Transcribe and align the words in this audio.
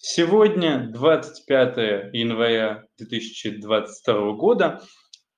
Сегодня 0.00 0.88
25 0.92 2.12
января 2.12 2.84
2022 2.98 4.32
года. 4.34 4.80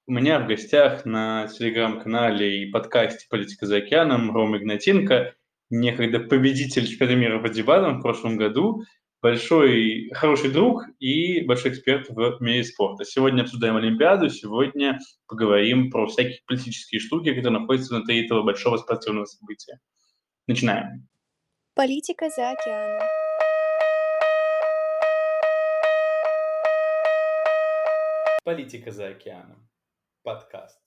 У 0.06 0.12
меня 0.12 0.38
в 0.38 0.46
гостях 0.48 1.06
на 1.06 1.48
телеграм-канале 1.48 2.62
и 2.62 2.70
подкасте 2.70 3.26
«Политика 3.30 3.64
за 3.64 3.78
океаном» 3.78 4.30
Рома 4.30 4.58
Игнатенко, 4.58 5.32
некогда 5.70 6.20
победитель 6.20 6.86
чемпионата 6.86 7.16
мира 7.16 7.40
по 7.40 7.48
дебатам 7.48 7.98
в 7.98 8.02
прошлом 8.02 8.36
году, 8.36 8.82
большой, 9.22 10.10
хороший 10.12 10.50
друг 10.50 10.84
и 10.98 11.40
большой 11.46 11.70
эксперт 11.70 12.10
в 12.10 12.36
мире 12.40 12.62
спорта. 12.62 13.06
Сегодня 13.06 13.40
обсуждаем 13.40 13.76
Олимпиаду, 13.76 14.28
сегодня 14.28 14.98
поговорим 15.26 15.90
про 15.90 16.06
всякие 16.06 16.40
политические 16.46 17.00
штуки, 17.00 17.30
которые 17.30 17.60
находятся 17.60 17.94
внутри 17.94 18.26
этого 18.26 18.42
большого 18.42 18.76
спортивного 18.76 19.24
события. 19.24 19.80
Начинаем. 20.46 21.08
Политика 21.74 22.28
за 22.28 22.50
океаном. 22.50 23.09
Политика 28.42 28.90
за 28.90 29.08
океаном. 29.08 29.68
Подкаст. 30.22 30.78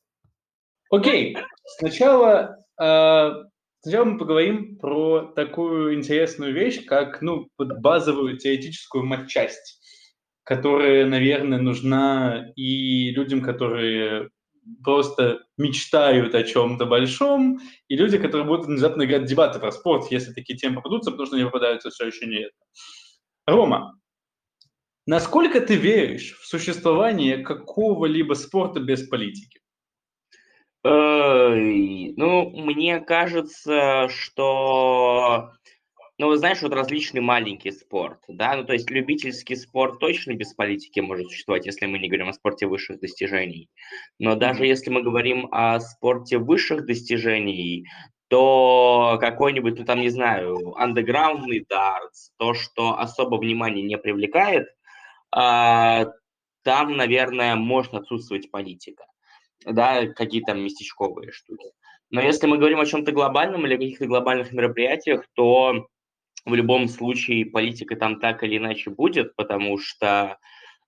Окей, 0.90 1.38
сначала, 1.78 2.58
э, 2.82 3.32
сначала 3.82 4.06
мы 4.06 4.18
поговорим 4.18 4.78
про 4.78 5.32
такую 5.36 5.96
интересную 5.96 6.54
вещь, 6.54 6.86
как 6.86 7.22
ну, 7.22 7.48
базовую 7.58 8.38
теоретическую 8.38 9.06
матчасть, 9.06 9.80
которая, 10.44 11.06
наверное, 11.06 11.60
нужна 11.60 12.52
и 12.56 13.12
людям, 13.12 13.42
которые 13.42 14.30
просто 14.84 15.44
мечтают 15.58 16.34
о 16.36 16.44
чем-то 16.44 16.86
большом, 16.86 17.60
и 17.88 17.96
люди, 17.96 18.18
которые 18.18 18.48
будут 18.48 18.66
внезапно 18.66 19.04
играть 19.04 19.26
дебаты 19.26 19.60
про 19.60 19.72
спорт, 19.72 20.10
если 20.10 20.34
такие 20.34 20.58
темы 20.58 20.78
попадутся, 20.78 21.12
потому 21.12 21.28
что 21.28 21.36
они 21.36 21.46
попадаются 21.46 21.90
все 21.90 22.08
еще 22.08 22.26
не 22.26 22.46
это. 22.46 22.56
Рома, 23.46 24.00
Насколько 25.06 25.60
ты 25.60 25.76
веришь 25.76 26.38
в 26.40 26.46
существование 26.48 27.40
какого-либо 27.40 28.36
спорта 28.36 28.80
без 28.80 29.06
политики? 29.08 29.60
Ну, 30.86 32.50
мне 32.52 33.00
кажется, 33.02 34.08
что, 34.10 35.52
ну, 36.18 36.28
вы 36.28 36.38
знаешь, 36.38 36.62
вот 36.62 36.74
различный 36.74 37.20
маленький 37.20 37.72
спорт, 37.72 38.20
да, 38.30 38.56
ну, 38.56 38.64
то 38.66 38.74
есть 38.74 38.90
любительский 38.90 39.56
спорт 39.58 40.00
точно 40.00 40.36
без 40.36 40.54
политики 40.54 41.02
может 41.02 41.28
существовать, 41.28 41.66
если 41.66 41.86
мы 41.86 42.00
не 42.00 42.08
говорим 42.08 42.30
о 42.30 42.34
спорте 42.34 42.68
высших 42.68 43.00
достижений. 43.00 43.70
Но 44.20 44.36
даже 44.36 44.66
если 44.66 44.90
мы 44.90 45.04
говорим 45.04 45.50
о 45.52 45.80
спорте 45.82 46.38
высших 46.38 46.86
достижений, 46.86 47.88
то 48.30 49.18
какой-нибудь, 49.20 49.80
ну, 49.80 49.86
там, 49.86 50.00
не 50.00 50.10
знаю, 50.10 50.76
андеграундный 50.78 51.66
дартс, 51.70 52.32
то, 52.38 52.54
что 52.54 52.98
особо 52.98 53.36
внимания 53.36 53.82
не 53.82 53.98
привлекает– 53.98 54.68
там, 55.36 56.98
наверное, 56.98 57.56
может 57.56 57.94
отсутствовать 57.94 58.52
политика, 58.52 59.06
да, 59.66 60.08
какие-то 60.08 60.54
местечковые 60.54 61.32
штуки. 61.32 61.72
Но 62.10 62.22
если 62.22 62.46
мы 62.46 62.58
говорим 62.58 62.80
о 62.80 62.86
чем-то 62.86 63.12
глобальном 63.12 63.66
или 63.66 63.76
каких-то 63.76 64.06
глобальных 64.06 64.54
мероприятиях, 64.54 65.26
то 65.34 65.88
в 66.46 66.54
любом 66.54 66.88
случае 66.88 67.46
политика 67.46 67.96
там 67.96 68.20
так 68.20 68.44
или 68.44 68.58
иначе 68.58 68.90
будет, 68.90 69.36
потому 69.36 69.80
что, 69.80 70.38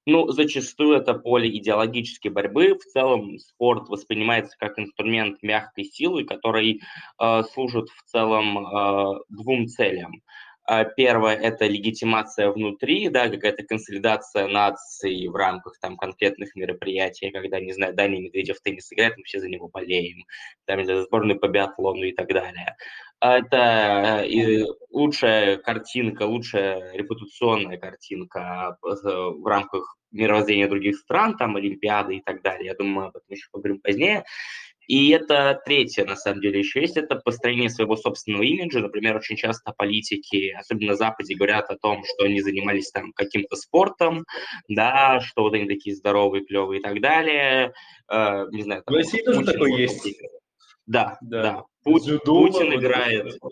ну, 0.06 0.28
зачастую 0.30 0.98
это 0.98 1.14
поле 1.14 1.50
идеологической 1.50 2.30
борьбы. 2.30 2.76
В 2.76 2.84
целом 2.84 3.40
спорт 3.40 3.90
воспринимается 3.90 4.56
как 4.60 4.78
инструмент 4.78 5.42
мягкой 5.42 5.86
силы, 5.86 6.26
который 6.26 6.82
э, 7.20 7.44
служит 7.54 7.90
в 7.90 8.04
целом 8.04 8.60
э, 8.60 9.20
двум 9.30 9.68
целям. 9.68 10.22
А, 10.68 10.84
первое– 10.84 11.36
это 11.42 11.66
легитимация 11.68 12.50
внутри, 12.50 13.10
да, 13.10 13.30
какая-то 13.30 13.64
консолидация 13.64 14.48
нации 14.48 15.28
в 15.28 15.36
рамках 15.36 15.78
там 15.80 15.96
конкретных 15.96 16.56
мероприятий, 16.56 17.30
когда, 17.30 17.60
не 17.60 17.72
знаю, 17.72 17.94
Даня 17.94 18.20
Медведев 18.20 18.58
в 18.58 18.62
теннис 18.62 18.92
играет, 18.92 19.16
мы 19.16 19.24
все 19.24 19.40
за 19.40 19.48
него 19.48 19.68
болеем, 19.68 20.26
там, 20.66 20.84
за 20.84 21.04
сборную 21.04 21.40
по 21.40 21.48
биатлону 21.48 22.04
и 22.04 22.14
так 22.14 22.30
далее. 22.30 22.76
А 23.20 23.38
это 23.38 24.26
э, 24.26 24.66
лучшая 24.90 25.58
картинка, 25.58 26.24
лучшая 26.24 26.94
репутационная 26.94 27.78
картинка 27.78 28.78
э, 28.84 28.88
в 28.88 29.46
рамках 29.46 29.98
мировоззрения 30.12 30.68
других 30.68 30.98
стран, 30.98 31.38
там, 31.38 31.56
Олимпиады 31.56 32.18
и 32.18 32.22
так 32.22 32.42
далее. 32.42 32.68
Я 32.68 32.76
думаю, 32.76 32.96
мы 32.96 33.06
об 33.06 33.16
этом 33.16 33.30
еще 33.30 33.48
поговорим 33.52 33.82
позднее. 33.82 34.24
И 34.88 35.10
это 35.10 35.60
третье, 35.66 36.06
на 36.06 36.16
самом 36.16 36.42
деле, 36.42 36.60
еще 36.60 36.82
есть, 36.82 36.98
это 36.98 37.16
построение 37.16 37.70
своего 37.70 37.96
собственного 37.96 38.44
имиджа. 38.44 38.80
Например, 38.80 39.16
очень 39.18 39.36
часто 39.36 39.74
политики, 39.76 40.52
особенно 40.52 40.92
на 40.92 40.96
Западе, 40.96 41.36
говорят 41.36 41.70
о 41.70 41.78
том, 41.78 42.04
что 42.04 42.26
они 42.26 42.42
занимались 42.42 42.92
там 42.92 43.12
каким-то 43.14 43.56
спортом, 43.56 44.26
да, 44.68 45.20
что 45.22 45.44
вот 45.44 45.54
они 45.54 45.68
такие 45.68 45.96
здоровые, 45.96 46.46
клевые 46.46 46.80
и 46.80 46.84
так 46.84 47.02
далее. 47.02 47.74
Э, 48.12 48.46
не 48.52 48.64
знаю, 48.64 48.84
там, 48.86 48.94
в 48.94 48.98
России 48.98 49.22
тоже 49.22 49.46
такой 49.46 49.74
есть. 49.82 50.22
Да, 50.86 51.18
да. 51.22 51.42
да. 51.42 51.64
Пу- 51.84 52.00
Дзюдо, 52.00 52.26
Путин 52.26 52.72
вот 52.72 52.76
играет 52.76 53.34
в 53.34 53.50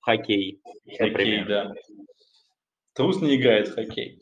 хоккей, 0.00 0.60
хоккей 0.86 1.08
например. 1.08 1.46
да. 1.46 1.74
Трус 2.94 3.20
не 3.22 3.36
играет 3.36 3.68
в 3.68 3.74
хоккей. 3.74 4.20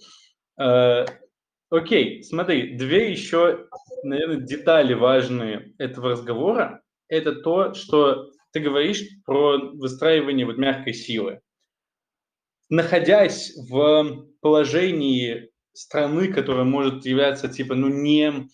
Окей, 1.70 2.22
смотри, 2.22 2.76
две 2.76 3.10
еще, 3.10 3.68
наверное, 4.02 4.40
детали 4.40 4.94
важные 4.94 5.74
этого 5.78 6.10
разговора. 6.10 6.82
Это 7.08 7.34
то, 7.34 7.74
что 7.74 8.30
ты 8.52 8.60
говоришь 8.60 9.04
про 9.26 9.58
выстраивание 9.74 10.46
вот 10.46 10.56
мягкой 10.56 10.94
силы. 10.94 11.40
Находясь 12.70 13.54
в 13.68 14.26
положении 14.40 15.50
страны, 15.72 16.32
которая 16.32 16.64
может 16.64 17.04
являться 17.04 17.48
типа, 17.48 17.74
ну, 17.74 17.88
не, 17.88 18.48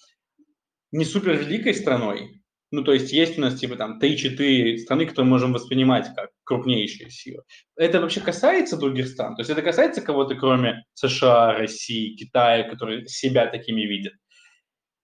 не 0.91 1.05
супер 1.05 1.37
великой 1.37 1.75
страной, 1.75 2.43
ну, 2.75 2.83
то 2.83 2.93
есть 2.93 3.13
есть 3.13 3.39
у 3.39 3.41
нас 3.41 3.55
типа 3.55 3.77
там 3.77 4.01
3-4 4.01 4.79
страны, 4.79 5.07
которые 5.07 5.29
можем 5.29 5.53
воспринимать 5.53 6.09
как 6.17 6.31
крупнейшие 6.43 7.09
силы. 7.09 7.43
Это 7.77 8.01
вообще 8.01 8.21
касается 8.21 8.77
других 8.77 9.07
стран? 9.07 9.37
То 9.37 9.43
есть 9.43 9.51
это 9.51 9.63
касается 9.63 10.03
кого-то, 10.03 10.35
кроме 10.35 10.83
США, 10.95 11.53
России, 11.53 12.17
Китая, 12.17 12.69
которые 12.69 13.07
себя 13.07 13.47
такими 13.47 13.83
видят? 13.83 14.15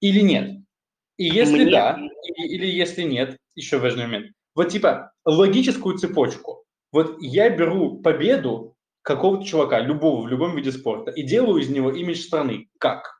Или 0.00 0.20
нет? 0.20 0.58
И 1.16 1.26
если 1.26 1.62
Мне... 1.62 1.70
да, 1.70 2.00
или, 2.24 2.48
или 2.48 2.66
если 2.66 3.02
нет, 3.02 3.36
еще 3.54 3.78
важный 3.78 4.06
момент. 4.06 4.32
Вот 4.56 4.70
типа 4.70 5.12
логическую 5.24 5.96
цепочку. 5.96 6.64
Вот 6.90 7.18
я 7.20 7.50
беру 7.50 8.00
победу 8.00 8.74
какого-то 9.02 9.44
чувака, 9.44 9.78
любого, 9.78 10.22
в 10.22 10.28
любом 10.28 10.56
виде 10.56 10.72
спорта, 10.72 11.12
и 11.12 11.22
делаю 11.22 11.62
из 11.62 11.68
него 11.68 11.92
имидж 11.92 12.18
страны. 12.18 12.68
Как? 12.78 13.19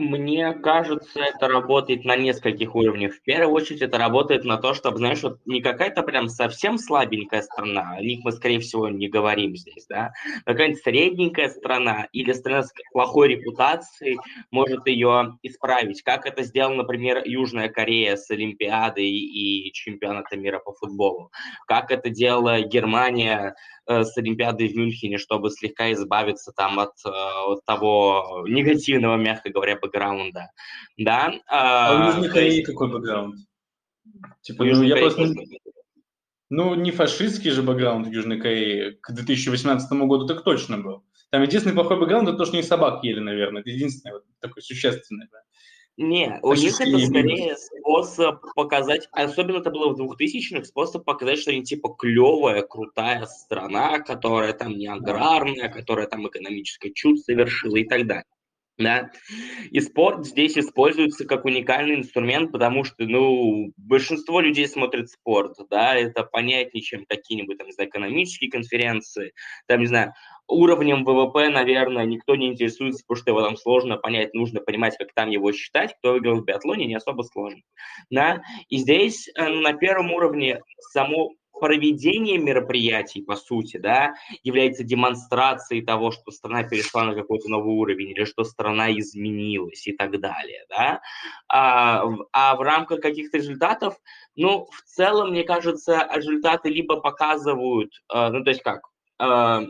Мне 0.00 0.52
кажется, 0.52 1.18
это 1.18 1.48
работает 1.48 2.04
на 2.04 2.14
нескольких 2.14 2.76
уровнях. 2.76 3.14
В 3.14 3.22
первую 3.22 3.50
очередь, 3.52 3.82
это 3.82 3.98
работает 3.98 4.44
на 4.44 4.56
то, 4.56 4.72
чтобы, 4.72 4.98
знаешь, 4.98 5.24
вот 5.24 5.40
не 5.44 5.60
какая-то 5.60 6.04
прям 6.04 6.28
совсем 6.28 6.78
слабенькая 6.78 7.42
страна, 7.42 7.96
о 7.96 8.00
них 8.00 8.20
мы, 8.22 8.30
скорее 8.30 8.60
всего, 8.60 8.88
не 8.88 9.08
говорим 9.08 9.56
здесь, 9.56 9.86
да, 9.88 10.12
какая-нибудь 10.44 10.84
средненькая 10.84 11.48
страна 11.48 12.06
или 12.12 12.32
страна 12.32 12.62
с 12.62 12.72
плохой 12.92 13.26
репутацией 13.30 14.20
может 14.52 14.86
ее 14.86 15.36
исправить. 15.42 16.02
Как 16.02 16.26
это 16.26 16.44
сделала, 16.44 16.76
например, 16.76 17.22
Южная 17.24 17.68
Корея 17.68 18.14
с 18.14 18.30
Олимпиадой 18.30 19.10
и 19.10 19.72
чемпионатом 19.72 20.40
мира 20.40 20.60
по 20.60 20.74
футболу. 20.74 21.32
Как 21.66 21.90
это 21.90 22.08
делала 22.08 22.60
Германия 22.60 23.56
Э, 23.90 24.04
с 24.04 24.18
Олимпиадой 24.18 24.68
в 24.68 24.76
Мюнхене, 24.76 25.16
чтобы 25.16 25.50
слегка 25.50 25.90
избавиться 25.92 26.52
там 26.52 26.78
от, 26.78 26.92
э, 27.06 27.08
от 27.08 27.64
того 27.64 28.44
негативного, 28.46 29.16
мягко 29.16 29.48
говоря, 29.48 29.76
бэкграунда. 29.88 30.50
Да? 30.96 31.32
А, 31.46 31.88
а 31.88 32.02
у 32.02 32.06
Южной 32.08 32.28
Кореи 32.28 32.62
какой 32.62 32.90
бэкграунд? 32.90 33.36
Типа, 34.42 34.64
ну, 34.64 34.82
я 34.82 34.96
просто... 34.96 35.34
Ну, 36.50 36.74
не 36.74 36.92
фашистский 36.92 37.50
же 37.50 37.62
бэкграунд 37.62 38.06
в 38.06 38.10
Южной 38.10 38.40
Корее 38.40 38.92
к 39.02 39.12
2018 39.12 39.90
году 39.92 40.26
так 40.26 40.44
точно 40.44 40.78
был. 40.78 41.04
Там 41.30 41.42
единственный 41.42 41.74
плохой 41.74 42.00
бэкграунд– 42.00 42.28
это 42.30 42.38
то, 42.38 42.44
что 42.46 42.56
не 42.56 42.62
собак 42.62 43.04
ели, 43.04 43.20
наверное. 43.20 43.60
Это 43.60 43.70
единственное 43.70 44.14
вот, 44.14 44.24
такое 44.40 44.62
существенное. 44.62 45.28
Не, 45.98 46.38
у 46.42 46.54
них 46.54 46.80
это 46.80 46.98
скорее 47.06 47.56
способ 47.56 48.40
показать, 48.54 49.08
особенно 49.10 49.58
это 49.58 49.70
было 49.70 49.92
в 49.92 50.00
2000-х, 50.00 50.64
способ 50.64 51.04
показать, 51.04 51.40
что 51.40 51.50
они 51.50 51.64
типа 51.64 51.88
клевая, 51.98 52.62
крутая 52.62 53.26
страна, 53.26 53.98
которая 53.98 54.52
там 54.52 54.78
не 54.78 54.86
аграрная, 54.86 55.68
которая 55.68 56.06
там 56.06 56.26
экономическое 56.28 56.92
чудо 56.94 57.20
совершила 57.20 57.76
и 57.76 57.84
так 57.84 58.06
далее. 58.06 58.24
Да? 58.78 59.10
И 59.70 59.80
спорт 59.80 60.24
здесь 60.24 60.56
используется 60.56 61.24
как 61.24 61.44
уникальный 61.44 61.96
инструмент, 61.96 62.52
потому 62.52 62.84
что, 62.84 63.04
ну, 63.04 63.72
большинство 63.76 64.40
людей 64.40 64.68
смотрит 64.68 65.10
спорт, 65.10 65.56
да, 65.68 65.96
это 65.96 66.22
понятнее, 66.22 66.82
чем 66.82 67.04
какие-нибудь, 67.04 67.58
там, 67.58 67.66
не 67.66 67.72
знаю, 67.72 67.90
экономические 67.90 68.50
конференции, 68.50 69.32
там, 69.66 69.80
не 69.80 69.86
знаю, 69.86 70.14
уровнем 70.46 71.04
ВВП, 71.04 71.48
наверное, 71.48 72.04
никто 72.04 72.36
не 72.36 72.46
интересуется, 72.46 73.02
потому 73.04 73.20
что 73.20 73.30
его 73.30 73.42
там 73.42 73.56
сложно 73.56 73.96
понять, 73.96 74.32
нужно 74.32 74.60
понимать, 74.60 74.96
как 74.96 75.12
там 75.12 75.28
его 75.28 75.52
считать, 75.52 75.94
кто 75.98 76.12
выиграл 76.12 76.40
в 76.40 76.44
биатлоне, 76.44 76.86
не 76.86 76.94
особо 76.94 77.22
сложно, 77.22 77.60
да, 78.10 78.42
и 78.68 78.78
здесь 78.78 79.28
э, 79.34 79.48
на 79.48 79.72
первом 79.72 80.12
уровне 80.12 80.60
само 80.92 81.32
проведение 81.58 82.38
мероприятий, 82.38 83.22
по 83.22 83.36
сути, 83.36 83.76
да, 83.76 84.14
является 84.42 84.84
демонстрацией 84.84 85.84
того, 85.84 86.10
что 86.10 86.30
страна 86.30 86.64
перешла 86.64 87.04
на 87.04 87.14
какой-то 87.14 87.48
новый 87.48 87.74
уровень 87.74 88.10
или 88.10 88.24
что 88.24 88.44
страна 88.44 88.90
изменилась 88.92 89.86
и 89.86 89.92
так 89.92 90.18
далее, 90.20 90.64
да. 90.68 91.00
А, 91.48 92.04
а 92.32 92.56
в 92.56 92.60
рамках 92.60 93.00
каких-то 93.00 93.38
результатов, 93.38 93.96
ну, 94.36 94.66
в 94.70 94.82
целом, 94.82 95.30
мне 95.30 95.44
кажется, 95.44 96.08
результаты 96.14 96.68
либо 96.68 97.00
показывают, 97.00 97.92
э, 98.12 98.28
ну, 98.30 98.44
то 98.44 98.50
есть 98.50 98.62
как, 98.62 98.82
э, 99.20 99.66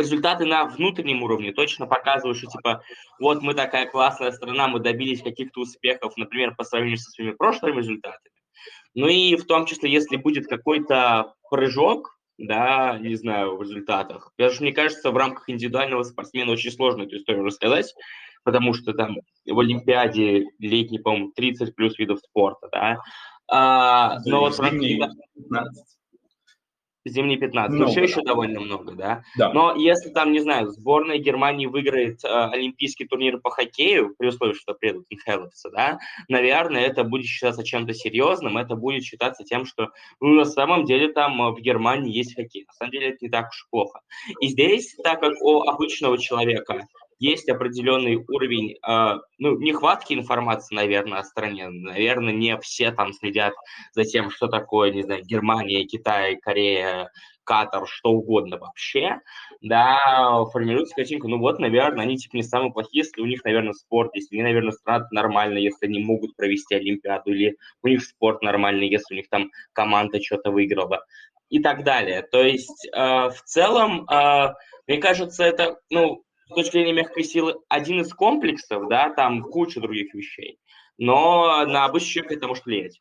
результаты 0.00 0.46
на 0.46 0.64
внутреннем 0.64 1.22
уровне 1.22 1.52
точно 1.52 1.86
показывают, 1.86 2.38
что 2.38 2.48
типа 2.48 2.82
вот 3.18 3.42
мы 3.42 3.54
такая 3.54 3.86
классная 3.86 4.32
страна, 4.32 4.68
мы 4.68 4.80
добились 4.80 5.22
каких-то 5.22 5.60
успехов, 5.60 6.16
например, 6.16 6.54
по 6.54 6.64
сравнению 6.64 6.98
со 6.98 7.10
своими 7.10 7.32
прошлыми 7.32 7.78
результатами. 7.78 8.29
Ну 8.94 9.08
и 9.08 9.36
в 9.36 9.44
том 9.44 9.66
числе, 9.66 9.90
если 9.90 10.16
будет 10.16 10.46
какой-то 10.46 11.34
прыжок, 11.50 12.18
да, 12.38 12.98
не 12.98 13.14
знаю, 13.14 13.56
в 13.56 13.62
результатах. 13.62 14.32
Потому 14.36 14.54
что, 14.54 14.62
мне 14.62 14.72
кажется, 14.72 15.10
в 15.10 15.16
рамках 15.16 15.48
индивидуального 15.48 16.02
спортсмена 16.02 16.52
очень 16.52 16.72
сложно 16.72 17.02
эту 17.02 17.16
историю 17.16 17.44
рассказать, 17.44 17.94
потому 18.44 18.72
что 18.72 18.94
там 18.94 19.16
в 19.46 19.58
Олимпиаде 19.58 20.46
летней, 20.58 20.98
по-моему, 20.98 21.32
30 21.32 21.74
плюс 21.74 21.98
видов 21.98 22.20
спорта, 22.20 22.68
да. 22.72 22.98
А, 23.48 24.18
но 24.24 24.40
вот 24.40 24.56
в 24.56 24.60
рамках... 24.60 25.10
Зимний 27.06 27.36
15. 27.36 27.74
Много, 27.74 27.84
ну, 27.86 27.90
все 27.90 28.00
да. 28.00 28.06
еще 28.06 28.22
довольно 28.22 28.60
много, 28.60 28.92
да? 28.92 29.22
да? 29.36 29.52
Но 29.52 29.74
если 29.74 30.10
там, 30.10 30.32
не 30.32 30.40
знаю, 30.40 30.68
сборная 30.70 31.18
Германии 31.18 31.66
выиграет 31.66 32.22
э, 32.24 32.28
олимпийский 32.28 33.06
турнир 33.06 33.38
по 33.38 33.50
хоккею, 33.50 34.14
при 34.18 34.28
условии, 34.28 34.52
что 34.52 34.74
предут 34.74 35.06
Михайловца, 35.10 35.70
да, 35.70 35.98
наверное, 36.28 36.82
это 36.82 37.04
будет 37.04 37.26
считаться 37.26 37.64
чем-то 37.64 37.94
серьезным, 37.94 38.58
это 38.58 38.76
будет 38.76 39.04
считаться 39.04 39.44
тем, 39.44 39.64
что 39.64 39.90
ну, 40.20 40.34
на 40.34 40.44
самом 40.44 40.84
деле 40.84 41.12
там 41.12 41.40
э, 41.40 41.50
в 41.52 41.60
Германии 41.60 42.14
есть 42.14 42.34
хоккей. 42.34 42.64
На 42.66 42.72
самом 42.74 42.92
деле 42.92 43.08
это 43.08 43.18
не 43.22 43.30
так 43.30 43.48
уж 43.48 43.66
плохо. 43.70 44.00
И 44.40 44.48
здесь, 44.48 44.94
так 45.02 45.20
как 45.20 45.32
у 45.40 45.62
обычного 45.62 46.18
человека 46.18 46.86
есть 47.20 47.48
определенный 47.48 48.16
уровень, 48.16 48.76
э, 48.76 49.18
ну, 49.38 49.58
нехватки 49.58 50.14
информации, 50.14 50.74
наверное, 50.74 51.20
о 51.20 51.24
стране. 51.24 51.68
Наверное, 51.68 52.32
не 52.32 52.58
все 52.58 52.90
там 52.90 53.12
следят 53.12 53.52
за 53.92 54.04
тем, 54.04 54.30
что 54.30 54.48
такое, 54.48 54.90
не 54.90 55.02
знаю, 55.02 55.22
Германия, 55.24 55.84
Китай, 55.84 56.36
Корея, 56.36 57.10
Катар, 57.44 57.86
что 57.86 58.10
угодно 58.10 58.58
вообще, 58.58 59.20
да, 59.60 60.44
формируется 60.52 60.94
картинка, 60.94 61.26
ну 61.26 61.38
вот, 61.38 61.58
наверное, 61.58 62.04
они 62.04 62.16
типа 62.16 62.36
не 62.36 62.42
самые 62.42 62.72
плохие, 62.72 63.02
если 63.02 63.20
у 63.20 63.26
них, 63.26 63.44
наверное, 63.44 63.72
спорт, 63.72 64.14
если 64.14 64.36
они, 64.36 64.44
наверное, 64.44 64.72
страна 64.72 65.08
нормальная, 65.10 65.60
если 65.60 65.86
они 65.86 65.98
могут 65.98 66.36
провести 66.36 66.76
Олимпиаду, 66.76 67.32
или 67.32 67.56
у 67.82 67.88
них 67.88 68.04
спорт 68.04 68.42
нормальный, 68.42 68.88
если 68.88 69.14
у 69.14 69.16
них 69.16 69.28
там 69.28 69.50
команда 69.72 70.22
что-то 70.22 70.52
выиграла 70.52 71.04
и 71.48 71.58
так 71.58 71.82
далее. 71.82 72.22
То 72.22 72.42
есть 72.42 72.86
э, 72.86 72.98
в 73.30 73.42
целом, 73.44 74.08
э, 74.08 74.54
мне 74.86 74.98
кажется, 74.98 75.44
это, 75.44 75.80
ну, 75.90 76.22
с 76.50 76.54
точки 76.54 76.72
зрения 76.72 76.92
мягкой 76.92 77.24
силы 77.24 77.56
один 77.68 78.00
из 78.00 78.12
комплексов, 78.12 78.88
да, 78.88 79.12
там 79.14 79.42
куча 79.42 79.80
других 79.80 80.12
вещей. 80.14 80.58
Но 80.98 81.64
на 81.66 81.84
обычный 81.84 82.08
человек 82.10 82.32
это 82.32 82.48
может 82.48 82.66
влиять. 82.66 82.98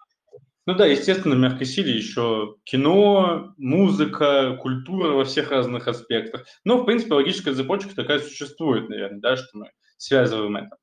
Ну 0.65 0.75
да, 0.75 0.85
естественно, 0.85 1.35
в 1.35 1.39
мягкой 1.39 1.65
силе 1.65 1.97
еще 1.97 2.55
кино, 2.63 3.53
музыка, 3.57 4.55
культура 4.61 5.13
во 5.13 5.25
всех 5.25 5.49
разных 5.49 5.87
аспектах. 5.87 6.45
Но, 6.63 6.77
в 6.77 6.85
принципе, 6.85 7.15
логическая 7.15 7.55
цепочка 7.55 7.95
такая 7.95 8.19
существует, 8.19 8.87
наверное, 8.87 9.19
да, 9.19 9.35
что 9.35 9.47
мы 9.53 9.71
связываем 9.97 10.55
это. 10.57 10.77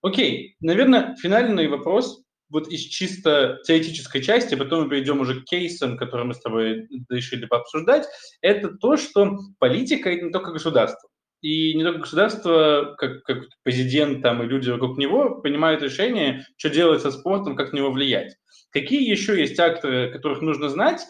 Окей, 0.00 0.54
наверное, 0.60 1.16
финальный 1.16 1.66
вопрос 1.66 2.22
вот 2.48 2.68
из 2.68 2.82
чисто 2.82 3.58
теоретической 3.64 4.22
части, 4.22 4.54
потом 4.54 4.84
мы 4.84 4.90
перейдем 4.90 5.18
уже 5.18 5.40
к 5.40 5.44
кейсам, 5.44 5.96
которые 5.96 6.28
мы 6.28 6.34
с 6.34 6.40
тобой 6.40 6.86
решили 7.10 7.46
пообсуждать, 7.46 8.06
это 8.40 8.68
то, 8.68 8.96
что 8.96 9.38
политика– 9.58 10.08
это 10.10 10.26
не 10.26 10.30
только 10.30 10.52
государство 10.52 11.08
и 11.40 11.74
не 11.74 11.84
только 11.84 12.00
государство, 12.00 12.94
как, 12.98 13.22
как 13.22 13.44
президент 13.62 14.22
там, 14.22 14.42
и 14.42 14.46
люди 14.46 14.70
вокруг 14.70 14.98
него 14.98 15.40
принимают 15.40 15.82
решение, 15.82 16.44
что 16.56 16.70
делать 16.70 17.02
со 17.02 17.10
спортом, 17.10 17.56
как 17.56 17.72
на 17.72 17.78
него 17.78 17.90
влиять. 17.90 18.36
Какие 18.70 19.08
еще 19.08 19.38
есть 19.38 19.58
акторы, 19.58 20.10
которых 20.10 20.40
нужно 20.40 20.68
знать, 20.68 21.02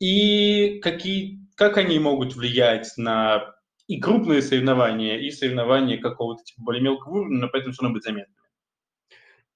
и 0.00 0.80
какие, 0.80 1.40
как 1.56 1.76
они 1.76 1.98
могут 1.98 2.34
влиять 2.34 2.92
на 2.96 3.54
и 3.86 4.00
крупные 4.00 4.40
соревнования, 4.40 5.18
и 5.18 5.30
соревнования 5.30 5.98
какого-то 5.98 6.42
типа 6.44 6.62
более 6.62 6.82
мелкого 6.82 7.18
уровня, 7.18 7.40
но 7.40 7.48
поэтому 7.48 7.72
все 7.72 7.82
равно 7.82 7.94
быть 7.94 8.04
заметными. 8.04 8.43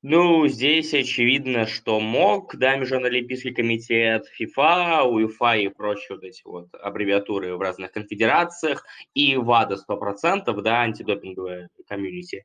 Ну, 0.03 0.47
здесь 0.47 0.95
очевидно, 0.95 1.67
что 1.67 1.99
МОК, 1.99 2.55
да, 2.55 2.77
Международный 2.77 3.19
Олимпийский 3.19 3.51
комитет, 3.51 4.27
ФИФА, 4.29 5.03
УЕФА 5.03 5.57
и 5.57 5.69
прочие 5.69 6.07
вот 6.11 6.23
эти 6.23 6.41
вот 6.45 6.69
аббревиатуры 6.73 7.57
в 7.57 7.61
разных 7.61 7.91
конфедерациях, 7.91 8.85
и 9.15 9.37
ВАДА 9.37 9.77
100%, 9.77 10.63
да, 10.63 10.83
антидопинговая 10.83 11.69
комьюнити. 11.89 12.45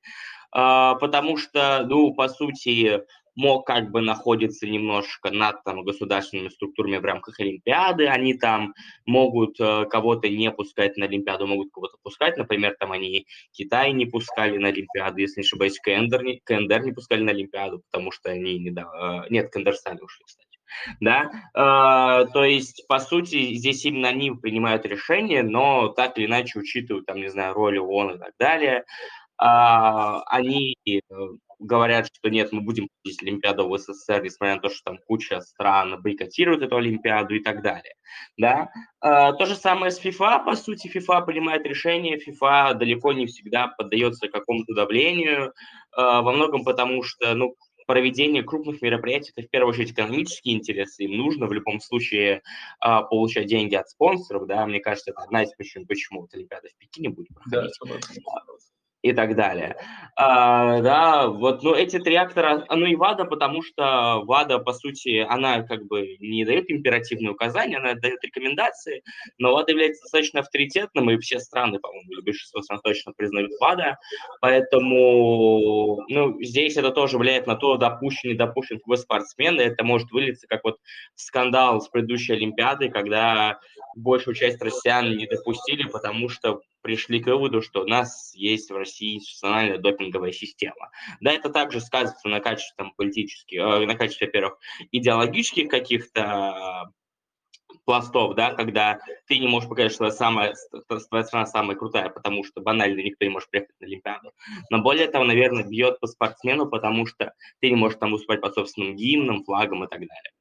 А, 0.52 0.96
потому 0.96 1.38
что, 1.38 1.86
ну, 1.88 2.16
по 2.16 2.28
сути, 2.28 3.02
МОК 3.36 3.66
как 3.66 3.92
бы 3.92 4.02
находится 4.02 4.68
немножко 4.68 5.32
над 5.32 5.64
там, 5.64 5.84
государственными 5.84 6.50
структурами 6.50 6.98
в 6.98 7.06
рамках 7.06 7.40
Олимпиады, 7.40 8.08
они 8.08 8.36
там 8.36 8.74
могут 9.06 9.60
э, 9.60 9.86
кого-то 9.86 10.30
не 10.30 10.52
пускать 10.52 10.98
на 10.98 11.06
Олимпиаду, 11.06 11.48
могут 11.48 11.72
кого-то 11.72 11.98
пускать, 12.04 12.38
например, 12.38 12.76
там 12.80 12.92
они 12.92 13.26
Китай 13.52 13.92
не 13.92 14.06
пускали 14.06 14.58
на 14.58 14.70
Олимпиаду, 14.70 15.18
если 15.18 15.42
не 15.42 15.46
ошибаюсь, 15.46 15.80
КНДР 15.80 16.24
не, 16.24 16.40
КНДР 16.44 16.84
не 16.84 16.92
пускали 16.92 17.24
на 17.24 17.32
Олимпиаду, 17.32 17.82
потому 17.92 18.12
что 18.12 18.30
они 18.30 18.60
не, 18.60 18.72
да, 18.72 19.24
э, 19.26 19.30
нет, 19.30 19.52
КНДР 19.52 19.76
сами 19.76 20.00
ушли, 20.02 20.24
кстати. 20.26 20.48
Да, 21.00 21.30
э, 21.54 22.28
то 22.32 22.44
есть, 22.44 22.86
по 22.88 23.00
сути, 23.00 23.54
здесь 23.54 23.86
именно 23.86 24.10
они 24.10 24.32
принимают 24.32 24.86
решения, 24.86 25.44
но 25.44 25.90
так 25.90 26.18
или 26.18 26.26
иначе 26.26 26.60
учитывают, 26.60 27.06
там, 27.06 27.18
не 27.18 27.30
знаю, 27.30 27.54
роль 27.54 27.80
ООН 27.80 28.16
и 28.16 28.18
так 28.18 28.34
далее. 28.40 28.84
Э, 29.42 30.22
они 30.28 30.76
говорят, 31.64 32.08
что 32.14 32.30
нет, 32.30 32.52
мы 32.52 32.62
будем 32.62 32.88
проводить 32.90 33.24
Олимпиаду 33.24 33.68
в 33.68 33.78
СССР, 33.78 34.24
несмотря 34.24 34.56
на 34.56 34.62
то, 34.62 34.70
что 34.70 34.82
там 34.84 35.00
куча 35.08 35.42
стран 35.42 36.02
бойкотируют 36.02 36.62
эту 36.62 36.78
Олимпиаду 36.78 37.36
и 37.36 37.40
так 37.40 37.62
далее. 37.62 37.96
Да? 38.38 38.70
А, 39.00 39.34
то 39.34 39.46
же 39.46 39.56
самое 39.56 39.92
с 39.92 40.04
FIFA, 40.04 40.46
по 40.46 40.56
сути, 40.56 40.92
FIFA 40.96 41.26
принимает 41.26 41.66
решение, 41.66 42.20
FIFA 42.20 42.76
далеко 42.76 43.14
не 43.14 43.26
всегда 43.26 43.68
поддается 43.68 44.28
какому-то 44.28 44.74
давлению, 44.74 45.54
а, 45.92 46.22
во 46.22 46.32
многом 46.32 46.64
потому 46.64 47.04
что, 47.04 47.34
ну, 47.34 47.56
проведение 47.86 48.44
крупных 48.44 48.82
мероприятий– 48.82 49.32
это 49.36 49.48
в 49.48 49.50
первую 49.50 49.74
очередь 49.74 49.92
экономические 49.92 50.56
интересы. 50.56 51.04
Им 51.04 51.18
нужно 51.18 51.48
в 51.48 51.54
любом 51.54 51.80
случае 51.80 52.42
а, 52.80 53.04
получать 53.04 53.48
деньги 53.48 53.76
от 53.76 53.90
спонсоров. 53.90 54.48
Да? 54.48 54.66
Мне 54.66 54.80
кажется, 54.80 55.12
это 55.12 55.22
одна 55.22 55.44
из 55.44 55.52
причин, 55.54 55.86
почему 55.86 56.22
вот 56.22 56.34
Олимпиада 56.34 56.70
в 56.70 56.78
Пекине 56.78 57.10
будет 57.10 57.30
проходить. 57.30 57.74
Да, 57.80 57.96
и 59.04 59.12
так 59.12 59.36
далее. 59.36 59.76
А, 60.16 60.80
да, 60.82 61.28
вот, 61.28 61.62
ну, 61.62 61.76
эти 61.76 62.00
три 62.00 62.16
актора, 62.16 62.66
ну 62.70 62.86
и 62.86 62.96
ВАДА, 62.96 63.26
потому 63.26 63.62
что 63.62 64.22
ВАДА, 64.26 64.60
по 64.60 64.72
сути, 64.72 65.26
она 65.28 65.64
как 65.64 65.86
бы 65.88 66.18
не 66.20 66.46
дает 66.46 66.72
императивные 66.72 67.32
указания, 67.32 67.78
она 67.78 67.96
дает 67.96 68.24
рекомендации, 68.24 69.04
но 69.38 69.54
ВАДА 69.54 69.72
является 69.72 70.04
достаточно 70.04 70.40
авторитетным, 70.40 71.12
и 71.12 71.18
все 71.18 71.40
страны, 71.40 71.80
по-моему, 71.80 72.12
или 72.12 72.22
большинство 72.22 72.62
стран 72.62 72.80
точно 72.82 73.12
признают 73.12 73.52
ВАДА, 73.60 73.98
поэтому, 74.40 76.06
ну, 76.08 76.42
здесь 76.42 76.78
это 76.78 76.92
тоже 76.92 77.18
влияет 77.18 77.46
на 77.46 77.56
то, 77.56 77.76
допущен, 77.76 78.30
не 78.30 78.36
допущен 78.36 78.78
какой 78.78 78.98
спортсмен, 78.98 79.60
и 79.60 79.64
это 79.66 79.84
может 79.84 80.12
вылиться 80.12 80.48
как 80.48 80.64
вот 80.64 80.78
скандал 81.16 81.82
с 81.82 81.90
предыдущей 81.90 82.34
Олимпиады, 82.34 82.90
когда 82.90 83.60
большую 83.98 84.36
часть 84.36 84.62
россиян 84.62 85.18
не 85.18 85.28
допустили, 85.28 85.84
потому 85.90 86.30
что 86.30 86.62
пришли 86.84 87.20
к 87.20 87.28
выводу, 87.28 87.62
что 87.62 87.82
у 87.82 87.88
нас 87.88 88.32
есть 88.36 88.70
в 88.70 88.76
России 88.76 89.16
национальная 89.16 89.80
допинговая 89.80 90.32
система. 90.32 90.92
Да, 91.22 91.32
это 91.32 91.50
также 91.50 91.82
сказывается 91.82 92.28
на 92.28 92.40
качестве 92.40 92.76
там, 92.78 92.94
политических, 92.96 93.60
э, 93.60 93.86
на 93.86 93.96
качестве, 93.96 94.28
во-первых, 94.28 94.60
идеологических 94.92 95.70
каких-то 95.70 96.92
пластов, 97.86 98.36
да, 98.36 98.54
когда 98.54 99.00
ты 99.28 99.40
не 99.40 99.48
можешь 99.48 99.70
показать, 99.70 99.94
что 99.94 100.10
самая, 100.12 100.56
твоя 101.10 101.24
страна 101.24 101.46
самая 101.46 101.76
крутая, 101.76 102.10
потому 102.10 102.44
что 102.44 102.62
банально 102.62 103.02
никто 103.02 103.26
не 103.26 103.32
может 103.32 103.50
приехать 103.50 103.76
на 103.80 103.88
Олимпиаду. 103.88 104.32
Но 104.70 104.82
более 104.82 105.08
того, 105.08 105.26
наверное, 105.26 105.64
бьет 105.64 106.00
по 106.00 106.08
спортсмену, 106.08 106.68
потому 106.68 107.06
что 107.06 107.34
ты 107.60 107.70
не 107.70 107.76
можешь 107.76 107.98
там 108.00 108.12
выступать 108.12 108.42
под 108.42 108.54
собственным 108.54 108.96
гимном, 108.96 109.44
флагом 109.44 109.84
и 109.84 109.88
так 109.88 110.00
далее. 110.00 110.32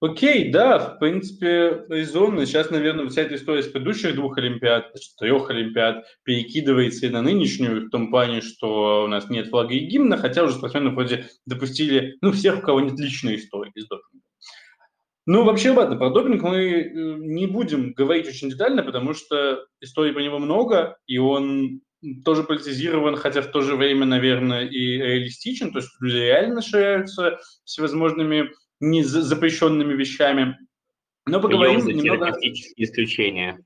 Окей, 0.00 0.52
да, 0.52 0.78
в 0.78 0.98
принципе, 1.00 1.84
резонно. 1.88 2.46
Сейчас, 2.46 2.70
наверное, 2.70 3.08
вся 3.08 3.22
эта 3.22 3.34
история 3.34 3.64
с 3.64 3.66
предыдущих 3.66 4.14
двух 4.14 4.38
Олимпиад, 4.38 4.94
трех 5.18 5.50
Олимпиад, 5.50 6.04
перекидывается 6.22 7.06
и 7.06 7.10
на 7.10 7.20
нынешнюю, 7.20 7.86
в 7.86 7.90
том 7.90 8.10
плане, 8.10 8.40
что 8.40 9.04
у 9.04 9.06
нас 9.08 9.28
нет 9.28 9.48
флага 9.48 9.74
и 9.74 9.80
гимна, 9.80 10.16
хотя 10.16 10.44
уже 10.44 10.54
спортсмены 10.54 10.90
вроде 10.90 11.26
допустили, 11.46 12.16
ну, 12.20 12.30
всех, 12.30 12.58
у 12.58 12.62
кого 12.62 12.80
нет 12.80 12.98
личной 12.98 13.36
истории 13.36 13.72
с 13.74 13.88
допингом. 13.88 14.22
Ну, 15.26 15.44
вообще, 15.44 15.72
ладно, 15.72 15.96
про 15.96 16.10
допинг 16.10 16.42
мы 16.42 16.58
э, 16.58 16.90
не 17.18 17.48
будем 17.48 17.92
говорить 17.92 18.28
очень 18.28 18.50
детально, 18.50 18.84
потому 18.84 19.14
что 19.14 19.66
историй 19.80 20.12
по 20.12 20.20
нему 20.20 20.38
много, 20.38 20.96
и 21.08 21.18
он 21.18 21.80
тоже 22.24 22.44
политизирован, 22.44 23.16
хотя 23.16 23.42
в 23.42 23.48
то 23.48 23.62
же 23.62 23.74
время, 23.74 24.06
наверное, 24.06 24.64
и 24.64 24.78
реалистичен, 24.78 25.72
то 25.72 25.80
есть 25.80 25.90
люди 26.00 26.16
реально 26.16 26.62
ширяются 26.62 27.40
всевозможными 27.64 28.52
не 28.80 29.02
запрещенными 29.02 29.94
вещами. 29.94 30.56
Но 31.26 31.40
поговорим 31.40 31.80
Йоза, 31.80 31.92
немного... 31.92 32.32
исключения. 32.76 33.58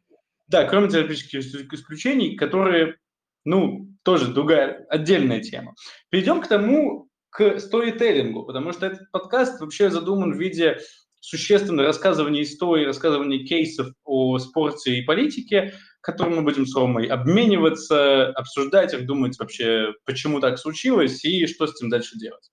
Да, 0.48 0.64
кроме 0.64 0.88
терапевтических 0.88 1.72
исключений, 1.72 2.36
которые, 2.36 2.96
ну, 3.44 3.88
тоже 4.02 4.32
другая, 4.32 4.84
отдельная 4.88 5.40
тема. 5.40 5.74
Перейдем 6.10 6.40
к 6.40 6.48
тому, 6.48 7.08
к 7.30 7.58
сторителлингу, 7.58 8.44
потому 8.44 8.72
что 8.72 8.86
этот 8.86 9.10
подкаст 9.10 9.60
вообще 9.60 9.90
задуман 9.90 10.32
в 10.32 10.38
виде 10.38 10.78
существенно 11.20 11.84
рассказывания 11.84 12.42
истории, 12.42 12.84
рассказывания 12.84 13.44
кейсов 13.46 13.88
о 14.04 14.38
спорте 14.38 14.96
и 14.96 15.02
политике, 15.02 15.72
которым 16.02 16.36
мы 16.36 16.42
будем 16.42 16.66
с 16.66 16.74
Ромой 16.74 17.06
обмениваться, 17.06 18.28
обсуждать 18.32 18.92
их, 18.92 19.06
думать 19.06 19.38
вообще, 19.38 19.94
почему 20.04 20.40
так 20.40 20.58
случилось 20.58 21.24
и 21.24 21.46
что 21.46 21.66
с 21.66 21.76
этим 21.76 21.88
дальше 21.88 22.18
делать. 22.18 22.50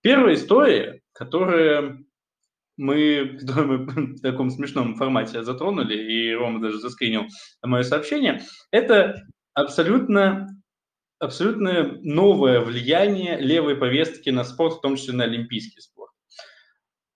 Первая 0.00 0.34
история, 0.34 1.02
которая 1.20 1.98
мы, 2.78 3.36
которую 3.38 3.80
мы 3.80 4.06
в 4.16 4.20
таком 4.22 4.50
смешном 4.50 4.96
формате 4.96 5.42
затронули, 5.42 5.94
и 5.94 6.34
Рома 6.34 6.62
даже 6.62 6.78
заскринил 6.78 7.26
мое 7.62 7.82
сообщение, 7.82 8.40
это 8.70 9.22
абсолютно, 9.52 10.48
абсолютно 11.18 11.98
новое 12.00 12.60
влияние 12.60 13.38
левой 13.38 13.76
повестки 13.76 14.30
на 14.30 14.44
спорт, 14.44 14.78
в 14.78 14.80
том 14.80 14.96
числе 14.96 15.12
на 15.12 15.24
олимпийский 15.24 15.82
спорт. 15.82 16.10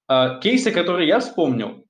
А, 0.06 0.38
кейсы, 0.38 0.70
которые 0.70 1.08
я 1.08 1.20
вспомнил, 1.20 1.86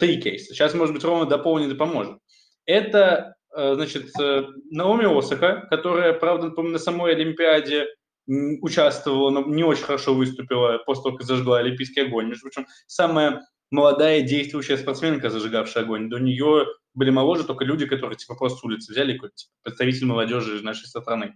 три 0.00 0.20
кейса, 0.20 0.52
сейчас, 0.52 0.74
может 0.74 0.92
быть, 0.92 1.04
Рома 1.04 1.26
дополнит 1.26 1.70
и 1.70 1.76
поможет. 1.76 2.18
Это, 2.66 3.36
э, 3.56 3.74
значит, 3.74 4.10
э, 4.20 4.46
Наоми 4.72 5.16
Осака, 5.16 5.68
которая, 5.70 6.12
правда, 6.12 6.50
на 6.60 6.78
самой 6.78 7.14
Олимпиаде 7.14 7.86
участвовала, 8.26 9.30
но 9.30 9.44
не 9.46 9.64
очень 9.64 9.84
хорошо 9.84 10.14
выступила 10.14 10.78
после 10.86 11.02
того, 11.04 11.16
как 11.16 11.26
зажгла 11.26 11.58
Олимпийский 11.58 12.02
огонь. 12.02 12.28
Между 12.28 12.42
прочим, 12.42 12.66
самая 12.86 13.42
молодая 13.70 14.20
действующая 14.22 14.76
спортсменка, 14.76 15.30
зажигавшая 15.30 15.84
огонь. 15.84 16.08
До 16.08 16.18
нее 16.18 16.66
были 16.94 17.10
моложе 17.10 17.44
только 17.44 17.64
люди, 17.64 17.86
которые 17.86 18.16
типа 18.16 18.34
просто 18.34 18.58
с 18.58 18.64
улицы 18.64 18.92
взяли, 18.92 19.14
какой-то 19.14 19.34
типа, 19.34 19.52
представитель 19.62 20.06
молодежи 20.06 20.62
нашей 20.62 20.86
страны. 20.86 21.34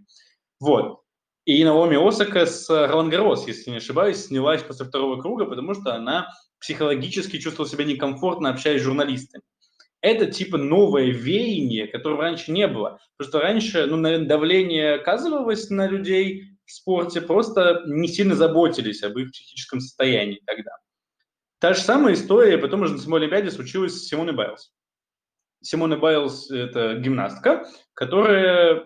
Вот. 0.61 1.00
И 1.47 1.64
Наоми 1.64 1.97
Осака 1.97 2.45
с 2.45 2.69
Ролан 2.69 3.09
Гарос, 3.09 3.47
если 3.47 3.71
не 3.71 3.76
ошибаюсь, 3.76 4.26
снялась 4.26 4.62
после 4.62 4.85
второго 4.85 5.21
круга, 5.21 5.47
потому 5.47 5.75
что 5.75 5.95
она 5.95 6.28
психологически 6.61 7.38
чувствовала 7.38 7.71
себя 7.71 7.85
некомфортно, 7.85 8.50
общаясь 8.50 8.83
с 8.83 8.85
журналистами. 8.85 9.45
Это 10.00 10.26
типа 10.26 10.59
новое 10.59 11.07
веяние, 11.07 11.87
которого 11.87 12.23
раньше 12.23 12.52
не 12.52 12.66
было. 12.66 12.99
Потому 13.16 13.31
что 13.31 13.40
раньше 13.40 13.87
ну, 13.87 13.97
наверное, 13.97 14.28
давление 14.28 14.95
оказывалось 14.95 15.71
на 15.71 15.87
людей, 15.87 16.56
в 16.67 16.73
спорте 16.73 17.21
просто 17.21 17.83
не 17.87 18.09
сильно 18.09 18.35
заботились 18.35 19.03
об 19.03 19.17
их 19.19 19.31
психическом 19.31 19.81
состоянии 19.81 20.43
тогда. 20.45 20.73
Та 21.59 21.73
же 21.73 21.81
самая 21.81 22.15
история 22.15 22.59
потом 22.59 22.83
уже 22.83 22.95
на 22.95 22.99
самой 22.99 23.21
Олимпиаде 23.21 23.51
случилась 23.51 23.95
с 23.95 24.09
Симоной 24.09 24.35
Байлз. 24.35 24.73
Симона 25.63 25.97
Байлз– 25.97 26.51
это 26.51 26.95
гимнастка, 26.97 27.67
которая 27.95 28.85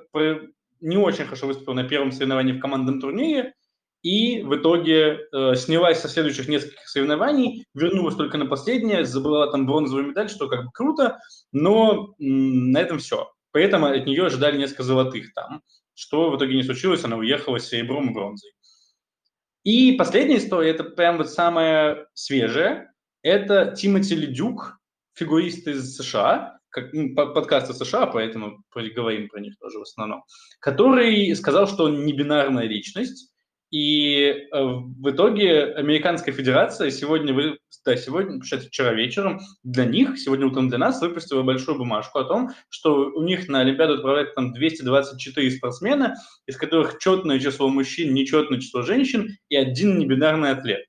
не 0.81 0.97
очень 0.97 1.25
хорошо 1.25 1.47
выступила 1.47 1.75
на 1.75 1.85
первом 1.89 2.13
соревновании 2.13 2.53
в 2.53 2.61
командном 2.61 3.01
турнире, 3.01 3.55
и 4.03 4.43
в 4.43 4.57
итоге 4.57 5.19
э, 5.31 5.55
снялась 5.57 6.01
со 6.01 6.09
следующих 6.09 6.49
нескольких 6.49 6.89
соревнований, 6.89 7.67
вернулась 7.75 8.17
только 8.17 8.39
на 8.39 8.47
последнее, 8.47 9.05
забрала 9.05 9.51
там 9.51 9.67
бронзовую 9.67 10.07
медаль, 10.07 10.31
что 10.31 10.49
как 10.49 10.65
бы 10.65 10.71
круто, 10.73 11.19
но 11.53 12.15
м- 12.19 12.71
на 12.71 12.79
этом 12.79 12.99
все. 12.99 13.31
При 13.51 13.65
этом 13.65 13.85
от 13.85 14.07
нее 14.07 14.27
ожидали 14.27 14.57
несколько 14.57 14.85
золотых 14.85 15.35
там 15.35 15.63
что 16.00 16.30
в 16.30 16.37
итоге 16.37 16.57
не 16.57 16.62
случилось, 16.62 17.04
она 17.04 17.16
уехала 17.16 17.59
с 17.59 17.69
серебром 17.69 18.09
и 18.09 18.14
бронзой. 18.14 18.52
И 19.64 19.92
последняя 19.92 20.38
история, 20.38 20.71
это 20.71 20.85
прям 20.85 21.19
вот 21.19 21.30
самая 21.30 22.07
свежая, 22.14 22.95
это 23.21 23.75
Тимоти 23.76 24.14
Ледюк, 24.14 24.78
фигурист 25.12 25.69
из 25.69 25.95
США, 25.97 26.59
как, 26.71 26.95
ну, 26.95 27.14
подкаста 27.14 27.75
США, 27.75 28.07
поэтому 28.07 28.64
говорим 28.75 29.28
про 29.28 29.40
них 29.40 29.59
тоже 29.59 29.78
в 29.78 29.83
основном, 29.83 30.25
который 30.59 31.35
сказал, 31.37 31.69
что 31.69 31.85
он 31.85 32.07
не 32.07 32.14
бинарная 32.14 32.64
личность, 32.64 33.35
и 33.71 34.25
э, 34.25 34.47
в 34.53 35.11
итоге 35.11 35.73
Американская 35.75 36.35
Федерация 36.35 36.91
сегодня, 36.91 37.57
да, 37.85 37.97
сегодня, 37.97 38.41
вчера 38.41 38.93
вечером 38.93 39.41
для 39.62 39.85
них, 39.85 40.19
сегодня 40.19 40.47
утром 40.47 40.69
для 40.69 40.79
нас 40.79 41.00
выпустила 41.00 41.43
большую 41.43 41.79
бумажку 41.79 42.19
о 42.19 42.25
том, 42.25 42.50
что 42.69 43.11
у 43.11 43.23
них 43.23 43.49
на 43.49 43.61
Олимпиаду 43.61 43.95
отправляют 43.95 44.35
там 44.35 44.53
224 44.53 45.50
спортсмена, 45.53 46.17
из 46.47 46.57
которых 46.57 46.99
четное 46.99 47.39
число 47.39 47.69
мужчин, 47.69 48.12
нечетное 48.12 48.59
число 48.59 48.83
женщин 48.83 49.37
и 49.49 49.57
один 49.57 49.99
небинарный 49.99 50.50
атлет. 50.50 50.85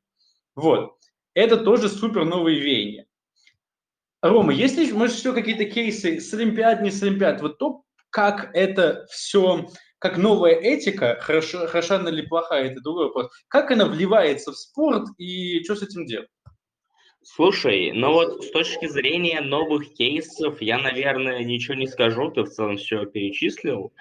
Вот. 0.56 0.94
Это 1.36 1.58
тоже 1.58 1.88
супер 1.88 2.26
новые 2.26 2.60
веяния. 2.60 3.06
Рома, 4.24 4.54
есть 4.54 4.78
ли, 4.78 4.92
может, 4.92 5.18
еще 5.18 5.34
какие-то 5.34 5.66
кейсы 5.66 6.20
с 6.20 6.34
Олимпиад, 6.34 6.82
не 6.82 6.92
с 6.92 7.02
Олимпиад? 7.02 7.42
Вот 7.42 7.58
то, 7.58 7.84
как 8.10 8.52
это 8.54 9.06
все 9.10 9.68
как 10.02 10.18
новая 10.18 10.56
этика, 10.56 11.20
хорошо, 11.22 11.68
хороша 11.68 11.98
она 11.98 12.10
или 12.10 12.24
плохая, 12.24 12.72
это 12.72 12.82
другой 12.82 13.06
вопрос, 13.06 13.30
как 13.48 13.70
она 13.70 13.86
вливается 13.86 14.52
в 14.52 14.58
спорт 14.58 15.08
и 15.20 15.64
что 15.64 15.76
с 15.76 15.84
этим 15.84 16.08
делать? 16.08 16.28
Слушай, 17.24 17.92
ну 17.94 18.12
вот 18.12 18.44
с 18.44 18.50
точки 18.50 18.88
зрения 18.88 19.42
новых 19.42 19.94
кейсов, 19.94 20.60
я, 20.60 20.80
наверное, 20.80 21.44
ничего 21.44 21.76
не 21.76 21.86
скажу, 21.86 22.32
ты 22.32 22.42
в 22.42 22.50
целом 22.50 22.78
все 22.78 23.06
перечислил. 23.06 23.94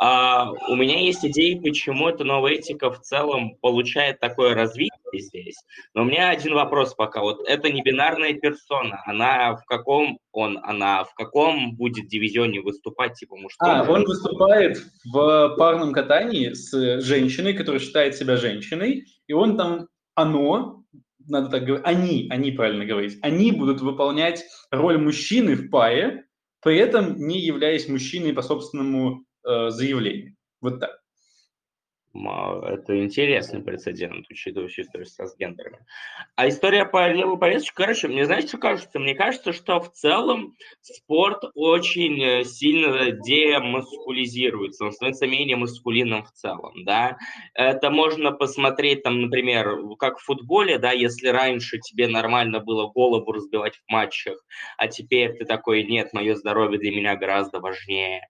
А, 0.00 0.52
у 0.68 0.76
меня 0.76 1.00
есть 1.00 1.24
идеи, 1.24 1.58
почему 1.58 2.08
эта 2.08 2.22
новая 2.22 2.52
этика 2.52 2.92
в 2.92 3.00
целом 3.00 3.56
получает 3.60 4.20
такое 4.20 4.54
развитие 4.54 4.97
здесь. 5.14 5.56
Но 5.94 6.02
у 6.02 6.04
меня 6.04 6.30
один 6.30 6.54
вопрос 6.54 6.94
пока. 6.94 7.20
Вот 7.22 7.46
это 7.46 7.70
не 7.70 7.82
бинарная 7.82 8.34
персона, 8.34 9.02
она 9.06 9.56
в 9.56 9.64
каком 9.64 10.18
он, 10.32 10.58
она 10.62 11.04
в 11.04 11.14
каком 11.14 11.74
будет 11.74 12.08
дивизионе 12.08 12.60
выступать, 12.60 13.14
типа 13.14 13.36
мужском? 13.36 13.68
А, 13.68 13.82
он 13.84 14.04
выступает 14.04 14.78
в 15.04 15.54
парном 15.56 15.92
катании 15.92 16.52
с 16.52 17.00
женщиной, 17.00 17.54
которая 17.54 17.80
считает 17.80 18.16
себя 18.16 18.36
женщиной, 18.36 19.04
и 19.26 19.32
он 19.32 19.56
там, 19.56 19.88
оно, 20.14 20.84
надо 21.26 21.50
так 21.50 21.64
говорить, 21.64 21.86
они, 21.86 22.28
они 22.30 22.52
правильно 22.52 22.84
говорить, 22.84 23.18
они 23.22 23.52
будут 23.52 23.80
выполнять 23.80 24.44
роль 24.70 24.98
мужчины 24.98 25.54
в 25.54 25.70
паре, 25.70 26.24
при 26.60 26.76
этом 26.76 27.16
не 27.16 27.40
являясь 27.40 27.88
мужчиной 27.88 28.32
по 28.32 28.42
собственному 28.42 29.24
э, 29.46 29.70
заявлению. 29.70 30.34
Вот 30.60 30.80
так. 30.80 30.98
Это 32.14 32.98
интересный 33.04 33.62
прецедент, 33.62 34.26
учитывая 34.30 34.68
историю 34.68 35.06
с 35.06 35.14
трансгендерами. 35.14 35.78
А 36.36 36.48
история 36.48 36.86
по 36.86 37.06
левую 37.12 37.36
повесточку, 37.36 37.76
короче, 37.76 38.08
мне 38.08 38.24
знаете, 38.24 38.48
что 38.48 38.58
кажется? 38.58 38.98
Мне 38.98 39.14
кажется, 39.14 39.52
что 39.52 39.78
в 39.80 39.92
целом 39.92 40.56
спорт 40.80 41.44
очень 41.54 42.20
э, 42.22 42.44
сильно 42.44 43.10
демаскулизируется, 43.10 44.86
он 44.86 44.92
становится 44.92 45.26
менее 45.26 45.56
маскулинным 45.56 46.24
в 46.24 46.32
целом, 46.32 46.72
да. 46.84 47.18
Это 47.54 47.90
можно 47.90 48.32
посмотреть, 48.32 49.02
там, 49.02 49.20
например, 49.20 49.76
как 49.98 50.18
в 50.18 50.24
футболе, 50.24 50.78
да, 50.78 50.92
если 50.92 51.28
раньше 51.28 51.78
тебе 51.78 52.08
нормально 52.08 52.60
было 52.60 52.86
голову 52.86 53.30
разбивать 53.32 53.76
в 53.76 53.92
матчах, 53.92 54.42
а 54.78 54.88
теперь 54.88 55.34
ты 55.36 55.44
такой, 55.44 55.84
нет, 55.84 56.12
мое 56.14 56.34
здоровье 56.36 56.78
для 56.78 56.90
меня 56.90 57.16
гораздо 57.16 57.60
важнее. 57.60 58.22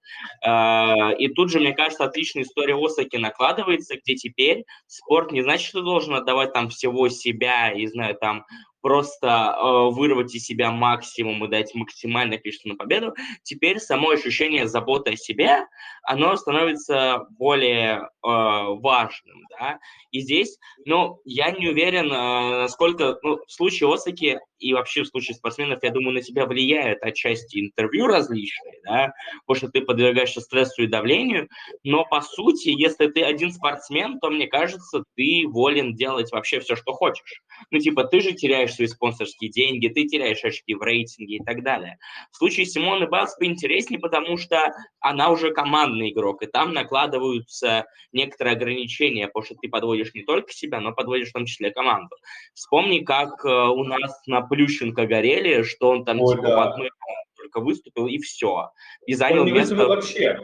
А, 0.45 1.13
и 1.17 1.29
тут 1.29 1.51
же, 1.51 1.61
мне 1.61 1.75
кажется, 1.75 2.05
отличная 2.05 2.43
история 2.43 2.75
Осаки 2.75 3.17
накладывает 3.17 3.68
становится, 3.69 3.97
где 3.97 4.15
теперь 4.15 4.65
спорт 4.87 5.33
не 5.33 5.43
значит, 5.43 5.69
что 5.69 5.83
должен 5.83 6.15
отдавать 6.15 6.53
там 6.53 6.69
всего 6.69 7.09
себя, 7.09 7.73
и 7.73 7.87
знаю, 7.87 8.17
там 8.17 8.45
просто 8.89 9.27
э, 9.29 9.91
вырвать 9.91 10.35
из 10.35 10.45
себя 10.45 10.71
максимум 10.71 11.45
и 11.45 11.49
дать 11.49 11.75
максимальное 11.75 12.39
количество 12.39 12.71
на 12.71 12.77
победу, 12.77 13.15
теперь 13.43 13.81
само 13.81 14.09
ощущение 14.09 14.67
заботы 14.67 15.11
о 15.11 15.17
себе, 15.17 15.67
оно 16.05 16.35
становится 16.37 17.27
более 17.39 17.99
э, 17.99 18.07
важным, 18.23 19.43
да, 19.51 19.79
и 20.11 20.21
здесь, 20.21 20.59
ну, 20.87 21.21
я 21.27 21.51
не 21.51 21.69
уверен, 21.69 22.11
э, 22.11 22.63
насколько, 22.63 23.19
ну, 23.23 23.37
в 23.47 23.53
случае 23.53 23.93
Осаки 23.93 24.41
и 24.59 24.73
вообще 24.73 25.03
в 25.03 25.09
случае 25.09 25.35
спортсменов, 25.35 25.83
я 25.83 25.91
думаю, 25.91 26.15
на 26.15 26.23
тебя 26.23 26.47
влияют 26.47 27.03
отчасти 27.03 27.61
интервью 27.61 28.07
различные, 28.07 28.81
да, 28.85 29.13
потому 29.47 29.59
что 29.59 29.69
ты 29.69 29.83
подвергаешься 29.83 30.41
стрессу 30.41 30.85
и 30.85 30.87
давлению, 30.87 31.49
но 31.85 32.07
по 32.07 32.23
сути, 32.23 32.71
если 32.71 33.09
ты 33.09 33.23
один 33.23 33.53
спортсмен, 33.53 34.19
то, 34.19 34.31
мне 34.31 34.47
кажется, 34.47 35.05
ты 35.15 35.45
волен 35.47 35.95
делать 35.95 36.33
вообще 36.33 36.61
все, 36.61 36.75
что 36.75 36.93
хочешь. 36.93 37.43
Ну, 37.71 37.79
типа, 37.79 38.05
ты 38.05 38.21
же 38.21 38.33
теряешь 38.33 38.78
свои 38.79 38.87
спонсорские 38.87 39.51
деньги, 39.51 39.89
ты 39.89 40.05
теряешь 40.05 40.45
очки 40.45 40.75
в 40.75 40.83
рейтинге 40.83 41.37
и 41.37 41.45
так 41.45 41.63
далее. 41.63 41.99
В 42.31 42.37
случае 42.37 42.67
Симоны 42.67 43.07
Байлз 43.07 43.37
поинтереснее, 43.37 43.99
потому 43.99 44.37
что 44.37 44.73
она 45.01 45.31
уже 45.31 45.51
командный 45.51 46.13
игрок, 46.13 46.43
и 46.43 46.47
там 46.47 46.73
накладываются 46.73 47.85
некоторые 48.13 48.55
ограничения, 48.55 49.27
потому 49.27 49.45
что 49.45 49.55
ты 49.57 49.69
подводишь 49.69 50.15
не 50.15 50.23
только 50.23 50.53
себя, 50.53 50.81
но 50.81 50.93
подводишь 50.93 51.31
в 51.31 51.33
том 51.33 51.47
числе 51.47 51.71
команду. 51.71 52.15
Вспомни, 52.55 53.01
как 53.01 53.45
э, 53.45 53.49
у 53.49 53.83
нас 53.85 54.23
на 54.27 54.43
Плющенко 54.43 55.07
горели, 55.07 55.63
что 55.63 55.91
он 55.91 56.05
там 56.05 56.21
Ой, 56.21 56.37
типа 56.37 56.49
да. 56.49 56.57
в 56.57 56.61
одной 56.69 56.91
только 57.37 57.61
выступил, 57.61 58.07
и 58.07 58.19
все. 58.19 58.71
И 59.07 59.15
занял 59.15 59.41
он 59.41 59.47
не 59.47 59.53
место... 59.53 59.75
вообще. 59.75 60.39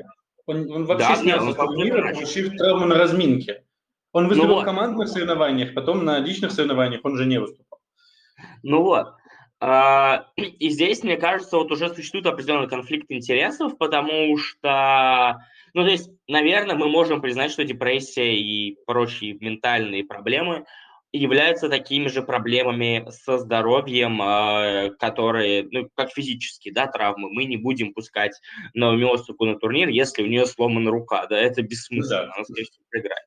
Он, 0.47 0.71
он 0.71 0.85
вообще 0.85 1.09
да, 1.09 1.17
снялся 1.17 1.53
с 1.53 1.57
турнира, 1.57 2.13
получив 2.13 2.57
травму 2.57 2.87
на 2.87 2.97
разминке. 2.97 3.65
Он 4.15 4.29
выступил 4.29 4.57
ну, 4.57 4.61
в 4.61 4.65
командных 4.65 5.09
соревнованиях, 5.09 5.75
потом 5.75 6.05
на 6.05 6.21
личных 6.21 6.53
соревнованиях 6.53 7.01
он 7.05 7.17
же 7.17 7.27
не 7.27 7.41
выступал. 7.41 7.74
Ну 8.63 8.83
вот. 8.83 9.15
А, 9.61 10.27
и 10.37 10.69
здесь, 10.69 11.03
мне 11.03 11.17
кажется, 11.17 11.57
вот 11.57 11.71
уже 11.73 11.89
существует 11.89 12.27
определенный 12.27 12.69
конфликт 12.69 13.11
интересов, 13.11 13.79
потому 13.79 14.37
что, 14.37 15.41
ну, 15.73 15.85
то 15.85 15.91
есть, 15.91 16.11
наверное, 16.29 16.77
мы 16.77 16.89
можем 16.89 17.21
признать, 17.21 17.51
что 17.51 17.65
депрессия 17.65 18.37
и 18.37 18.77
прочие 18.87 19.35
ментальные 19.41 20.05
проблемы 20.05 20.65
являются 21.13 21.69
такими 21.69 22.09
же 22.09 22.23
проблемами 22.23 23.07
со 23.09 23.39
здоровьем, 23.39 24.21
а, 24.21 24.91
которые, 24.99 25.67
ну, 25.71 25.89
как 25.95 26.11
физические, 26.11 26.75
да, 26.75 26.89
травмы. 26.89 27.31
Мы 27.31 27.45
не 27.45 27.57
будем 27.57 27.95
пускать 27.95 28.41
Наумиосуку 28.75 29.45
на 29.45 29.59
турнир, 29.59 29.89
если 29.89 30.25
у 30.25 30.27
нее 30.27 30.45
сломана 30.45 30.91
рука, 30.91 31.27
да, 31.27 31.39
это 31.39 31.63
бессмысленно, 31.63 32.27
да. 32.27 32.33
она, 32.35 32.45
скорее 32.45 32.65
всего, 32.65 32.85
проиграет 32.91 33.27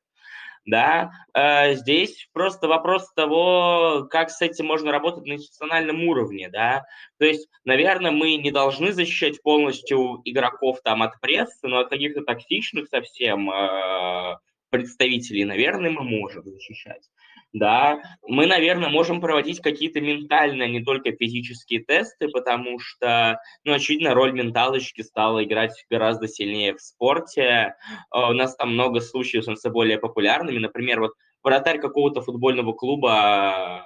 да, 0.68 1.10
э, 1.32 1.74
здесь 1.76 2.28
просто 2.34 2.68
вопрос 2.68 3.10
того, 3.14 4.06
как 4.10 4.30
с 4.30 4.42
этим 4.42 4.66
можно 4.66 4.92
работать 4.92 5.24
на 5.24 5.32
институциональном 5.32 6.04
уровне, 6.04 6.50
да, 6.50 6.84
то 7.18 7.24
есть, 7.24 7.48
наверное, 7.64 8.10
мы 8.10 8.36
не 8.36 8.50
должны 8.50 8.92
защищать 8.92 9.42
полностью 9.42 10.20
игроков 10.24 10.80
там 10.84 11.02
от 11.02 11.18
прессы, 11.20 11.66
но 11.66 11.78
от 11.78 11.88
каких-то 11.88 12.20
токсичных 12.20 12.88
совсем 12.88 13.50
э, 13.50 14.36
представителей, 14.68 15.46
наверное, 15.46 15.90
мы 15.90 16.02
можем 16.02 16.44
защищать 16.44 17.08
да, 17.52 18.00
мы, 18.26 18.46
наверное, 18.46 18.90
можем 18.90 19.20
проводить 19.20 19.60
какие-то 19.60 20.00
ментальные, 20.00 20.66
а 20.66 20.70
не 20.70 20.84
только 20.84 21.12
физические 21.12 21.82
тесты, 21.82 22.28
потому 22.28 22.78
что, 22.78 23.38
ну, 23.64 23.72
очевидно, 23.72 24.14
роль 24.14 24.32
менталочки 24.32 25.02
стала 25.02 25.42
играть 25.44 25.72
гораздо 25.90 26.28
сильнее 26.28 26.74
в 26.74 26.80
спорте. 26.80 27.74
А, 28.10 28.30
у 28.30 28.34
нас 28.34 28.54
там 28.56 28.74
много 28.74 29.00
случаев 29.00 29.44
становятся 29.44 29.70
более 29.70 29.98
популярными. 29.98 30.58
Например, 30.58 31.00
вот 31.00 31.12
вратарь 31.42 31.80
какого-то 31.80 32.20
футбольного 32.20 32.72
клуба 32.72 33.84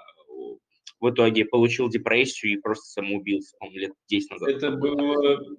в 1.03 1.11
итоге 1.11 1.45
получил 1.45 1.89
депрессию 1.89 2.53
и 2.53 2.57
просто 2.57 2.85
самоубился, 2.85 3.57
по-моему, 3.59 3.81
лет 3.81 3.93
10 4.09 4.31
назад. 4.31 4.49
Это 4.49 4.71
был 4.71 4.97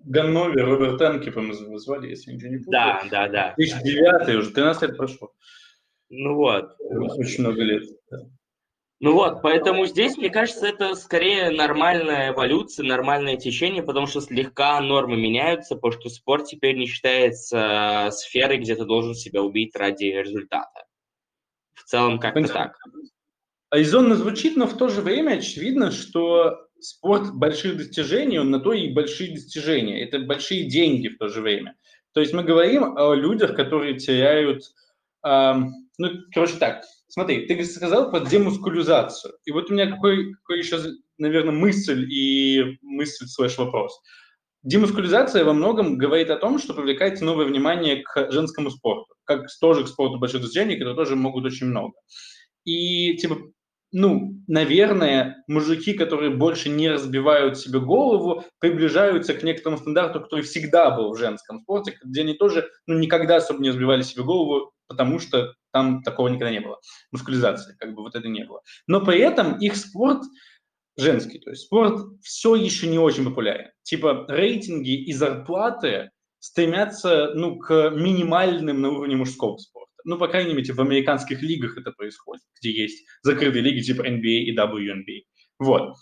Ганновер, 0.06 0.66
Роберт 0.66 1.02
Энке, 1.02 1.32
по-моему, 1.32 1.78
звали, 1.78 2.10
если 2.10 2.32
ничего 2.32 2.50
не 2.50 2.58
помню. 2.58 2.72
Да, 2.72 3.04
да, 3.12 3.28
да. 3.28 3.54
2009 3.58 4.36
уже, 4.38 4.52
13 4.52 4.82
лет 4.84 4.98
прошло. 4.98 5.34
Ну 6.10 6.36
вот. 6.36 6.76
Очень 6.80 7.42
много 7.42 7.62
лет. 7.62 7.84
Ну 9.00 9.14
вот, 9.16 9.42
поэтому 9.42 9.86
здесь, 9.86 10.16
мне 10.16 10.30
кажется, 10.30 10.66
это 10.66 10.96
скорее 10.96 11.50
нормальная 11.50 12.32
эволюция, 12.32 12.86
нормальное 12.86 13.36
течение, 13.36 13.84
потому 13.84 14.08
что 14.08 14.22
слегка 14.22 14.80
нормы 14.80 15.18
меняются, 15.18 15.76
потому 15.76 16.00
что 16.00 16.10
спорт 16.10 16.46
теперь 16.46 16.78
не 16.78 16.86
считается 16.86 18.08
сферой, 18.12 18.60
где 18.60 18.78
ты 18.78 18.86
должен 18.86 19.14
себя 19.14 19.42
убить 19.42 19.76
ради 19.76 20.06
результата. 20.06 20.86
В 21.74 21.84
целом 21.84 22.18
как-то 22.18 22.48
так. 22.48 22.78
Резонно 23.72 24.16
звучит, 24.16 24.56
но 24.56 24.68
в 24.68 24.78
то 24.78 24.88
же 24.88 25.02
время 25.02 25.34
очевидно, 25.34 25.92
что 25.92 26.68
спорт 26.80 27.34
больших 27.34 27.76
достижений, 27.76 28.40
он 28.40 28.52
на 28.52 28.62
то 28.62 28.72
и 28.72 28.94
большие 28.94 29.34
достижения. 29.34 30.02
Это 30.02 30.20
большие 30.20 30.70
деньги 30.70 31.10
в 31.10 31.18
то 31.18 31.28
же 31.28 31.42
время. 31.42 31.76
То 32.14 32.22
есть 32.22 32.34
мы 32.34 32.44
говорим 32.44 32.98
о 32.98 33.16
людях, 33.16 33.54
которые 33.56 33.98
теряют 33.98 34.64
ну, 35.24 36.10
короче 36.34 36.56
так, 36.58 36.84
смотри, 37.08 37.48
ты 37.48 37.63
сказал 37.63 38.12
про 38.12 38.20
демускулизацию. 38.20 39.34
И 39.46 39.51
вот 39.51 39.70
у 39.70 39.74
меня 39.74 39.89
какой, 39.89 40.34
какой 40.34 40.60
еще, 40.60 40.80
наверное, 41.18 41.53
мысль 41.53 42.06
и 42.12 42.77
мысль 42.82 43.25
слэш 43.27 43.58
вопрос. 43.58 44.00
Демускулизация 44.63 45.44
во 45.44 45.53
многом 45.53 45.98
говорит 45.98 46.30
о 46.30 46.38
том, 46.38 46.58
что 46.58 46.74
привлекается 46.74 47.25
новое 47.25 47.46
внимание 47.46 48.01
к 48.01 48.32
женскому 48.32 48.72
спорту, 48.72 49.13
как 49.25 49.46
тоже 49.60 49.84
к 49.84 49.89
спорту 49.89 50.20
больших 50.20 50.42
достижений, 50.42 50.75
которые 50.75 50.96
тоже 50.96 51.15
могут 51.15 51.46
очень 51.46 51.68
много. 51.68 51.94
И, 52.63 53.18
типа, 53.18 53.38
ну, 53.94 54.42
наверное, 54.48 55.44
мужики, 55.48 55.94
которые 55.94 56.32
больше 56.32 56.68
не 56.70 56.90
разбивают 56.90 57.60
себе 57.60 57.80
голову, 57.80 58.44
приближаются 58.60 59.36
к 59.36 59.44
некоторому 59.44 59.78
стандарту, 59.78 60.20
который 60.20 60.42
всегда 60.42 60.90
был 60.92 61.14
в 61.14 61.18
женском 61.18 61.62
спорте, 61.62 61.98
где 62.04 62.22
они 62.22 62.34
тоже 62.34 62.68
ну, 62.88 62.98
никогда 62.98 63.38
особо 63.38 63.62
не 63.62 63.70
разбивали 63.70 64.02
себе 64.02 64.24
голову, 64.24 64.74
потому 64.88 65.20
что 65.20 65.54
там 65.72 66.02
такого 66.02 66.28
никогда 66.28 66.52
не 66.52 66.60
было. 66.60 66.80
Мускулизации, 67.12 67.76
как 67.80 67.94
бы 67.94 68.02
вот 68.02 68.15
это 68.15 68.28
не 68.28 68.44
было. 68.44 68.62
Но 68.88 69.00
при 69.06 69.20
этом 69.20 69.60
их 69.60 69.76
спорт 69.76 70.24
женский, 70.98 71.38
то 71.39 71.52
есть 71.52 71.63
спорт 71.63 72.02
все 72.24 72.56
еще 72.56 72.88
не 72.88 72.98
очень 72.98 73.26
популярен. 73.26 73.70
Типа 73.84 74.26
рейтинги 74.28 75.04
и 75.04 75.13
зарплаты 75.13 76.10
стремятся 76.39 77.32
ну, 77.36 77.60
к 77.60 77.91
минимальным 77.91 78.82
на 78.82 78.89
уровне 78.89 79.15
мужского 79.15 79.58
спорта 79.58 79.73
ну, 80.06 80.18
по 80.18 80.28
крайней 80.28 80.54
мере, 80.54 80.74
в 80.74 80.80
американских 80.80 81.42
лигах 81.42 81.78
это 81.78 81.92
происходит, 81.92 82.44
где 82.60 82.72
есть 82.72 83.06
закрытые 83.22 83.62
лиги 83.62 83.82
типа 83.82 84.02
NBA 84.02 84.44
и 84.44 84.56
WNBA. 84.56 85.22
Вот. 85.60 85.96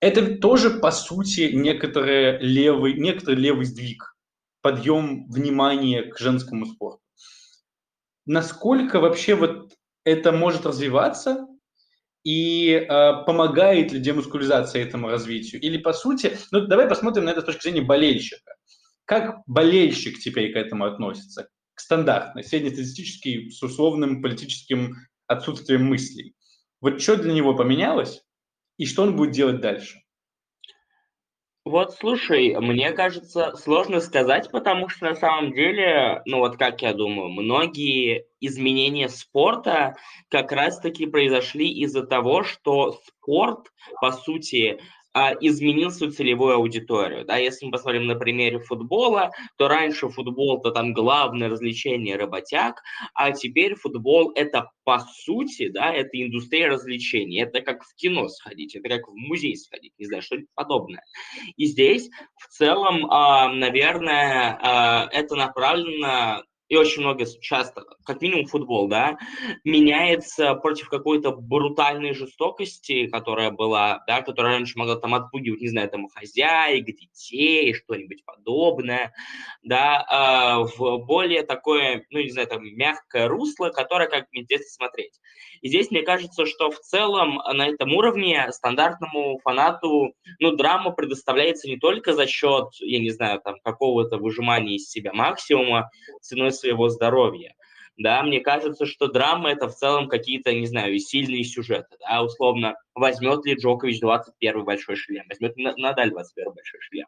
Это 0.00 0.36
тоже, 0.36 0.70
по 0.70 0.90
сути, 0.90 1.50
некоторый 1.52 2.38
левый, 2.38 2.94
некоторый 2.94 3.36
левый 3.36 3.64
сдвиг, 3.64 4.16
подъем 4.62 5.28
внимания 5.28 6.02
к 6.04 6.18
женскому 6.18 6.66
спорту. 6.66 7.02
Насколько 8.26 9.00
вообще 9.00 9.34
вот 9.34 9.72
это 10.04 10.32
может 10.32 10.66
развиваться 10.66 11.46
и 12.22 12.70
э, 12.72 12.86
помогает 13.24 13.92
ли 13.92 14.00
демускулизация 14.00 14.82
этому 14.82 15.08
развитию? 15.08 15.60
Или, 15.60 15.78
по 15.78 15.92
сути, 15.92 16.36
ну, 16.50 16.66
давай 16.66 16.86
посмотрим 16.86 17.24
на 17.24 17.30
это 17.30 17.40
с 17.40 17.44
точки 17.44 17.62
зрения 17.62 17.82
болельщика. 17.82 18.54
Как 19.04 19.38
болельщик 19.46 20.18
теперь 20.18 20.52
к 20.52 20.56
этому 20.56 20.84
относится? 20.84 21.48
Стандартный, 21.80 22.44
среднестатистический, 22.44 23.50
с 23.50 23.62
условным 23.62 24.22
политическим 24.22 24.96
отсутствием 25.26 25.86
мыслей. 25.86 26.34
Вот 26.80 27.00
что 27.00 27.16
для 27.16 27.32
него 27.32 27.54
поменялось 27.54 28.22
и 28.76 28.86
что 28.86 29.02
он 29.02 29.16
будет 29.16 29.32
делать 29.32 29.60
дальше? 29.60 29.98
Вот, 31.64 31.92
слушай, 31.92 32.56
мне 32.58 32.92
кажется, 32.92 33.54
сложно 33.56 34.00
сказать, 34.00 34.50
потому 34.50 34.88
что 34.88 35.04
на 35.04 35.14
самом 35.14 35.52
деле, 35.52 36.22
ну 36.24 36.38
вот 36.38 36.56
как 36.56 36.80
я 36.80 36.94
думаю, 36.94 37.28
многие 37.28 38.24
изменения 38.40 39.10
спорта 39.10 39.94
как 40.30 40.50
раз-таки 40.50 41.04
произошли 41.04 41.70
из-за 41.82 42.06
того, 42.06 42.42
что 42.42 42.98
спорт, 43.06 43.70
по 44.00 44.12
сути, 44.12 44.80
изменил 45.40 45.90
свою 45.90 46.12
целевую 46.12 46.54
аудиторию. 46.54 47.24
Да, 47.24 47.36
если 47.36 47.66
мы 47.66 47.72
посмотрим 47.72 48.06
на 48.06 48.14
примере 48.14 48.58
футбола, 48.58 49.30
то 49.56 49.68
раньше 49.68 50.08
футбол 50.08 50.58
это 50.60 50.70
там 50.70 50.92
главное 50.92 51.48
развлечение 51.48 52.16
работяг, 52.16 52.82
а 53.14 53.32
теперь 53.32 53.74
футбол 53.74 54.32
это 54.34 54.70
по 54.84 55.00
сути, 55.00 55.68
да, 55.68 55.92
это 55.92 56.10
индустрия 56.14 56.68
развлечений. 56.68 57.42
Это 57.42 57.60
как 57.60 57.82
в 57.82 57.94
кино 57.94 58.26
сходить, 58.28 58.74
это 58.74 58.88
как 58.88 59.06
в 59.06 59.14
музей 59.14 59.54
сходить, 59.54 59.92
не 59.98 60.06
знаю, 60.06 60.22
что-нибудь 60.22 60.48
подобное. 60.54 61.02
И 61.56 61.66
здесь 61.66 62.08
в 62.36 62.48
целом, 62.48 63.04
а, 63.10 63.52
наверное, 63.52 64.58
а, 64.62 65.08
это 65.12 65.34
направлено 65.34 66.42
и 66.68 66.76
очень 66.76 67.02
много 67.02 67.24
часто, 67.40 67.84
как 68.04 68.20
минимум 68.20 68.46
футбол, 68.46 68.88
да, 68.88 69.18
меняется 69.64 70.54
против 70.54 70.88
какой-то 70.88 71.32
брутальной 71.32 72.12
жестокости, 72.12 73.06
которая 73.06 73.50
была, 73.50 74.02
да, 74.06 74.22
которая 74.22 74.54
раньше 74.54 74.78
могла 74.78 74.96
там 74.96 75.14
отпугивать, 75.14 75.60
не 75.60 75.68
знаю, 75.68 75.88
там, 75.88 76.08
хозяек, 76.08 76.84
детей, 76.84 77.72
что-нибудь 77.74 78.24
подобное, 78.24 79.12
да, 79.62 80.66
э, 80.68 80.76
в 80.76 80.98
более 81.04 81.42
такое, 81.42 82.04
ну, 82.10 82.20
не 82.20 82.30
знаю, 82.30 82.48
там, 82.48 82.62
мягкое 82.62 83.28
русло, 83.28 83.70
которое 83.70 84.08
как 84.08 84.26
интересно 84.32 84.68
смотреть. 84.68 85.18
И 85.62 85.68
здесь 85.68 85.90
мне 85.90 86.02
кажется, 86.02 86.46
что 86.46 86.70
в 86.70 86.78
целом 86.80 87.40
на 87.52 87.66
этом 87.66 87.94
уровне 87.94 88.46
стандартному 88.52 89.40
фанату, 89.42 90.12
ну, 90.38 90.52
драма 90.52 90.90
предоставляется 90.90 91.68
не 91.68 91.78
только 91.78 92.12
за 92.12 92.26
счет, 92.26 92.68
я 92.80 93.00
не 93.00 93.10
знаю, 93.10 93.40
там, 93.40 93.56
какого-то 93.64 94.18
выжимания 94.18 94.76
из 94.76 94.88
себя 94.88 95.12
максимума 95.12 95.90
ценой 96.20 96.52
своего 96.58 96.88
здоровья. 96.88 97.54
Да, 97.98 98.22
мне 98.22 98.38
кажется, 98.38 98.86
что 98.86 99.08
драма 99.08 99.50
это 99.50 99.68
в 99.68 99.74
целом 99.74 100.08
какие-то, 100.08 100.52
не 100.52 100.66
знаю, 100.66 100.96
сильные 101.00 101.42
сюжеты. 101.42 101.96
Да, 101.98 102.22
условно, 102.22 102.76
возьмет 102.94 103.44
ли 103.44 103.54
Джокович 103.54 103.98
21 103.98 104.64
большой 104.64 104.94
шлем, 104.94 105.24
возьмет 105.28 105.56
ли 105.56 105.64
Надаль 105.76 106.10
21 106.10 106.52
большой 106.52 106.80
шлем. 106.80 107.06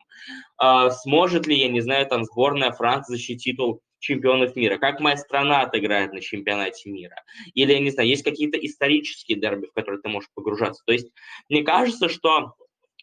А, 0.59 0.91
сможет 0.91 1.47
ли, 1.47 1.57
я 1.57 1.69
не 1.69 1.81
знаю, 1.81 2.07
там 2.07 2.25
сборная 2.25 2.73
Франции 2.73 3.13
защитить 3.13 3.45
титул 3.45 3.83
чемпионов 4.01 4.57
мира, 4.57 4.79
как 4.79 4.99
моя 4.99 5.17
страна 5.17 5.61
отыграет 5.61 6.13
на 6.13 6.21
чемпионате 6.21 6.91
мира. 6.91 7.23
Или, 7.55 7.73
я 7.73 7.81
не 7.81 7.91
знаю, 7.91 8.09
есть 8.09 8.25
какие-то 8.25 8.59
исторические 8.59 9.39
дерби, 9.39 9.67
в 9.67 9.73
которые 9.73 10.01
ты 10.01 10.09
можешь 10.09 10.31
погружаться. 10.35 10.83
То 10.87 10.93
есть 10.93 11.09
мне 11.49 11.63
кажется, 11.63 12.09
что 12.09 12.55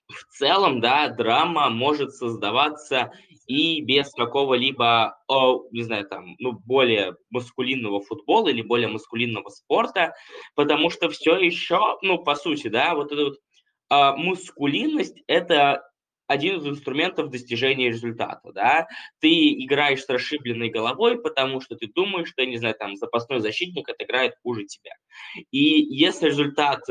в 0.07 0.23
целом, 0.37 0.79
да, 0.79 1.09
драма 1.09 1.69
может 1.69 2.13
создаваться 2.13 3.11
и 3.45 3.81
без 3.81 4.11
какого-либо, 4.11 5.17
не 5.71 5.83
знаю, 5.83 6.07
там, 6.07 6.35
ну, 6.39 6.53
более 6.53 7.15
маскулинного 7.29 8.01
футбола 8.01 8.49
или 8.49 8.61
более 8.61 8.87
маскулинного 8.87 9.49
спорта, 9.49 10.13
потому 10.55 10.89
что 10.89 11.09
все 11.09 11.37
еще, 11.37 11.97
ну, 12.01 12.19
по 12.19 12.35
сути, 12.35 12.67
да, 12.67 12.95
вот 12.95 13.11
эта 13.11 13.25
вот 13.25 13.37
а, 13.89 14.15
маскулинность– 14.15 15.17
это 15.27 15.83
один 16.27 16.57
из 16.57 16.67
инструментов 16.67 17.29
достижения 17.29 17.87
результата, 17.87 18.51
да, 18.51 18.87
ты 19.19 19.29
играешь 19.63 20.03
с 20.03 20.09
расшибленной 20.09 20.69
головой, 20.69 21.21
потому 21.21 21.61
что 21.61 21.75
ты 21.77 21.87
думаешь, 21.87 22.29
что, 22.29 22.45
не 22.45 22.57
знаю, 22.57 22.75
там, 22.75 22.97
запасной 22.97 23.39
защитник 23.39 23.87
отыграет 23.87 24.33
хуже 24.43 24.65
тебя. 24.65 24.91
И 25.51 25.59
если 25.59 26.27
результат 26.27 26.81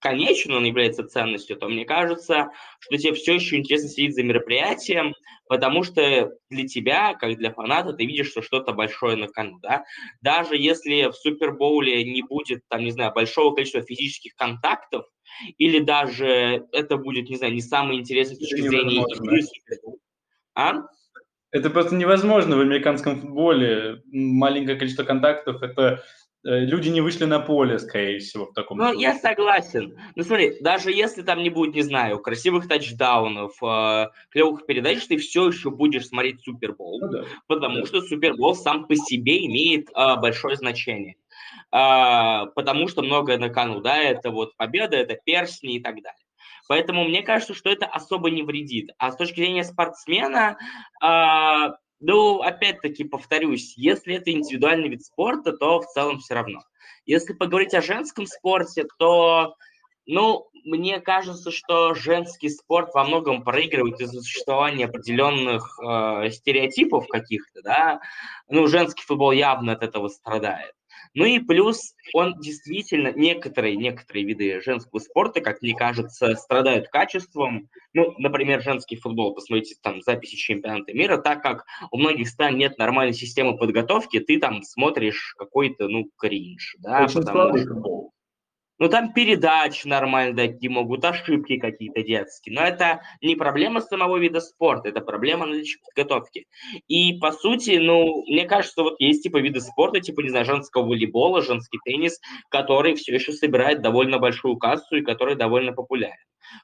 конечно 0.00 0.56
он 0.56 0.64
является 0.64 1.06
ценностью, 1.06 1.56
то 1.56 1.68
мне 1.68 1.84
кажется, 1.84 2.50
что 2.80 2.96
тебе 2.96 3.14
все 3.14 3.34
еще 3.34 3.56
интересно 3.56 3.88
следить 3.88 4.14
за 4.14 4.22
мероприятием, 4.22 5.14
потому 5.48 5.82
что 5.82 6.32
для 6.50 6.66
тебя, 6.66 7.14
как 7.14 7.36
для 7.36 7.52
фаната, 7.52 7.92
ты 7.92 8.06
видишь, 8.06 8.30
что 8.30 8.42
что-то 8.42 8.72
большое 8.72 9.16
на 9.16 9.28
кону, 9.28 9.58
да. 9.60 9.84
Даже 10.20 10.56
если 10.56 11.10
в 11.10 11.14
Супербоуле 11.14 12.04
не 12.04 12.22
будет, 12.22 12.62
там, 12.68 12.84
не 12.84 12.90
знаю, 12.90 13.12
большого 13.12 13.54
количества 13.54 13.82
физических 13.82 14.34
контактов, 14.36 15.06
или 15.58 15.78
даже 15.80 16.66
это 16.72 16.96
будет, 16.96 17.28
не 17.28 17.36
знаю, 17.36 17.54
не 17.54 17.60
самый 17.60 17.98
интересный 17.98 18.36
с 18.36 18.38
точки 18.40 18.60
зрения 18.60 19.02
игры 19.02 19.42
А? 20.54 20.82
Это 21.50 21.70
просто 21.70 21.94
невозможно 21.94 22.56
в 22.56 22.60
американском 22.60 23.20
футболе. 23.20 24.02
Маленькое 24.12 24.76
количество 24.76 25.04
контактов– 25.04 25.62
это 25.62 26.02
люди 26.42 26.88
не 26.88 27.00
вышли 27.00 27.24
на 27.24 27.40
поле, 27.40 27.78
скорее 27.78 28.18
всего, 28.18 28.46
в 28.46 28.52
таком 28.52 28.78
Ну, 28.78 28.84
случае. 28.84 29.02
я 29.02 29.14
согласен. 29.18 29.96
Ну, 30.14 30.22
смотри, 30.22 30.60
даже 30.60 30.90
если 30.90 31.22
там 31.22 31.42
не 31.42 31.50
будет, 31.50 31.74
не 31.74 31.82
знаю, 31.82 32.18
красивых 32.20 32.68
тачдаунов, 32.68 33.60
э, 33.62 34.06
клевых 34.30 34.66
передач, 34.66 35.06
ты 35.06 35.16
все 35.16 35.48
еще 35.48 35.70
будешь 35.70 36.06
смотреть 36.06 36.42
Супербол, 36.42 37.00
ну, 37.00 37.08
да. 37.08 37.24
потому 37.46 37.80
да. 37.80 37.86
что 37.86 38.00
Супербол 38.02 38.54
сам 38.54 38.86
по 38.86 38.94
себе 38.94 39.44
имеет 39.46 39.88
э, 39.90 40.16
большое 40.16 40.56
значение. 40.56 41.16
Э, 41.72 42.46
потому 42.54 42.88
что 42.88 43.02
многое 43.02 43.38
на 43.38 43.48
кону, 43.48 43.80
да, 43.80 43.98
это 43.98 44.30
вот 44.30 44.56
победа, 44.56 44.96
это 44.96 45.16
перстни 45.22 45.76
и 45.76 45.80
так 45.80 45.96
далее. 45.96 46.24
Поэтому 46.68 47.04
мне 47.04 47.22
кажется, 47.22 47.54
что 47.54 47.70
это 47.70 47.86
особо 47.86 48.30
не 48.30 48.42
вредит. 48.42 48.90
А 48.98 49.10
с 49.10 49.16
точки 49.16 49.36
зрения 49.36 49.64
спортсмена, 49.64 50.58
э, 51.02 51.72
ну, 52.00 52.40
опять-таки, 52.42 53.04
повторюсь, 53.04 53.74
если 53.76 54.14
это 54.14 54.30
индивидуальный 54.30 54.88
вид 54.88 55.04
спорта, 55.04 55.52
то 55.52 55.80
в 55.80 55.86
целом 55.86 56.20
все 56.20 56.34
равно. 56.34 56.62
Если 57.06 57.32
поговорить 57.32 57.74
о 57.74 57.82
женском 57.82 58.26
спорте, 58.26 58.86
то, 58.98 59.56
ну, 60.06 60.48
мне 60.64 61.00
кажется, 61.00 61.50
что 61.50 61.94
женский 61.94 62.50
спорт 62.50 62.94
во 62.94 63.04
многом 63.04 63.42
проигрывает 63.42 64.00
из-за 64.00 64.20
существования 64.20 64.84
определенных 64.84 65.78
э, 65.80 66.30
стереотипов 66.30 67.08
каких-то, 67.08 67.62
да. 67.62 68.00
Ну, 68.48 68.68
женский 68.68 69.02
футбол 69.02 69.32
явно 69.32 69.72
от 69.72 69.82
этого 69.82 70.08
страдает. 70.08 70.72
Ну 71.14 71.24
и 71.24 71.38
плюс 71.38 71.94
он 72.12 72.38
действительно, 72.40 73.12
некоторые, 73.12 73.76
некоторые 73.76 74.24
виды 74.24 74.60
женского 74.60 74.98
спорта, 75.00 75.40
как 75.40 75.62
мне 75.62 75.74
кажется, 75.74 76.34
страдают 76.34 76.88
качеством. 76.88 77.68
Ну, 77.94 78.14
например, 78.18 78.62
женский 78.62 78.96
футбол, 78.96 79.34
посмотрите 79.34 79.76
там 79.82 80.02
записи 80.02 80.36
чемпионата 80.36 80.92
мира, 80.92 81.18
так 81.18 81.42
как 81.42 81.64
у 81.90 81.98
многих 81.98 82.28
стран 82.28 82.56
нет 82.56 82.78
нормальной 82.78 83.14
системы 83.14 83.56
подготовки, 83.56 84.20
ты 84.20 84.38
там 84.38 84.62
смотришь 84.62 85.34
какой-то, 85.38 85.88
ну, 85.88 86.10
кринж. 86.16 86.76
Да, 86.78 87.04
Очень 87.04 87.20
потому 87.20 87.58
что... 87.58 88.10
Ну, 88.78 88.88
там 88.88 89.12
передач 89.12 89.84
нормально 89.84 90.36
такие 90.36 90.70
могут, 90.70 91.04
ошибки 91.04 91.58
какие-то 91.58 92.02
детские. 92.02 92.54
Но 92.54 92.62
это 92.62 93.00
не 93.20 93.34
проблема 93.34 93.80
самого 93.80 94.16
вида 94.18 94.40
спорта, 94.40 94.88
это 94.88 95.00
проблема 95.00 95.46
наличия 95.46 95.78
подготовки. 95.84 96.46
И, 96.86 97.18
по 97.18 97.32
сути, 97.32 97.78
ну, 97.78 98.22
мне 98.26 98.46
кажется, 98.46 98.82
вот 98.82 99.00
есть 99.00 99.22
типа 99.22 99.38
виды 99.38 99.60
спорта, 99.60 100.00
типа, 100.00 100.20
не 100.20 100.30
знаю, 100.30 100.44
женского 100.44 100.84
волейбола, 100.84 101.42
женский 101.42 101.78
теннис, 101.84 102.20
который 102.50 102.94
все 102.94 103.14
еще 103.14 103.32
собирает 103.32 103.82
довольно 103.82 104.18
большую 104.18 104.56
кассу 104.56 104.96
и 104.96 105.02
который 105.02 105.34
довольно 105.34 105.72
популярен. 105.72 106.16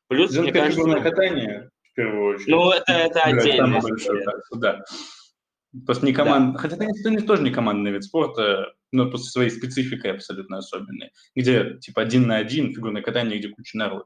Плюс, 0.08 0.30
Женское 0.30 0.52
мне 0.52 0.72
кажется... 0.72 1.00
катание, 1.00 1.70
в 1.82 1.94
первую 1.94 2.34
очередь. 2.34 2.48
Ну, 2.48 2.70
это, 2.70 2.92
это 2.92 3.20
отдельно. 3.22 3.80
Да. 4.56 4.80
Просто 5.86 6.06
не 6.06 6.12
команд... 6.12 6.54
Да. 6.54 6.58
Хотя 6.58 6.76
теннис 6.76 7.24
тоже 7.24 7.42
не 7.42 7.50
командный 7.50 7.90
вид 7.90 8.04
спорта, 8.04 8.74
но 8.92 9.10
по 9.10 9.18
своей 9.18 9.50
спецификой 9.50 10.12
абсолютно 10.12 10.58
особенной, 10.58 11.10
где 11.34 11.78
типа 11.80 12.02
один 12.02 12.26
на 12.26 12.36
один 12.36 12.72
фигурное 12.72 13.02
катание, 13.02 13.38
где 13.38 13.48
куча 13.48 13.76
народа. 13.76 14.04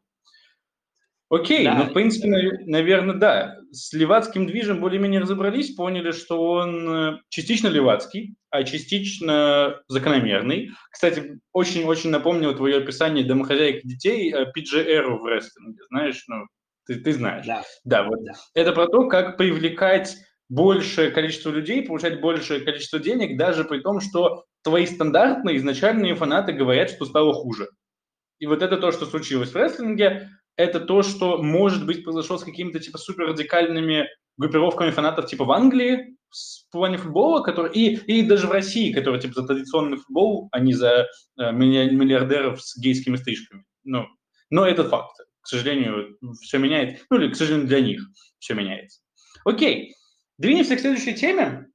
Окей, 1.31 1.64
да. 1.64 1.74
ну, 1.74 1.85
в 1.85 1.92
принципе, 1.92 2.28
наверное, 2.64 3.14
да. 3.14 3.59
С 3.70 3.92
левацким 3.92 4.46
движем 4.46 4.81
более-менее 4.81 5.20
разобрались, 5.20 5.74
поняли, 5.74 6.12
что 6.12 6.42
он 6.42 6.88
э, 6.88 7.18
частично 7.28 7.68
левацкий, 7.68 8.35
а 8.48 8.64
частично 8.64 9.83
закономерный. 9.88 10.70
Кстати, 10.90 11.38
очень-очень 11.52 12.09
напомнил 12.09 12.57
твое 12.57 12.78
описание 12.78 13.26
домохозяек 13.26 13.85
детей 13.85 14.33
PGR 14.33 15.18
в 15.18 15.26
рестлинге, 15.26 15.83
знаешь, 15.90 16.24
ну, 16.28 16.46
ты, 16.87 16.96
ты 16.96 17.12
знаешь. 17.12 17.44
Да, 17.44 17.62
да 17.85 18.04
вот. 18.04 18.24
Да. 18.24 18.33
Это 18.54 18.72
про 18.72 18.87
то, 18.87 19.07
как 19.09 19.37
привлекать 19.37 20.16
большее 20.49 21.11
количество 21.11 21.51
людей, 21.51 21.83
получать 21.83 22.21
большее 22.21 22.61
количество 22.61 22.99
денег, 22.99 23.37
даже 23.37 23.65
при 23.65 23.81
том, 23.81 24.01
что 24.01 24.45
твои 24.63 24.87
стандартные 24.87 25.57
изначальные 25.59 26.15
фанаты 26.15 26.53
говорят, 26.53 26.91
что 26.91 27.05
стало 27.05 27.33
хуже. 27.33 27.69
И 28.39 28.47
вот 28.47 28.63
это 28.63 28.77
то, 28.77 28.93
что 28.93 29.07
случилось 29.07 29.51
в 29.51 29.57
рестлинге, 29.57 30.31
это 30.57 30.81
то, 30.81 31.03
что, 31.03 31.43
может 31.43 31.87
быть, 31.87 32.05
произошло 32.05 32.39
с 32.39 32.45
какими-то 32.45 32.81
типа 32.81 32.99
супер 32.99 33.29
радикальными 33.29 34.09
группировками 34.37 34.91
фанатов 34.91 35.27
типа 35.27 35.45
в 35.45 35.53
Англии 35.53 36.17
в 36.31 36.71
плане 36.73 36.99
футбола, 36.99 37.43
который, 37.43 37.73
и, 37.73 37.97
и 37.97 38.23
даже 38.23 38.47
в 38.47 38.53
России, 38.53 38.93
которые 38.93 39.21
типа 39.21 39.35
за 39.35 39.47
традиционный 39.47 39.97
футбол, 39.99 40.49
а 40.53 40.61
не 40.61 40.75
за 40.75 41.07
э, 41.39 41.53
миллиардеров 41.53 42.63
с 42.63 42.77
гейскими 42.79 43.17
стрижками. 43.17 43.65
Ну, 43.85 44.07
но 44.51 44.67
это 44.67 44.85
факт. 44.85 45.17
К 45.41 45.47
сожалению, 45.47 46.19
все 46.43 46.59
меняет. 46.59 47.05
Ну 47.11 47.19
или, 47.19 47.33
к 47.33 47.37
сожалению, 47.37 47.69
для 47.69 47.81
них 47.81 48.03
все 48.39 48.55
меняется. 48.55 49.01
Окей. 49.45 49.95
Двинемся 50.38 50.77
к 50.77 50.81
следующей 50.81 51.14
теме. 51.14 51.66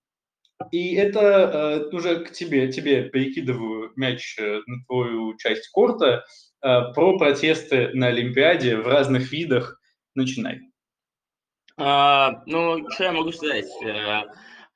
И 0.71 0.95
это 0.95 1.19
э, 1.91 1.95
уже 1.95 2.23
к 2.23 2.31
тебе, 2.31 2.71
тебе 2.71 3.09
перекидываю 3.09 3.91
мяч 3.95 4.37
э, 4.39 4.61
на 4.65 4.85
твою 4.85 5.35
часть 5.37 5.67
корта 5.69 6.23
э, 6.61 6.93
про 6.93 7.17
протесты 7.17 7.89
на 7.93 8.07
Олимпиаде 8.07 8.77
в 8.77 8.87
разных 8.87 9.31
видах. 9.31 9.79
Начинай. 10.15 10.61
А, 11.75 12.43
ну, 12.45 12.89
что 12.91 13.03
я 13.03 13.11
могу 13.11 13.31
сказать? 13.31 13.65
Э, 13.83 14.23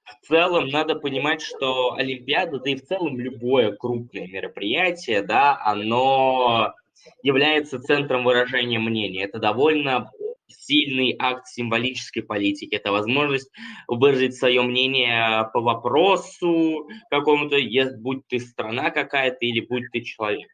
в 0.04 0.28
целом 0.28 0.68
надо 0.68 0.96
понимать, 0.96 1.42
что 1.42 1.94
Олимпиада, 1.94 2.60
да 2.60 2.70
и 2.70 2.76
в 2.76 2.86
целом 2.86 3.20
любое 3.20 3.72
крупное 3.72 4.28
мероприятие, 4.28 5.22
да, 5.22 5.60
оно 5.64 6.74
является 7.22 7.80
центром 7.80 8.24
выражения 8.24 8.80
мнения. 8.80 9.24
Это 9.24 9.40
довольно 9.40 10.12
сильный 10.48 11.16
акт 11.20 11.48
символической 11.48 12.22
политики. 12.22 12.76
Это 12.76 12.92
возможность 12.92 13.52
выразить 13.88 14.36
свое 14.36 14.62
мнение 14.62 15.50
по 15.54 15.62
вопросу 15.62 16.88
какому-то, 17.10 17.58
будь 18.00 18.28
ты 18.28 18.40
страна 18.40 18.90
какая-то 18.90 19.38
или 19.42 19.62
будь 19.62 19.92
ты 19.92 20.02
человек. 20.02 20.50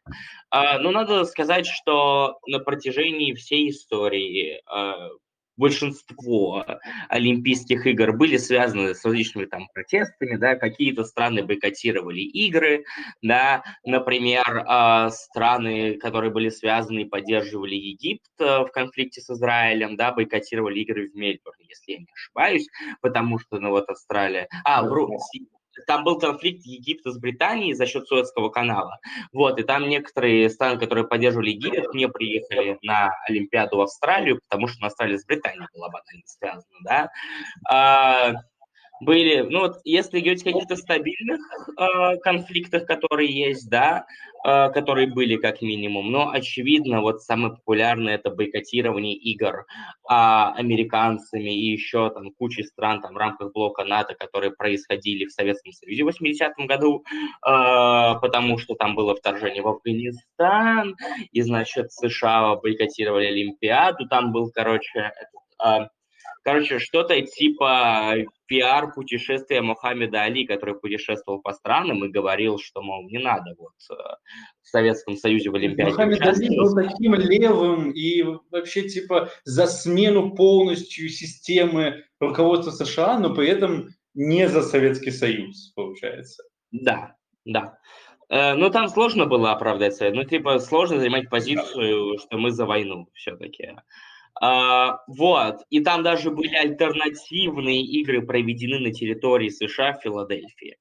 А, 0.50 0.78
но 0.78 0.90
надо 0.90 1.24
сказать, 1.24 1.66
что 1.66 2.38
на 2.46 2.58
протяжении 2.58 3.34
всей 3.34 3.70
истории 3.70 4.60
а, 4.66 5.08
большинство 5.56 6.64
Олимпийских 7.08 7.86
игр 7.86 8.12
были 8.12 8.36
связаны 8.36 8.94
с 8.94 9.04
различными 9.04 9.46
там 9.46 9.68
протестами, 9.72 10.36
да, 10.36 10.56
какие-то 10.56 11.04
страны 11.04 11.44
бойкотировали 11.44 12.20
игры, 12.20 12.84
да, 13.22 13.62
например, 13.84 14.44
э, 14.46 15.10
страны, 15.10 15.96
которые 15.98 16.30
были 16.30 16.48
связаны 16.48 17.00
и 17.00 17.04
поддерживали 17.04 17.74
Египет 17.74 18.22
э, 18.40 18.60
в 18.60 18.68
конфликте 18.72 19.20
с 19.20 19.30
Израилем, 19.30 19.96
да, 19.96 20.12
бойкотировали 20.12 20.80
игры 20.80 21.10
в 21.10 21.14
Мельбурне, 21.14 21.66
если 21.68 21.92
я 21.92 21.98
не 21.98 22.08
ошибаюсь, 22.12 22.68
потому 23.00 23.38
что, 23.38 23.58
ну 23.58 23.70
вот 23.70 23.88
Австралия, 23.88 24.48
а, 24.64 24.82
вру, 24.82 25.08
там 25.86 26.04
был 26.04 26.18
конфликт 26.18 26.64
Египта 26.64 27.12
с 27.12 27.18
Британией 27.18 27.74
за 27.74 27.86
счет 27.86 28.06
Суэцкого 28.06 28.48
канала. 28.48 28.98
Вот, 29.32 29.58
и 29.58 29.62
там 29.62 29.88
некоторые 29.88 30.50
страны, 30.50 30.78
которые 30.78 31.06
поддерживали 31.06 31.50
Египет, 31.50 31.92
не 31.94 32.08
приехали 32.08 32.78
на 32.82 33.10
Олимпиаду 33.28 33.76
в 33.78 33.80
Австралию, 33.82 34.40
потому 34.48 34.68
что 34.68 34.80
на 34.80 34.86
Австралии 34.88 35.16
с 35.16 35.24
Британией 35.24 35.66
была 35.74 35.88
банально 35.88 36.22
связана, 36.26 37.10
да. 37.70 38.42
Были, 39.04 39.42
ну 39.42 39.60
вот, 39.60 39.80
если 39.84 40.20
говорить 40.20 40.42
о 40.42 40.52
каких-то 40.52 40.76
стабильных 40.76 41.40
э, 41.78 42.16
конфликтах, 42.22 42.86
которые 42.86 43.30
есть, 43.30 43.68
да, 43.68 44.06
э, 44.46 44.70
которые 44.70 45.08
были 45.08 45.36
как 45.36 45.60
минимум, 45.60 46.10
но 46.10 46.30
очевидно, 46.30 47.02
вот 47.02 47.20
самое 47.22 47.54
популярное 47.54 48.14
это 48.14 48.30
бойкотирование 48.30 49.14
игр 49.14 49.58
э, 49.58 49.64
американцами 50.08 51.50
и 51.50 51.72
еще 51.72 52.10
там 52.10 52.30
кучей 52.32 52.64
стран 52.64 53.02
там 53.02 53.14
в 53.14 53.18
рамках 53.18 53.52
блока 53.52 53.84
НАТО, 53.84 54.14
которые 54.14 54.52
происходили 54.52 55.26
в 55.26 55.32
Советском 55.32 55.72
Союзе 55.72 56.04
в 56.04 56.08
80-м 56.08 56.66
году, 56.66 57.04
э, 57.06 57.50
потому 58.22 58.56
что 58.56 58.74
там 58.74 58.94
было 58.94 59.14
вторжение 59.14 59.62
в 59.62 59.68
Афганистан, 59.68 60.96
и, 61.30 61.42
значит, 61.42 61.92
США 61.92 62.56
бойкотировали 62.56 63.26
Олимпиаду, 63.26 64.08
там 64.08 64.32
был, 64.32 64.50
короче, 64.50 65.12
этот, 65.58 65.90
Короче, 66.44 66.78
что-то 66.78 67.18
типа 67.22 68.16
пиар-путешествия 68.46 69.62
Мухаммеда 69.62 70.22
Али, 70.22 70.46
который 70.46 70.74
путешествовал 70.74 71.40
по 71.40 71.54
странам 71.54 72.04
и 72.04 72.10
говорил, 72.10 72.58
что, 72.58 72.82
мол, 72.82 73.08
не 73.08 73.18
надо 73.18 73.54
вот 73.56 73.72
э, 73.90 73.94
в 74.60 74.68
Советском 74.68 75.16
Союзе 75.16 75.48
в 75.48 75.54
Олимпиаде 75.54 75.92
Мухаммед 75.92 76.20
Али 76.20 76.54
был 76.54 76.74
таким 76.74 77.14
левым 77.14 77.90
и 77.92 78.22
вообще 78.50 78.86
типа 78.86 79.30
за 79.44 79.66
смену 79.66 80.34
полностью 80.34 81.08
системы 81.08 82.04
руководства 82.20 82.72
США, 82.72 83.18
но 83.18 83.34
при 83.34 83.48
этом 83.48 83.88
не 84.12 84.46
за 84.46 84.62
Советский 84.62 85.12
Союз, 85.12 85.72
получается. 85.74 86.44
Да, 86.72 87.16
да. 87.46 87.78
Э, 88.28 88.52
ну, 88.52 88.68
там 88.68 88.88
сложно 88.88 89.24
было 89.24 89.52
оправдаться. 89.52 90.10
Ну, 90.10 90.24
типа, 90.24 90.58
сложно 90.58 90.98
занимать 90.98 91.30
позицию, 91.30 92.18
что 92.18 92.36
мы 92.36 92.50
за 92.50 92.66
войну 92.66 93.08
все-таки. 93.14 93.76
А, 94.40 94.98
вот. 95.06 95.62
И 95.70 95.80
там 95.80 96.02
даже 96.02 96.30
были 96.30 96.54
альтернативные 96.54 97.82
игры 97.82 98.22
проведены 98.22 98.80
на 98.80 98.92
территории 98.92 99.48
США 99.48 99.92
в 99.92 100.02
Филадельфии. 100.02 100.76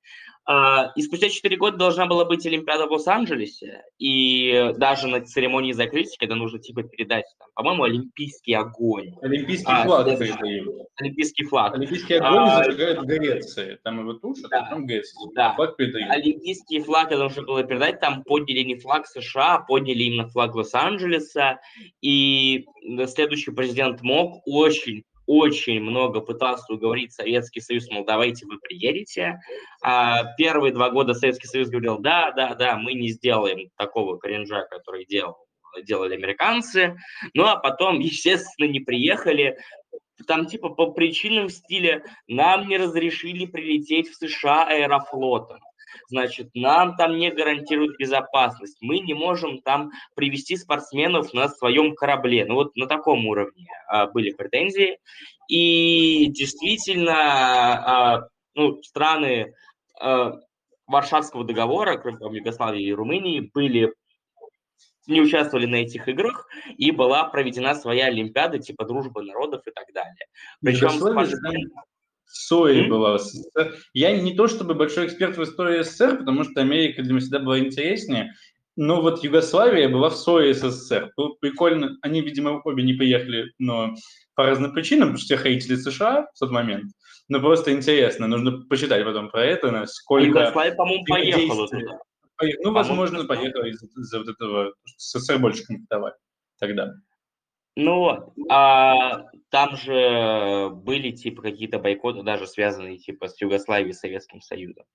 А, 0.45 0.91
и 0.95 1.01
спустя 1.01 1.29
4 1.29 1.56
года 1.58 1.77
должна 1.77 2.06
была 2.06 2.25
быть 2.25 2.45
Олимпиада 2.45 2.86
в 2.88 2.91
Лос-Анджелесе, 2.91 3.84
и 3.97 4.73
даже 4.77 5.08
на 5.08 5.21
церемонии 5.21 5.71
закрытия, 5.71 6.17
когда 6.19 6.36
нужно 6.36 6.60
типа 6.60 6.84
передать, 6.84 7.25
там, 7.39 7.47
по-моему, 7.56 7.84
Олимпийский 7.84 8.53
огонь. 8.53 9.15
Олимпийский 9.21 9.71
а, 9.71 9.84
флаг 9.86 10.19
передают. 10.19 10.88
Олимпийский 10.97 11.45
флаг. 11.45 11.75
Олимпийский 11.75 12.15
огонь 12.15 12.49
а, 12.49 12.63
зажигают 12.63 12.99
в 12.99 13.06
Греции. 13.06 13.79
Там 13.84 14.01
его 14.01 14.13
тушат, 14.13 14.49
да, 14.49 14.63
а 14.63 14.69
там 14.69 14.86
Греция. 14.86 15.32
Да. 15.34 15.53
Флаг 15.53 15.77
передают. 15.77 16.12
Олимпийский 16.12 16.82
флаг 16.82 17.12
это 17.12 17.23
нужно 17.23 17.43
было 17.43 17.63
передать, 17.63 18.01
там 18.01 18.23
подняли 18.23 18.63
не 18.63 18.75
флаг 18.75 19.08
США, 19.08 19.56
а 19.56 19.60
подняли 19.60 20.03
именно 20.03 20.27
флаг 20.27 20.56
Лос-Анджелеса, 20.56 21.62
и 22.01 22.65
следующий 23.08 23.51
президент 23.51 24.01
МОК 24.01 24.41
очень 24.45 25.03
очень 25.25 25.79
много 25.81 26.21
пытался 26.21 26.73
уговорить 26.73 27.13
Советский 27.13 27.62
Союз, 27.62 27.89
мол, 27.89 28.05
давайте 28.05 28.45
вы 28.45 28.59
приедете. 28.59 29.39
А 29.81 30.23
первые 30.36 30.73
два 30.73 30.89
года 30.89 31.13
Советский 31.13 31.47
Союз 31.47 31.69
говорил, 31.69 31.99
да, 31.99 32.31
да, 32.31 32.55
да, 32.55 32.77
мы 32.77 32.93
не 32.93 33.09
сделаем 33.09 33.69
такого 33.77 34.17
кринжа, 34.19 34.65
который 34.69 35.05
делал, 35.05 35.38
делали 35.83 36.15
американцы. 36.15 36.97
Ну, 37.33 37.45
а 37.45 37.55
потом, 37.55 37.99
естественно, 37.99 38.69
не 38.69 38.79
приехали. 38.79 39.57
Там 40.27 40.45
типа 40.45 40.69
по 40.69 40.91
причинам 40.91 41.49
стиля 41.49 42.03
нам 42.27 42.67
не 42.67 42.77
разрешили 42.77 43.45
прилететь 43.45 44.09
в 44.09 44.15
США 44.15 44.67
аэрофлотом 44.67 45.59
значит, 46.08 46.49
нам 46.53 46.95
там 46.95 47.17
не 47.17 47.32
гарантируют 47.32 47.97
безопасность, 47.97 48.77
мы 48.82 48.99
не 48.99 49.13
можем 49.13 49.62
там 49.62 49.91
привести 50.15 50.56
спортсменов 50.58 51.34
на 51.34 51.49
своем 51.49 51.95
корабле. 51.95 52.45
Ну 52.45 52.56
вот 52.56 52.75
на 52.75 52.88
таком 52.88 53.25
уровне 53.25 53.67
а, 53.88 54.08
были 54.08 54.32
претензии. 54.32 54.97
И 55.47 56.27
действительно, 56.27 57.15
а, 57.15 58.27
ну, 58.56 58.82
страны 58.84 59.53
а, 59.99 60.39
Варшавского 60.88 61.43
договора, 61.43 61.97
кроме 61.97 62.17
там, 62.17 62.34
Югославии 62.34 62.84
и 62.84 62.93
Румынии, 62.93 63.51
были 63.53 63.93
не 65.08 65.21
участвовали 65.21 65.65
на 65.65 65.75
этих 65.75 66.08
играх, 66.08 66.47
и 66.77 66.91
была 66.91 67.25
проведена 67.25 67.75
своя 67.75 68.06
Олимпиада, 68.06 68.60
типа 68.60 68.86
дружбы 68.86 69.23
народов 69.23 69.62
и 69.67 69.71
так 69.71 69.86
далее. 69.93 70.27
Причем 70.62 70.91
спортсмен... 70.91 71.71
СОИ 72.33 72.81
mm-hmm. 72.81 72.87
была 72.89 73.17
в 73.17 73.21
СССР. 73.21 73.75
Я 73.93 74.17
не 74.17 74.33
то 74.35 74.47
чтобы 74.47 74.73
большой 74.73 75.05
эксперт 75.05 75.37
в 75.37 75.43
истории 75.43 75.83
СССР, 75.83 76.17
потому 76.17 76.43
что 76.43 76.61
Америка 76.61 77.01
для 77.01 77.11
меня 77.11 77.21
всегда 77.21 77.39
была 77.39 77.59
интереснее, 77.59 78.33
но 78.75 79.01
вот 79.01 79.23
Югославия 79.23 79.87
была 79.87 80.09
в 80.09 80.15
СОИ 80.15 80.53
СССР. 80.53 81.11
Было 81.15 81.35
прикольно, 81.39 81.97
они, 82.01 82.21
видимо, 82.21 82.59
обе 82.63 82.83
не 82.83 82.93
поехали, 82.93 83.51
но 83.59 83.93
по 84.35 84.45
разным 84.45 84.73
причинам, 84.73 85.09
потому 85.09 85.17
что 85.19 85.35
все 85.35 85.43
хейтили 85.43 85.75
США 85.75 86.27
в 86.33 86.39
тот 86.39 86.51
момент. 86.51 86.91
Но 87.29 87.39
просто 87.39 87.71
интересно, 87.71 88.27
нужно 88.27 88.65
почитать 88.67 89.05
потом 89.05 89.29
про 89.29 89.45
это, 89.45 89.71
насколько... 89.71 90.25
Югославия, 90.25 90.75
по-моему, 90.75 91.05
поехала 91.05 91.67
туда. 91.67 91.99
Ну, 92.61 92.71
возможно, 92.71 93.23
поехала 93.25 93.65
из-за 93.65 93.85
из 93.85 94.13
вот 94.13 94.27
этого, 94.27 94.73
СССР 94.97 95.37
больше 95.37 95.63
конфликтовали 95.65 96.15
тогда. 96.59 96.93
Ну 97.75 97.99
вот, 97.99 98.33
а 98.49 99.25
там 99.49 99.75
же 99.75 100.69
были 100.71 101.12
типа 101.12 101.41
какие-то 101.41 101.79
бойкоты, 101.79 102.21
даже 102.21 102.45
связанные 102.47 102.97
типа 102.97 103.27
с 103.27 103.41
Югославией 103.41 103.91
и 103.91 103.93
Советским 103.93 104.41
Союзом. 104.41 104.86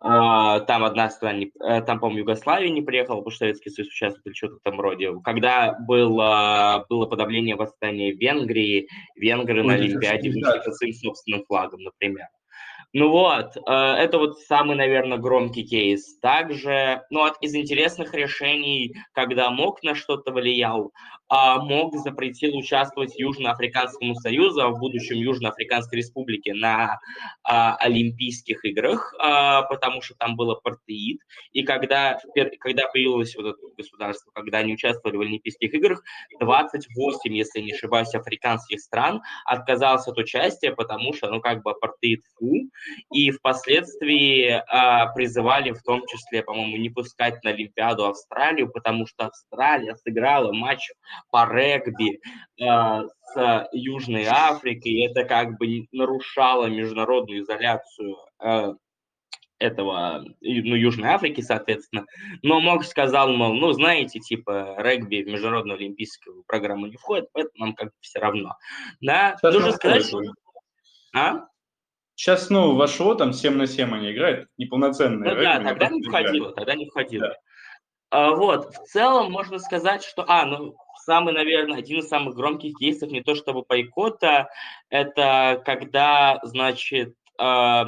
А, 0.00 0.60
там 0.60 0.84
одна 0.84 1.08
страна, 1.08 1.38
не, 1.38 1.52
э, 1.60 1.80
там, 1.82 1.98
по-моему, 1.98 2.20
Югославия 2.20 2.68
не 2.68 2.82
приехала, 2.82 3.16
потому 3.16 3.30
что 3.30 3.44
Советский 3.46 3.70
Союз 3.70 3.88
участвовал 3.88 4.22
или 4.26 4.34
что-то 4.34 4.56
этом 4.56 4.80
роде. 4.80 5.12
Когда 5.22 5.78
было, 5.80 6.84
было 6.90 7.06
подавление 7.06 7.56
восстания 7.56 8.12
в 8.12 8.18
Венгрии, 8.18 8.88
венгры 9.16 9.60
Ой, 9.60 9.66
на 9.66 9.74
Олимпиаде 9.74 10.28
вышли 10.30 10.70
с 10.70 10.76
своим 10.76 10.92
собственным 10.92 11.44
флагом, 11.46 11.80
например. 11.80 12.26
Ну 12.96 13.08
вот, 13.08 13.56
э, 13.56 13.72
это 13.72 14.18
вот 14.18 14.38
самый, 14.38 14.76
наверное, 14.76 15.18
громкий 15.18 15.64
кейс. 15.64 16.16
Также, 16.20 17.02
ну, 17.10 17.24
от, 17.24 17.34
из 17.42 17.52
интересных 17.52 18.14
решений, 18.14 18.94
когда 19.12 19.50
МОК 19.50 19.82
на 19.82 19.96
что-то 19.96 20.30
влиял, 20.30 20.92
а 21.28 21.58
МОК 21.58 21.96
запретил 21.96 22.56
участвовать 22.56 23.18
Южноафриканскому 23.18 24.14
Союзу, 24.14 24.62
а 24.62 24.68
в 24.68 24.78
будущем 24.78 25.16
Южноафриканской 25.16 25.98
Республике 25.98 26.54
на 26.54 27.00
а, 27.42 27.74
Олимпийских 27.76 28.64
играх, 28.64 29.12
потому 29.18 30.00
что 30.00 30.14
там 30.14 30.36
был 30.36 30.52
апартеид. 30.52 31.18
И 31.52 31.64
когда, 31.64 32.20
когда 32.60 32.86
появилось 32.86 33.34
вот 33.34 33.46
это 33.46 33.58
государство, 33.76 34.30
когда 34.32 34.58
они 34.58 34.74
участвовали 34.74 35.16
в 35.16 35.20
Олимпийских 35.22 35.74
играх, 35.74 36.02
28, 36.38 37.34
если 37.34 37.60
не 37.60 37.72
ошибаюсь, 37.72 38.14
африканских 38.14 38.80
стран 38.80 39.22
отказалось 39.46 40.06
от 40.06 40.16
участия, 40.18 40.72
потому 40.72 41.12
что, 41.12 41.28
ну, 41.30 41.40
как 41.40 41.62
бы 41.62 41.72
апартеид 41.72 42.22
фу, 42.38 42.70
и 43.12 43.30
впоследствии 43.30 44.48
э, 44.48 45.14
призывали 45.14 45.72
в 45.72 45.82
том 45.82 46.06
числе, 46.06 46.42
по-моему, 46.42 46.76
не 46.76 46.90
пускать 46.90 47.42
на 47.44 47.50
Олимпиаду 47.50 48.06
Австралию, 48.06 48.70
потому 48.70 49.06
что 49.06 49.26
Австралия 49.26 49.96
сыграла 49.96 50.52
матч 50.52 50.90
по 51.30 51.46
регби 51.50 52.20
э, 52.60 53.08
с 53.34 53.68
Южной 53.72 54.26
Африкой, 54.26 54.92
и 54.92 55.06
это 55.06 55.24
как 55.24 55.58
бы 55.58 55.86
нарушало 55.92 56.66
международную 56.66 57.42
изоляцию 57.42 58.16
э, 58.42 58.74
этого, 59.58 60.24
ну, 60.40 60.74
Южной 60.74 61.10
Африки, 61.10 61.40
соответственно. 61.40 62.06
Но 62.42 62.60
Мок 62.60 62.84
сказал, 62.84 63.32
мол, 63.32 63.54
ну, 63.54 63.72
знаете, 63.72 64.20
типа, 64.20 64.76
регби 64.78 65.22
в 65.22 65.26
международную 65.26 65.78
олимпийскую 65.78 66.44
программу 66.46 66.86
не 66.86 66.96
входит, 66.96 67.28
поэтому 67.32 67.66
нам 67.66 67.74
как 67.74 67.88
бы 67.88 67.94
все 68.00 68.18
равно. 68.18 68.56
Да, 69.00 69.36
нужно 69.42 69.72
сказать, 69.72 70.06
что... 70.06 70.20
А? 71.14 71.46
Сейчас 72.16 72.46
снова 72.46 72.78
вошло, 72.78 73.14
там 73.14 73.32
7 73.32 73.54
на 73.54 73.66
7 73.66 73.94
они 73.94 74.12
играют, 74.12 74.48
неполноценные. 74.56 75.34
Ну, 75.34 75.42
да, 75.42 75.60
тогда 75.60 75.88
не 75.88 76.02
входило, 76.02 76.52
тогда 76.52 76.74
не 76.74 76.86
входило. 76.86 77.28
Да. 77.28 77.36
А, 78.10 78.30
вот, 78.30 78.72
в 78.72 78.84
целом 78.84 79.32
можно 79.32 79.58
сказать, 79.58 80.04
что, 80.04 80.24
а, 80.28 80.46
ну, 80.46 80.76
самый, 81.04 81.34
наверное, 81.34 81.78
один 81.78 81.98
из 81.98 82.08
самых 82.08 82.36
громких 82.36 82.76
кейсов, 82.78 83.10
не 83.10 83.22
то 83.22 83.34
чтобы 83.34 83.64
бойкота, 83.68 84.48
это 84.88 85.60
когда, 85.64 86.38
значит, 86.44 87.14
э, 87.40 87.84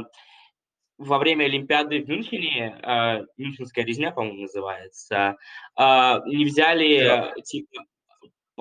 во 0.99 1.19
время 1.19 1.45
Олимпиады 1.45 2.03
в 2.03 2.09
Мюнхене, 2.09 2.79
э, 2.83 3.25
Мюнхенская 3.37 3.85
резня, 3.85 4.11
по-моему, 4.11 4.43
называется, 4.43 5.37
э, 5.79 6.21
не 6.27 6.45
взяли, 6.45 7.05
да. 7.05 7.33
типа, 7.45 7.85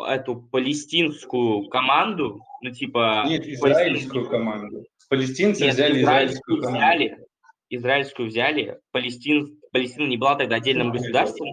эту 0.08 0.36
палестинскую 0.36 1.67
команду, 1.69 2.41
ну, 2.62 2.71
типа... 2.71 3.23
Нет, 3.28 3.47
израильскую 3.47 4.30
команду. 4.30 4.86
Палестинцы 5.10 5.63
Нет, 5.63 5.74
взяли 5.74 6.02
израильскую, 6.02 6.60
израильскую 6.60 6.78
взяли, 6.78 7.26
израильскую 7.70 8.28
взяли. 8.28 8.80
Палестин, 8.91 9.60
Палестина 9.72 10.08
не 10.08 10.18
была 10.18 10.36
тогда 10.36 10.56
отдельным 10.56 10.91
государством, 10.91 11.50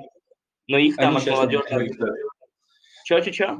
но 0.69 0.79
их 0.79 0.97
там 0.97 1.17
от 1.17 1.27
молодежи... 1.27 1.91
Че-че-че? 3.05 3.59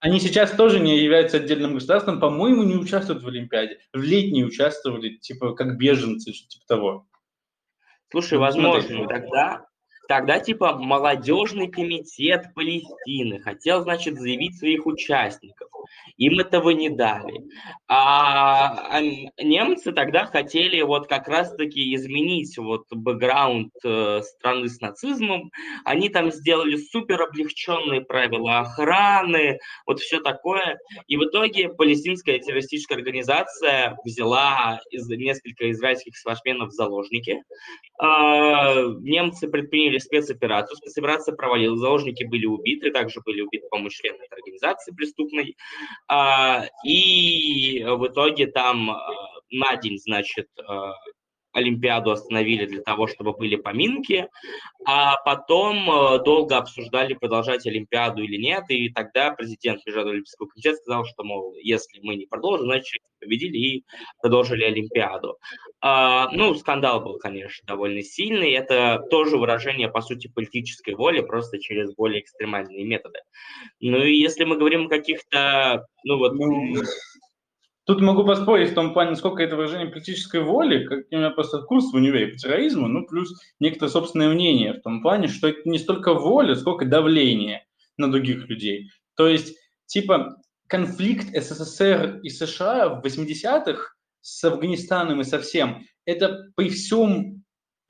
Они 0.00 0.18
сейчас 0.18 0.50
тоже 0.50 0.80
не 0.80 0.98
являются 0.98 1.36
отдельным 1.36 1.74
государством, 1.74 2.18
по-моему, 2.18 2.64
не 2.64 2.74
участвуют 2.74 3.22
в 3.22 3.28
Олимпиаде. 3.28 3.78
В 3.92 4.02
летней 4.02 4.44
участвовали, 4.44 5.16
типа, 5.16 5.54
как 5.54 5.78
беженцы, 5.78 6.32
типа 6.32 6.64
того. 6.66 7.06
Слушай, 8.10 8.38
возможно, 8.38 9.06
тогда 9.06 9.64
Тогда 10.12 10.40
типа 10.40 10.74
молодежный 10.74 11.68
комитет 11.68 12.52
Палестины 12.54 13.40
хотел, 13.40 13.80
значит, 13.80 14.20
заявить 14.20 14.58
своих 14.58 14.84
участников. 14.84 15.70
Им 16.18 16.38
этого 16.38 16.70
не 16.70 16.90
дали. 16.90 17.40
А, 17.88 18.98
а 18.98 19.00
немцы 19.42 19.92
тогда 19.92 20.26
хотели 20.26 20.82
вот 20.82 21.08
как 21.08 21.28
раз-таки 21.28 21.94
изменить 21.94 22.56
вот 22.58 22.84
бэкграунд 22.90 23.72
э, 23.84 24.20
страны 24.22 24.68
с 24.68 24.80
нацизмом. 24.80 25.50
Они 25.84 26.08
там 26.08 26.30
сделали 26.30 26.76
супер 26.76 27.22
облегченные 27.22 28.02
правила 28.02 28.60
охраны, 28.60 29.58
вот 29.86 30.00
все 30.00 30.20
такое. 30.20 30.78
И 31.06 31.16
в 31.16 31.24
итоге 31.24 31.70
палестинская 31.70 32.38
террористическая 32.38 32.98
организация 32.98 33.96
взяла 34.04 34.80
из, 34.90 35.08
несколько 35.08 35.70
израильских 35.70 36.16
спортсменов 36.16 36.68
в 36.68 36.72
заложники. 36.72 37.42
А, 37.98 38.74
немцы 39.00 39.48
предприняли 39.48 39.98
спецоперацию. 40.02 40.76
Спецоперация 40.76 41.34
провалилась, 41.34 41.80
заложники 41.80 42.24
были 42.24 42.46
убиты, 42.46 42.90
также 42.90 43.20
были 43.24 43.42
убиты, 43.42 43.66
по-моему, 43.70 43.90
члены 43.90 44.16
этой 44.16 44.34
организации 44.34 44.92
преступной. 44.92 45.56
А, 46.08 46.66
и 46.84 47.84
в 47.84 48.06
итоге 48.06 48.46
там 48.46 48.90
а, 48.90 48.98
на 49.50 49.76
день, 49.76 49.98
значит, 49.98 50.48
Олимпиаду 51.52 52.10
остановили 52.10 52.66
для 52.66 52.82
того, 52.82 53.06
чтобы 53.06 53.32
были 53.32 53.56
поминки, 53.56 54.28
а 54.86 55.16
потом 55.24 55.90
э, 55.90 56.24
долго 56.24 56.56
обсуждали, 56.56 57.14
продолжать 57.14 57.66
Олимпиаду 57.66 58.22
или 58.22 58.36
нет, 58.36 58.64
и 58.68 58.88
тогда 58.88 59.30
президент 59.32 59.84
Международного 59.84 60.14
Олимпийского 60.14 60.48
комитета 60.48 60.76
сказал, 60.76 61.04
что, 61.04 61.24
мол, 61.24 61.54
если 61.62 62.00
мы 62.02 62.16
не 62.16 62.26
продолжим, 62.26 62.66
значит, 62.66 63.02
победили 63.20 63.56
и 63.56 63.84
продолжили 64.20 64.64
Олимпиаду. 64.64 65.38
А, 65.80 66.28
ну, 66.32 66.54
скандал 66.54 67.00
был, 67.00 67.18
конечно, 67.18 67.64
довольно 67.66 68.02
сильный, 68.02 68.52
это 68.52 69.02
тоже 69.10 69.36
выражение, 69.36 69.88
по 69.88 70.00
сути, 70.00 70.28
политической 70.28 70.94
воли, 70.94 71.20
просто 71.20 71.58
через 71.58 71.94
более 71.94 72.22
экстремальные 72.22 72.84
методы. 72.84 73.20
Ну 73.80 74.02
и 74.02 74.14
если 74.14 74.44
мы 74.44 74.56
говорим 74.56 74.86
о 74.86 74.88
каких-то, 74.88 75.86
ну 76.04 76.18
вот... 76.18 76.34
Ну, 76.34 76.82
Тут 77.84 78.00
могу 78.00 78.24
поспорить 78.24 78.70
в 78.70 78.74
том 78.74 78.92
плане, 78.92 79.16
сколько 79.16 79.42
это 79.42 79.56
выражение 79.56 79.88
политической 79.88 80.40
воли, 80.40 80.86
как 80.86 81.00
у 81.10 81.16
меня 81.16 81.30
просто 81.30 81.62
курс 81.62 81.92
в 81.92 81.96
универе 81.96 82.28
по 82.28 82.36
терроризму, 82.36 82.86
ну, 82.86 83.04
плюс 83.06 83.32
некоторое 83.58 83.90
собственное 83.90 84.32
мнение 84.32 84.74
в 84.74 84.82
том 84.82 85.02
плане, 85.02 85.26
что 85.26 85.48
это 85.48 85.68
не 85.68 85.78
столько 85.78 86.14
воля, 86.14 86.54
сколько 86.54 86.84
давление 86.84 87.66
на 87.96 88.10
других 88.10 88.48
людей. 88.48 88.90
То 89.16 89.26
есть, 89.26 89.56
типа, 89.86 90.36
конфликт 90.68 91.36
СССР 91.36 92.20
и 92.22 92.30
США 92.30 92.88
в 92.88 93.04
80-х 93.04 93.94
с 94.20 94.44
Афганистаном 94.44 95.20
и 95.20 95.24
со 95.24 95.40
всем, 95.40 95.84
это 96.04 96.52
при 96.54 96.68
всем 96.68 97.41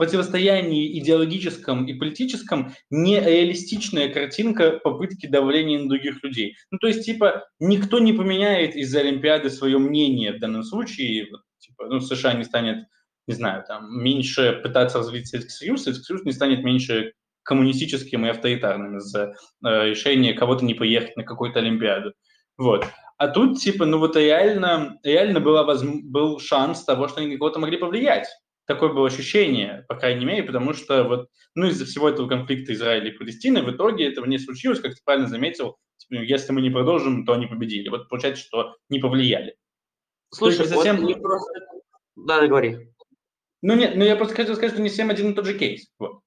противостоянии 0.02 0.98
идеологическом 0.98 1.86
и 1.86 1.94
политическом 1.94 2.74
нереалистичная 2.90 4.08
картинка 4.12 4.80
попытки 4.82 5.28
давления 5.28 5.78
на 5.78 5.88
других 5.88 6.24
людей. 6.24 6.56
Ну, 6.72 6.78
то 6.78 6.88
есть, 6.88 7.04
типа, 7.04 7.44
никто 7.60 8.00
не 8.00 8.12
поменяет 8.12 8.74
из-за 8.74 8.98
Олимпиады 8.98 9.48
свое 9.48 9.78
мнение 9.78 10.32
в 10.32 10.40
данном 10.40 10.64
случае. 10.64 11.28
Вот, 11.30 11.42
типа, 11.60 11.86
ну, 11.86 12.00
США 12.00 12.32
не 12.32 12.42
станет, 12.42 12.88
не 13.28 13.34
знаю, 13.34 13.62
там, 13.64 13.96
меньше 14.02 14.58
пытаться 14.60 14.98
развить 14.98 15.28
Советский 15.28 15.52
Союз, 15.52 15.84
Советский 15.84 16.04
Союз 16.04 16.24
не 16.24 16.32
станет 16.32 16.64
меньше 16.64 17.12
коммунистическим 17.44 18.26
и 18.26 18.30
авторитарным 18.30 18.98
из-за 18.98 19.34
э, 19.64 19.90
решения 19.90 20.34
кого-то 20.34 20.64
не 20.64 20.74
поехать 20.74 21.16
на 21.16 21.22
какую-то 21.22 21.60
Олимпиаду. 21.60 22.12
Вот. 22.58 22.84
А 23.18 23.28
тут, 23.28 23.60
типа, 23.60 23.84
ну 23.84 23.98
вот 23.98 24.16
реально, 24.16 24.98
реально 25.04 25.38
была, 25.38 25.64
был 26.02 26.40
шанс 26.40 26.84
того, 26.84 27.06
что 27.06 27.20
они 27.20 27.36
кого-то 27.36 27.60
могли 27.60 27.76
повлиять 27.76 28.26
такое 28.66 28.92
было 28.92 29.06
ощущение, 29.06 29.84
по 29.88 29.94
крайней 29.94 30.24
мере, 30.24 30.42
потому 30.42 30.72
что 30.72 31.04
вот, 31.04 31.28
ну, 31.54 31.66
из-за 31.68 31.84
всего 31.84 32.08
этого 32.08 32.28
конфликта 32.28 32.72
Израиля 32.72 33.08
и 33.08 33.16
Палестины 33.16 33.62
в 33.62 33.70
итоге 33.70 34.06
этого 34.06 34.26
не 34.26 34.38
случилось, 34.38 34.80
как 34.80 34.94
ты 34.94 35.00
правильно 35.04 35.28
заметил, 35.28 35.76
типа, 35.98 36.20
если 36.22 36.52
мы 36.52 36.62
не 36.62 36.70
продолжим, 36.70 37.24
то 37.24 37.32
они 37.32 37.46
победили. 37.46 37.88
Вот 37.88 38.08
получается, 38.08 38.44
что 38.44 38.76
не 38.88 38.98
повлияли. 38.98 39.56
Слушай, 40.30 40.66
совсем... 40.66 40.96
вот 40.96 41.06
не 41.06 41.14
просто... 41.14 41.52
Да, 42.16 42.46
говори. 42.46 42.88
Ну 43.62 43.74
нет, 43.74 43.96
ну 43.96 44.04
я 44.04 44.16
просто 44.16 44.34
хотел 44.34 44.54
сказать, 44.54 44.72
что 44.72 44.82
не 44.82 44.88
всем 44.88 45.10
один 45.10 45.30
и 45.30 45.34
тот 45.34 45.46
же 45.46 45.56
кейс. 45.58 45.88
Вот. 45.98 46.20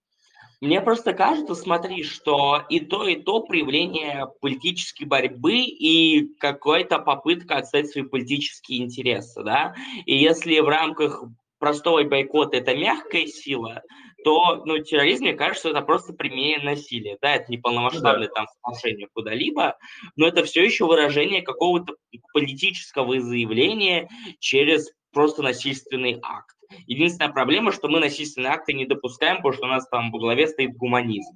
Мне 0.62 0.82
просто 0.82 1.14
кажется, 1.14 1.54
смотри, 1.54 2.04
что 2.04 2.64
и 2.70 2.80
то, 2.80 3.08
и 3.08 3.18
то 3.18 3.42
проявление 3.42 4.26
политической 4.42 5.04
борьбы 5.04 5.58
и 5.58 6.34
какая-то 6.40 7.00
попытка 7.00 7.58
отстать 7.58 7.90
свои 7.90 8.04
политические 8.04 8.84
интересы, 8.84 9.44
да. 9.44 9.76
И 10.06 10.18
если 10.18 10.60
в 10.60 10.68
рамках 10.68 11.24
простой 11.66 12.04
бойкот– 12.04 12.50
это 12.54 12.76
мягкая 12.76 13.26
сила, 13.26 13.82
то 14.24 14.64
ну, 14.66 14.78
терроризм, 14.78 15.24
мне 15.24 15.34
кажется, 15.34 15.70
это 15.70 15.82
просто 15.82 16.14
применение 16.14 16.60
насилия. 16.60 17.18
Да, 17.20 17.38
это 17.38 17.50
не 17.50 17.58
полномасштабное 17.58 18.28
там 18.28 18.46
вторжение 18.60 19.08
куда-либо, 19.12 19.76
но 20.16 20.28
это 20.28 20.44
все 20.44 20.64
еще 20.64 20.86
выражение 20.86 21.42
какого-то 21.42 21.96
политического 22.34 23.20
заявления 23.20 24.08
через 24.40 24.92
просто 25.12 25.42
насильственный 25.42 26.20
акт. 26.22 26.56
Единственная 26.86 27.34
проблема, 27.34 27.72
что 27.72 27.88
мы 27.88 28.00
насильственные 28.00 28.52
акты 28.52 28.74
не 28.74 28.86
допускаем, 28.86 29.38
потому 29.38 29.54
что 29.54 29.66
у 29.66 29.70
нас 29.70 29.90
там 29.90 30.12
в 30.12 30.20
главе 30.20 30.48
стоит 30.48 30.78
гуманизм. 30.78 31.36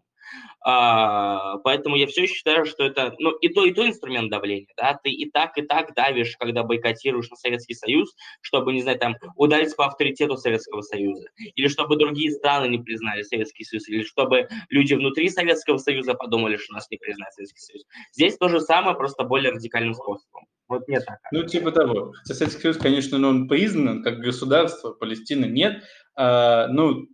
А, 0.62 1.58
поэтому 1.60 1.96
я 1.96 2.08
все 2.08 2.28
считаю, 2.28 2.66
что 2.66 2.84
это, 2.84 3.16
ну, 3.18 3.32
и 3.32 3.50
то, 3.50 3.66
и 3.66 3.74
то 3.74 3.88
инструмент 3.88 4.30
давления, 4.30 4.68
да, 4.76 5.00
ты 5.02 5.10
и 5.10 5.30
так, 5.30 5.58
и 5.58 5.62
так 5.62 5.94
давишь, 5.96 6.36
когда 6.38 6.64
бойкотируешь 6.64 7.30
на 7.30 7.38
Советский 7.38 7.76
Союз, 7.76 8.14
чтобы, 8.42 8.74
не 8.74 8.82
знаю, 8.82 9.00
там, 9.00 9.16
ударить 9.36 9.76
по 9.76 9.86
авторитету 9.86 10.36
Советского 10.38 10.82
Союза, 10.82 11.28
или 11.56 11.68
чтобы 11.68 11.96
другие 11.96 12.32
страны 12.32 12.68
не 12.68 12.80
признали 12.80 13.22
Советский 13.22 13.64
Союз, 13.64 13.88
или 13.88 14.04
чтобы 14.04 14.50
люди 14.70 14.94
внутри 14.94 15.30
Советского 15.30 15.78
Союза 15.78 16.14
подумали, 16.14 16.58
что 16.58 16.74
нас 16.74 16.90
не 16.92 16.98
признает 16.98 17.34
Советский 17.34 17.62
Союз. 17.62 17.84
Здесь 18.12 18.38
то 18.38 18.50
же 18.50 18.60
самое, 18.60 18.98
просто 18.98 19.24
более 19.24 19.52
радикальным 19.54 19.94
способом. 19.94 20.46
Вот 20.68 20.88
мне 20.88 21.00
так. 21.00 21.18
Ну, 21.32 21.44
типа 21.44 21.72
того. 21.72 22.14
Советский 22.26 22.62
Союз, 22.62 22.78
конечно, 22.78 23.18
но 23.18 23.30
он 23.30 23.48
признан 23.48 24.04
как 24.04 24.20
государство, 24.20 24.92
Палестины 24.92 25.46
нет. 25.46 25.84
А, 26.16 26.68
ну, 26.68 27.08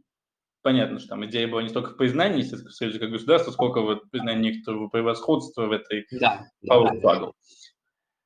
понятно, 0.65 0.97
что 0.97 1.09
там 1.09 1.23
идея 1.27 1.47
была 1.47 1.61
не 1.61 1.69
столько 1.69 1.91
в 1.91 1.97
признании 1.97 2.41
Советского 2.41 2.71
Союза 2.71 2.97
как 2.97 3.11
государства, 3.11 3.51
сколько 3.51 3.81
вот 3.81 4.09
признании 4.09 4.49
некоторого 4.49 4.87
превосходства 4.87 5.67
в 5.67 5.71
этой 5.71 6.07
да, 6.09 6.47
Power 6.67 6.99
да. 7.01 7.29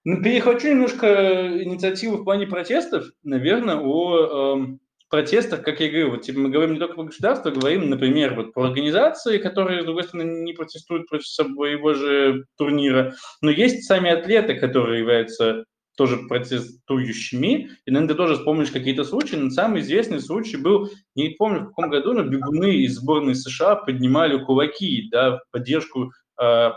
Ну, 0.06 0.24
перехвачу 0.24 0.70
немножко 0.70 1.62
инициативу 1.62 2.16
в 2.16 2.24
плане 2.24 2.48
протестов, 2.48 3.08
наверное, 3.24 3.76
о 3.76 4.56
э, 4.56 4.78
протестах, 5.10 5.64
как 5.64 5.82
я 5.82 5.90
говорю, 5.90 6.12
вот, 6.12 6.22
типа, 6.22 6.40
мы 6.40 6.50
говорим 6.50 6.76
не 6.76 6.80
только 6.80 6.96
про 6.96 7.04
государство, 7.04 7.52
говорим, 7.52 7.90
например, 7.90 8.36
вот, 8.36 8.54
про 8.54 8.68
организации, 8.68 9.38
которые, 9.38 9.82
с 9.82 9.86
другой 9.86 10.06
стороны, 10.06 10.44
не 10.44 10.54
протестуют 10.54 11.10
против 11.10 11.28
своего 11.28 11.94
же 11.94 12.46
турнира, 12.58 13.16
но 13.42 13.52
есть 13.52 13.84
сами 13.84 14.12
атлеты, 14.12 14.56
которые 14.56 15.00
являются 15.00 15.66
тоже 16.00 16.16
протестующими. 16.30 17.72
И, 17.86 17.92
наверное, 17.92 18.14
ты 18.14 18.16
тоже 18.16 18.36
вспомнишь 18.36 18.72
какие-то 18.72 19.04
случаи. 19.04 19.36
Но 19.36 19.50
самый 19.50 19.82
известный 19.82 20.22
случай 20.22 20.56
был, 20.56 20.90
не 21.14 21.32
помню 21.32 21.60
в 21.60 21.66
каком 21.68 21.90
году, 21.90 22.14
но 22.14 22.24
бегуны 22.24 22.74
из 22.78 22.96
сборной 22.96 23.36
США 23.36 23.76
поднимали 23.76 24.42
кулаки 24.42 25.10
да, 25.12 25.40
в 25.40 25.42
поддержку 25.52 26.14
э, 26.42 26.72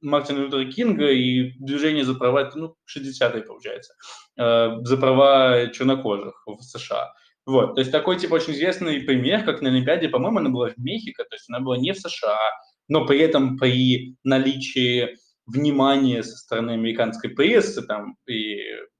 Мартина 0.00 0.38
Лютера 0.38 0.64
Кинга 0.72 1.10
и 1.10 1.52
движение 1.58 2.06
за 2.06 2.14
права, 2.14 2.50
ну, 2.54 2.76
60-е, 2.90 3.42
получается, 3.42 3.92
э, 4.38 4.78
за 4.80 4.96
права 4.96 5.68
чернокожих 5.68 6.42
в 6.46 6.62
США. 6.62 7.12
Вот, 7.44 7.74
то 7.74 7.80
есть 7.80 7.92
такой, 7.92 8.18
типа, 8.18 8.36
очень 8.36 8.54
известный 8.54 9.02
пример, 9.02 9.44
как 9.44 9.60
на 9.60 9.68
Олимпиаде, 9.68 10.08
по-моему, 10.08 10.38
она 10.38 10.48
была 10.48 10.70
в 10.70 10.78
Мехико, 10.78 11.24
то 11.24 11.36
есть 11.36 11.44
она 11.50 11.60
была 11.60 11.76
не 11.76 11.92
в 11.92 11.98
США, 11.98 12.38
но 12.88 13.04
при 13.04 13.18
этом 13.18 13.58
при 13.58 14.16
наличии 14.24 15.18
внимание 15.46 16.22
со 16.22 16.36
стороны 16.36 16.72
американской 16.72 17.30
прессы 17.30 17.82
там, 17.82 18.16
и 18.26 18.58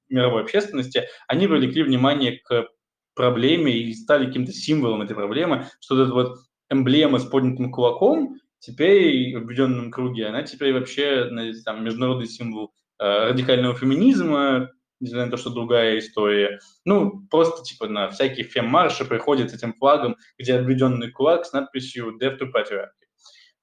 мировой 0.09 0.43
общественности, 0.43 1.05
они 1.27 1.47
привлекли 1.47 1.83
внимание 1.83 2.39
к 2.39 2.69
проблеме 3.15 3.73
и 3.73 3.95
стали 3.95 4.27
каким-то 4.27 4.53
символом 4.53 5.03
этой 5.03 5.17
проблемы, 5.17 5.67
что 5.81 5.97
вот 5.97 6.03
эта 6.03 6.13
вот 6.13 6.39
эмблема 6.71 7.19
с 7.19 7.25
поднятым 7.25 7.73
кулаком 7.73 8.37
теперь 8.59 9.35
в 9.35 9.39
обведенном 9.39 9.91
круге, 9.91 10.27
она 10.27 10.43
теперь 10.43 10.73
вообще 10.73 11.31
там, 11.65 11.85
международный 11.85 12.27
символ 12.27 12.73
э, 12.99 13.31
радикального 13.31 13.75
феминизма, 13.75 14.71
несмотря 15.01 15.27
на 15.27 15.31
то, 15.31 15.37
что 15.37 15.51
другая 15.51 15.99
история. 15.99 16.61
Ну, 16.85 17.27
просто 17.31 17.63
типа 17.63 17.87
на 17.87 18.09
всякие 18.11 18.45
фем-марши 18.45 19.05
приходят 19.05 19.51
с 19.51 19.55
этим 19.55 19.75
флагом, 19.75 20.17
где 20.39 20.55
обведенный 20.55 21.11
кулак 21.11 21.45
с 21.45 21.53
надписью 21.53 22.17
«Death 22.21 22.39
to 22.39 22.51
Patriarchy». 22.53 23.07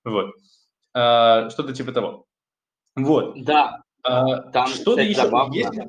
Вот. 0.04 0.34
А, 0.94 1.50
что-то 1.50 1.74
типа 1.74 1.92
того. 1.92 2.28
Вот. 2.96 3.44
Да. 3.44 3.84
А, 4.04 4.42
там, 4.52 4.68
что 4.68 4.92
кстати, 4.92 5.14
забавно. 5.14 5.54
Есть? 5.54 5.80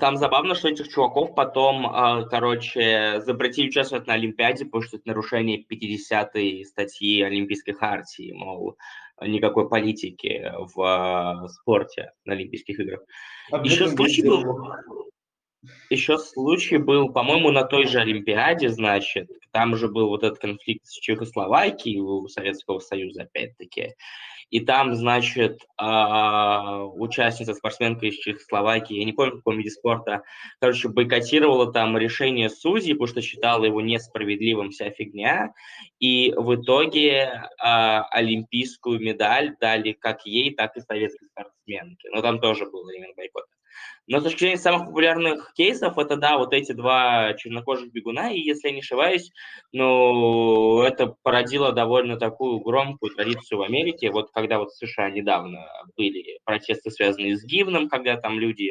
Там 0.00 0.16
забавно, 0.16 0.54
что 0.56 0.68
этих 0.68 0.88
чуваков 0.88 1.34
потом, 1.34 1.86
а, 1.86 2.24
короче, 2.24 3.20
запретили 3.24 3.68
участвовать 3.68 4.06
на 4.06 4.14
Олимпиаде, 4.14 4.64
потому 4.64 4.82
что 4.82 4.96
это 4.96 5.08
нарушение 5.08 5.64
50-й 5.64 6.64
статьи 6.64 7.22
Олимпийской 7.22 7.72
хартии, 7.72 8.32
мол, 8.32 8.76
никакой 9.20 9.68
политики 9.68 10.52
в 10.74 10.82
а, 10.82 11.48
спорте 11.48 12.12
на 12.24 12.34
Олимпийских 12.34 12.80
играх. 12.80 13.00
А 13.52 13.58
еще 13.58 13.88
случай 13.88 14.22
был, 14.22 14.44
еще 15.88 16.18
случай 16.18 16.78
был, 16.78 17.12
по-моему, 17.12 17.50
на 17.50 17.64
той 17.64 17.86
же 17.86 18.00
Олимпиаде, 18.00 18.68
значит, 18.68 19.30
там 19.52 19.76
же 19.76 19.88
был 19.88 20.08
вот 20.08 20.22
этот 20.22 20.38
конфликт 20.38 20.86
с 20.86 20.98
Чехословакией 20.98 22.00
у 22.00 22.26
Советского 22.28 22.80
Союза, 22.80 23.22
опять-таки, 23.22 23.94
и 24.50 24.60
там, 24.60 24.94
значит, 24.94 25.60
а, 25.76 26.84
участница, 26.84 27.54
спортсменка 27.54 28.06
из 28.06 28.14
Чехословакии, 28.14 28.98
я 28.98 29.04
не 29.04 29.12
помню, 29.12 29.32
в 29.32 29.36
каком 29.38 29.58
виде 29.58 29.70
спорта, 29.70 30.22
короче, 30.60 30.88
бойкотировала 30.88 31.72
там 31.72 31.98
решение 31.98 32.48
судей, 32.48 32.94
потому 32.94 33.08
что 33.08 33.22
считала 33.22 33.64
его 33.64 33.80
несправедливым 33.80 34.70
вся 34.70 34.90
фигня, 34.90 35.52
и 35.98 36.32
в 36.36 36.54
итоге 36.54 37.48
а, 37.58 38.04
олимпийскую 38.10 39.00
медаль 39.00 39.56
дали 39.60 39.92
как 39.92 40.24
ей, 40.26 40.54
так 40.54 40.76
и 40.76 40.80
советской 40.80 41.26
спортсменке. 41.26 42.08
Но 42.10 42.22
там 42.22 42.40
тоже 42.40 42.66
был 42.66 42.88
элемент 42.90 43.16
бойкота. 43.16 43.46
Но 44.06 44.20
с 44.20 44.22
точки 44.22 44.40
зрения 44.40 44.56
самых 44.56 44.86
популярных 44.86 45.52
кейсов, 45.54 45.98
это, 45.98 46.16
да, 46.16 46.38
вот 46.38 46.52
эти 46.52 46.72
два 46.72 47.34
чернокожих 47.34 47.92
бегуна, 47.92 48.32
и, 48.32 48.40
если 48.40 48.68
я 48.68 48.74
не 48.74 48.80
ошибаюсь, 48.80 49.32
ну, 49.72 50.82
это 50.82 51.14
породило 51.22 51.72
довольно 51.72 52.16
такую 52.16 52.60
громкую 52.60 53.14
традицию 53.14 53.58
в 53.58 53.62
Америке. 53.62 54.10
Вот 54.10 54.30
когда 54.32 54.58
вот 54.58 54.70
в 54.70 54.76
США 54.76 55.10
недавно 55.10 55.66
были 55.96 56.38
протесты, 56.44 56.90
связанные 56.90 57.36
с 57.36 57.44
гимном, 57.44 57.88
когда 57.88 58.16
там 58.16 58.38
люди 58.38 58.70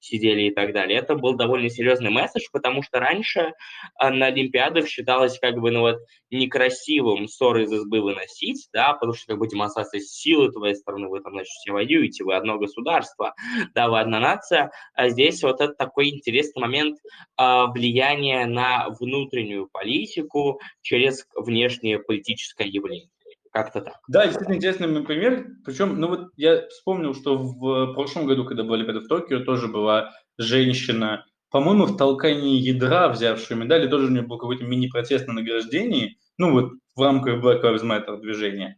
сидели 0.00 0.42
и 0.42 0.50
так 0.50 0.72
далее, 0.72 0.98
это 0.98 1.14
был 1.14 1.34
довольно 1.34 1.70
серьезный 1.70 2.10
месседж, 2.10 2.44
потому 2.52 2.82
что 2.82 3.00
раньше 3.00 3.52
а, 3.94 4.10
на 4.10 4.26
Олимпиадах 4.26 4.88
считалось 4.88 5.38
как 5.38 5.56
бы, 5.56 5.70
ну 5.70 5.80
вот, 5.80 5.96
некрасивым 6.30 7.28
ссоры 7.28 7.64
из 7.64 7.72
избы 7.72 8.00
выносить, 8.00 8.68
да, 8.72 8.92
потому 8.94 9.14
что 9.14 9.26
как 9.28 9.38
бы 9.38 9.48
демонстрация 9.48 10.00
силы 10.00 10.50
твоей 10.50 10.74
стороны, 10.74 11.08
вы 11.08 11.20
там, 11.20 11.32
значит, 11.32 11.50
все 11.50 11.72
воюете, 11.72 12.24
вы 12.24 12.34
одно 12.34 12.58
государство, 12.58 13.34
да, 13.74 13.88
вы 13.88 14.00
одна 14.00 14.20
нация, 14.20 14.65
а 14.94 15.08
здесь 15.08 15.42
вот 15.42 15.60
это 15.60 15.74
такой 15.74 16.10
интересный 16.10 16.60
момент 16.60 16.98
э, 17.38 17.64
влияния 17.72 18.46
на 18.46 18.88
внутреннюю 19.00 19.68
политику 19.72 20.60
через 20.82 21.26
внешнее 21.34 21.98
политическое 21.98 22.66
явление. 22.66 23.10
Как-то 23.52 23.80
так. 23.80 23.94
Да, 24.08 24.26
действительно 24.26 24.56
интересный 24.56 25.02
пример. 25.02 25.46
Причем, 25.64 25.98
ну 25.98 26.08
вот 26.08 26.28
я 26.36 26.68
вспомнил, 26.68 27.14
что 27.14 27.38
в 27.38 27.94
прошлом 27.94 28.26
году, 28.26 28.44
когда 28.44 28.64
были 28.64 28.82
в 28.82 29.08
Токио, 29.08 29.40
тоже 29.40 29.68
была 29.68 30.12
женщина, 30.36 31.24
по-моему, 31.50 31.86
в 31.86 31.96
толкании 31.96 32.58
ядра, 32.58 33.08
взявшая 33.08 33.56
медаль, 33.56 33.88
тоже 33.88 34.08
у 34.08 34.10
нее 34.10 34.22
был 34.22 34.36
какой-то 34.36 34.64
мини-протест 34.64 35.26
на 35.26 35.32
награждении, 35.32 36.18
ну 36.36 36.52
вот 36.52 36.72
в 36.94 37.02
рамках 37.02 37.42
Black 37.42 37.62
Lives 37.62 37.82
Matter 37.82 38.20
движения. 38.20 38.76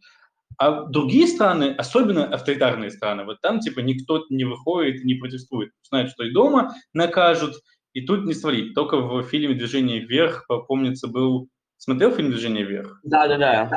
А 0.59 0.83
другие 0.83 1.25
страны, 1.25 1.73
особенно 1.77 2.25
авторитарные 2.25 2.91
страны, 2.91 3.23
вот 3.23 3.39
там 3.41 3.61
типа 3.61 3.79
никто 3.79 4.25
не 4.29 4.43
выходит, 4.43 5.05
не 5.05 5.13
протестует. 5.13 5.71
Знают, 5.83 6.11
что 6.11 6.25
и 6.25 6.33
дома 6.33 6.75
накажут, 6.93 7.55
и 7.93 8.05
тут 8.05 8.25
не 8.25 8.33
свалить. 8.33 8.75
Только 8.75 8.97
в 8.97 9.23
фильме 9.23 9.55
«Движение 9.55 10.01
вверх», 10.01 10.45
помнится, 10.67 11.07
был... 11.07 11.47
Смотрел 11.77 12.11
фильм 12.11 12.31
«Движение 12.31 12.65
вверх»? 12.65 12.99
Да-да-да. 13.03 13.71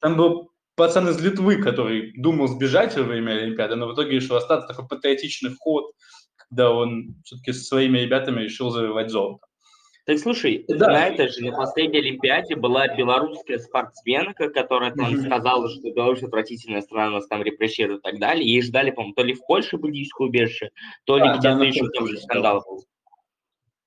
Там 0.00 0.16
был 0.16 0.50
пацан 0.74 1.08
из 1.08 1.20
Литвы, 1.20 1.62
который 1.62 2.12
думал 2.16 2.48
сбежать 2.48 2.96
во 2.96 3.04
время 3.04 3.32
Олимпиады, 3.32 3.76
но 3.76 3.86
в 3.86 3.94
итоге 3.94 4.16
решил 4.16 4.34
остаться. 4.34 4.66
Такой 4.66 4.88
патриотичный 4.88 5.54
ход, 5.56 5.92
когда 6.36 6.72
он 6.72 7.14
все-таки 7.22 7.52
со 7.52 7.62
своими 7.62 7.98
ребятами 7.98 8.42
решил 8.42 8.70
завоевать 8.70 9.10
золото. 9.10 9.46
Так 10.08 10.18
слушай, 10.20 10.64
да. 10.68 10.86
на 10.86 11.06
этой 11.08 11.28
же, 11.28 11.44
на 11.44 11.54
последней 11.54 11.98
Олимпиаде 11.98 12.56
была 12.56 12.88
белорусская 12.88 13.58
спортсменка, 13.58 14.48
которая 14.48 14.90
там 14.90 15.12
mm-hmm. 15.12 15.26
сказала, 15.26 15.68
что 15.68 15.92
Беларусь 15.92 16.22
отвратительная 16.22 16.80
страна, 16.80 17.10
нас 17.10 17.26
там 17.26 17.42
репрессируют 17.42 18.00
и 18.00 18.10
так 18.10 18.18
далее. 18.18 18.50
Ей 18.50 18.62
ждали, 18.62 18.90
по-моему, 18.90 19.14
то 19.14 19.22
ли 19.22 19.34
в 19.34 19.44
Польше 19.46 19.76
политическое 19.76 20.28
убежище, 20.28 20.70
то 21.04 21.18
ли 21.18 21.24
а, 21.24 21.36
где-то 21.36 21.58
да, 21.58 21.64
еще 21.66 21.86
там 21.90 22.06
же 22.06 22.16
скандал 22.20 22.64
был. 22.66 22.86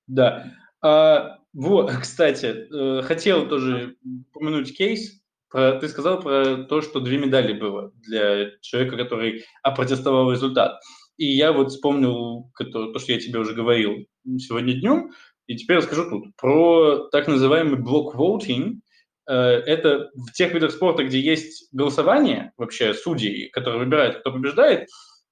Да. 0.06 0.46
А, 0.84 1.40
вот, 1.54 1.90
кстати, 2.02 2.68
э, 2.72 3.02
хотел 3.02 3.50
тоже 3.50 3.96
упомянуть 4.32 4.78
кейс. 4.78 5.24
Про, 5.50 5.80
ты 5.80 5.88
сказал 5.88 6.22
про 6.22 6.66
то, 6.66 6.82
что 6.82 7.00
две 7.00 7.18
медали 7.18 7.54
было 7.54 7.94
для 7.96 8.52
человека, 8.62 8.96
который 8.96 9.44
опротестовал 9.64 10.32
результат. 10.32 10.80
И 11.18 11.26
я 11.26 11.52
вот 11.52 11.70
вспомнил 11.70 12.52
то, 12.58 13.00
что 13.00 13.12
я 13.12 13.20
тебе 13.20 13.40
уже 13.40 13.54
говорил 13.54 14.06
сегодня 14.38 14.74
днем. 14.74 15.12
И 15.52 15.56
теперь 15.58 15.78
расскажу 15.80 16.10
тут 16.10 16.34
про 16.38 17.10
так 17.12 17.28
называемый 17.28 17.78
блок-воутинг. 17.78 18.82
Э, 19.30 19.36
это 19.36 20.10
в 20.14 20.32
тех 20.32 20.54
видах 20.54 20.72
спорта, 20.72 21.04
где 21.04 21.20
есть 21.20 21.68
голосование, 21.74 22.54
вообще 22.56 22.94
судьи, 22.94 23.50
которые 23.50 23.84
выбирают, 23.84 24.20
кто 24.20 24.32
побеждает, 24.32 24.88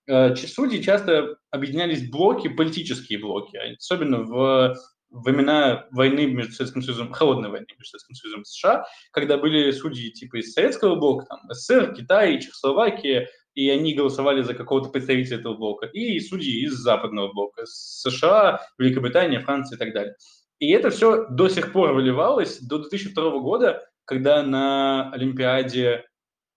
э, 0.07 0.35
судьи 0.35 0.83
часто 0.83 1.37
объединялись 1.51 2.09
блоки, 2.09 2.49
политические 2.49 3.19
блоки, 3.19 3.57
особенно 3.77 4.23
в 4.23 4.75
времена 5.09 5.87
войны 5.91 6.25
между 6.25 6.51
Советским 6.51 6.81
Союзом, 6.81 7.13
холодной 7.13 7.49
войны 7.49 7.67
между 7.69 7.85
Советским 7.85 8.15
Союзом 8.15 8.41
и 8.41 8.45
США, 8.45 8.85
когда 9.11 9.37
были 9.37 9.71
судьи 9.71 10.11
типа 10.11 10.41
из 10.41 10.51
Советского 10.51 10.95
блока, 10.95 11.27
там, 11.27 11.39
СССР, 11.49 11.93
Китай, 11.95 12.41
Чехословакия, 12.41 13.29
и 13.59 13.69
они 13.69 13.93
голосовали 13.93 14.41
за 14.41 14.53
какого-то 14.53 14.87
представителя 14.87 15.37
этого 15.39 15.53
блока, 15.53 15.85
и 15.87 16.17
судьи 16.21 16.63
из 16.63 16.75
западного 16.75 17.33
блока, 17.33 17.63
США, 17.65 18.61
Великобритания, 18.77 19.41
Франция 19.41 19.75
и 19.75 19.79
так 19.79 19.93
далее. 19.93 20.15
И 20.59 20.69
это 20.71 20.89
все 20.91 21.25
до 21.27 21.49
сих 21.49 21.73
пор 21.73 21.91
выливалось 21.91 22.59
до 22.61 22.77
2002 22.77 23.39
года, 23.39 23.85
когда 24.05 24.43
на 24.43 25.11
Олимпиаде, 25.11 26.05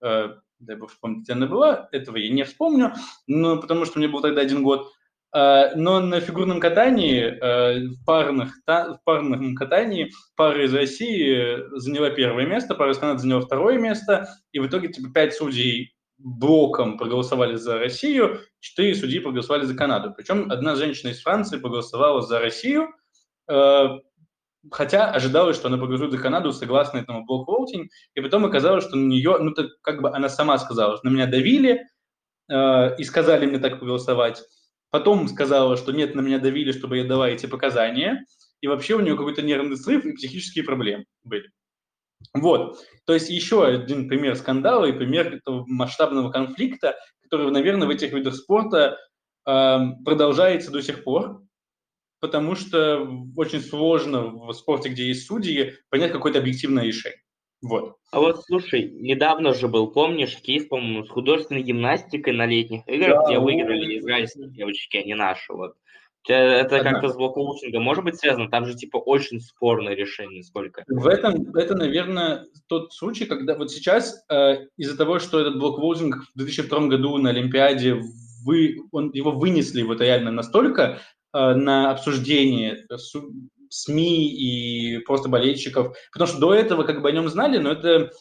э, 0.00 0.28
дай 0.60 0.76
бог 0.76 0.90
вспомнить, 0.90 1.28
она 1.28 1.46
была, 1.46 1.88
этого 1.90 2.18
я 2.18 2.30
не 2.30 2.44
вспомню, 2.44 2.92
но 3.26 3.60
потому 3.60 3.84
что 3.84 3.98
мне 3.98 4.06
был 4.06 4.20
тогда 4.20 4.42
один 4.42 4.62
год, 4.62 4.88
э, 5.34 5.74
но 5.74 5.98
на 5.98 6.20
фигурном 6.20 6.60
катании, 6.60 7.20
э, 7.20 7.88
в, 7.88 8.04
парных, 8.04 8.54
в 8.64 8.98
парном 9.02 9.56
катании 9.56 10.12
пара 10.36 10.64
из 10.64 10.72
России 10.72 11.58
заняла 11.80 12.10
первое 12.10 12.46
место, 12.46 12.76
пара 12.76 12.92
из 12.92 12.98
Канады 12.98 13.18
заняла 13.18 13.40
второе 13.40 13.76
место, 13.80 14.28
и 14.52 14.60
в 14.60 14.68
итоге 14.68 14.86
типа 14.86 15.12
пять 15.12 15.34
судей 15.34 15.91
блоком 16.22 16.98
проголосовали 16.98 17.56
за 17.56 17.78
Россию, 17.78 18.40
четыре 18.60 18.94
судьи 18.94 19.18
проголосовали 19.18 19.64
за 19.64 19.74
Канаду. 19.74 20.12
Причем 20.16 20.50
одна 20.50 20.76
женщина 20.76 21.10
из 21.10 21.20
Франции 21.20 21.58
проголосовала 21.58 22.22
за 22.22 22.38
Россию, 22.38 22.88
э, 23.48 23.88
хотя 24.70 25.10
ожидалось, 25.10 25.56
что 25.56 25.68
она 25.68 25.78
проголосует 25.78 26.12
за 26.12 26.18
Канаду 26.18 26.52
согласно 26.52 26.98
этому 26.98 27.24
блок-воутинг, 27.24 27.90
и 28.14 28.20
потом 28.20 28.44
оказалось, 28.44 28.84
что 28.84 28.96
на 28.96 29.06
нее, 29.06 29.38
ну, 29.38 29.52
так 29.52 29.66
как 29.82 30.02
бы 30.02 30.10
она 30.10 30.28
сама 30.28 30.58
сказала, 30.58 30.96
что 30.96 31.06
на 31.06 31.12
меня 31.12 31.26
давили 31.26 31.82
э, 32.48 32.96
и 32.96 33.04
сказали 33.04 33.46
мне 33.46 33.58
так 33.58 33.78
проголосовать. 33.78 34.42
Потом 34.90 35.26
сказала, 35.28 35.76
что 35.76 35.92
нет, 35.92 36.14
на 36.14 36.20
меня 36.20 36.38
давили, 36.38 36.70
чтобы 36.70 36.98
я 36.98 37.04
дала 37.04 37.28
эти 37.28 37.46
показания, 37.46 38.24
и 38.60 38.68
вообще 38.68 38.94
у 38.94 39.00
нее 39.00 39.16
какой-то 39.16 39.42
нервный 39.42 39.76
срыв 39.76 40.04
и 40.04 40.12
психические 40.12 40.64
проблемы 40.64 41.06
были. 41.24 41.50
Вот, 42.34 42.78
то 43.04 43.14
есть 43.14 43.30
еще 43.30 43.64
один 43.64 44.08
пример 44.08 44.36
скандала 44.36 44.86
и 44.86 44.92
пример 44.92 45.34
этого 45.34 45.64
масштабного 45.66 46.30
конфликта, 46.30 46.96
который, 47.22 47.50
наверное, 47.50 47.86
в 47.86 47.90
этих 47.90 48.12
видах 48.12 48.34
спорта 48.34 48.98
э, 49.46 49.78
продолжается 50.04 50.70
до 50.70 50.82
сих 50.82 51.04
пор, 51.04 51.42
потому 52.20 52.54
что 52.54 53.08
очень 53.36 53.60
сложно 53.60 54.28
в 54.28 54.52
спорте, 54.52 54.90
где 54.90 55.08
есть 55.08 55.26
судьи, 55.26 55.74
понять 55.90 56.12
какое-то 56.12 56.38
объективное 56.38 56.84
решение. 56.84 57.22
Вот. 57.62 57.96
А 58.10 58.20
вот 58.20 58.44
слушай, 58.44 58.90
недавно 58.90 59.54
же 59.54 59.68
был, 59.68 59.92
помнишь, 59.92 60.36
кейс, 60.36 60.66
по-моему, 60.66 61.04
с 61.04 61.10
художественной 61.10 61.62
гимнастикой 61.62 62.34
на 62.34 62.44
летних 62.44 62.86
играх, 62.88 63.22
да, 63.22 63.26
где 63.26 63.38
выиграли 63.38 63.98
израильские 63.98 64.50
девочки, 64.50 64.96
а 64.96 65.04
не 65.04 65.14
наши. 65.14 65.52
Вот. 65.52 65.74
Это 66.28 66.76
Одна. 66.76 66.92
как-то 66.92 67.08
с 67.08 67.16
блокоутингом 67.16 67.82
может 67.82 68.04
быть 68.04 68.18
связано? 68.18 68.48
Там 68.48 68.66
же 68.66 68.74
типа 68.74 68.98
очень 68.98 69.40
спорное 69.40 69.94
решение, 69.94 70.42
сколько. 70.42 70.84
В 70.86 71.06
этом, 71.06 71.54
это, 71.56 71.74
наверное, 71.74 72.46
тот 72.68 72.92
случай, 72.92 73.24
когда 73.24 73.56
вот 73.56 73.70
сейчас 73.70 74.24
э, 74.30 74.66
из-за 74.76 74.96
того, 74.96 75.18
что 75.18 75.40
этот 75.40 75.58
блоквоутинг 75.58 76.24
в 76.34 76.38
2002 76.38 76.86
году 76.86 77.18
на 77.18 77.30
Олимпиаде, 77.30 78.00
вы, 78.44 78.78
он, 78.92 79.10
его 79.12 79.32
вынесли 79.32 79.82
вот 79.82 80.00
реально 80.00 80.30
настолько 80.30 81.00
э, 81.32 81.54
на 81.54 81.90
обсуждение 81.90 82.86
СМИ 83.68 84.28
и 84.28 84.98
просто 84.98 85.28
болельщиков, 85.28 85.96
потому 86.12 86.28
что 86.28 86.38
до 86.38 86.54
этого 86.54 86.84
как 86.84 87.02
бы 87.02 87.08
о 87.08 87.12
нем 87.12 87.28
знали, 87.28 87.58
но 87.58 87.72
это 87.72 88.12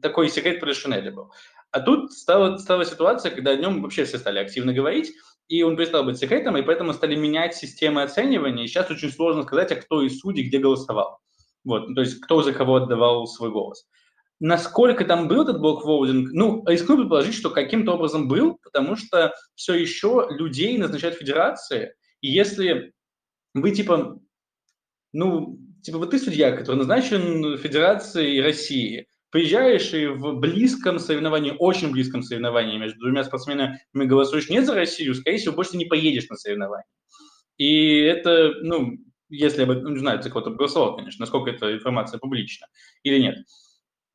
такой 0.00 0.28
секрет 0.30 0.58
про 0.58 0.72
Шинеля 0.72 1.12
был. 1.12 1.30
А 1.70 1.80
тут 1.80 2.12
стала, 2.12 2.56
стала 2.56 2.84
ситуация, 2.84 3.30
когда 3.30 3.50
о 3.50 3.56
нем 3.56 3.82
вообще 3.82 4.04
все 4.04 4.18
стали 4.18 4.38
активно 4.38 4.72
говорить, 4.72 5.12
и 5.48 5.62
он 5.62 5.76
перестал 5.76 6.04
быть 6.04 6.18
секретом, 6.18 6.56
и 6.56 6.62
поэтому 6.62 6.92
стали 6.92 7.14
менять 7.14 7.54
системы 7.54 8.02
оценивания. 8.02 8.64
И 8.64 8.66
сейчас 8.66 8.90
очень 8.90 9.12
сложно 9.12 9.42
сказать, 9.42 9.72
а 9.72 9.76
кто 9.76 10.02
из 10.02 10.18
судей 10.18 10.44
где 10.44 10.58
голосовал. 10.58 11.18
Вот, 11.64 11.94
то 11.94 12.00
есть 12.00 12.20
кто 12.20 12.42
за 12.42 12.52
кого 12.52 12.76
отдавал 12.76 13.26
свой 13.26 13.50
голос. 13.50 13.86
Насколько 14.38 15.04
там 15.04 15.28
был 15.28 15.42
этот 15.42 15.60
блок-воудинг? 15.60 16.30
Ну, 16.32 16.62
рискну 16.66 16.98
предположить, 16.98 17.34
что 17.34 17.50
каким-то 17.50 17.94
образом 17.94 18.28
был, 18.28 18.58
потому 18.62 18.96
что 18.96 19.34
все 19.54 19.74
еще 19.74 20.26
людей 20.30 20.76
назначают 20.76 21.16
федерации. 21.16 21.94
И 22.20 22.28
если 22.28 22.92
вы, 23.54 23.70
типа, 23.70 24.20
ну, 25.12 25.58
типа, 25.82 25.98
вот 25.98 26.10
ты 26.10 26.18
судья, 26.18 26.54
который 26.54 26.76
назначен 26.76 27.56
Федерацией 27.56 28.42
России, 28.42 29.08
приезжаешь 29.36 29.92
и 29.92 30.06
в 30.06 30.40
близком 30.40 30.98
соревновании, 30.98 31.54
очень 31.58 31.90
близком 31.90 32.22
соревновании 32.22 32.78
между 32.78 32.98
двумя 33.00 33.22
спортсменами 33.22 33.78
голосуешь 33.92 34.48
не 34.48 34.62
за 34.62 34.74
Россию, 34.74 35.14
скорее 35.14 35.36
всего, 35.36 35.54
больше 35.54 35.76
не 35.76 35.84
поедешь 35.84 36.28
на 36.30 36.36
соревнования. 36.36 36.86
И 37.58 37.98
это, 37.98 38.52
ну, 38.62 38.96
если 39.28 39.64
об 39.64 39.70
этом, 39.70 39.92
не 39.92 40.00
знаю, 40.00 40.22
за 40.22 40.30
кого-то 40.30 40.52
голосовал, 40.52 40.96
конечно, 40.96 41.22
насколько 41.22 41.50
эта 41.50 41.74
информация 41.74 42.18
публична 42.18 42.66
или 43.02 43.18
нет. 43.18 43.36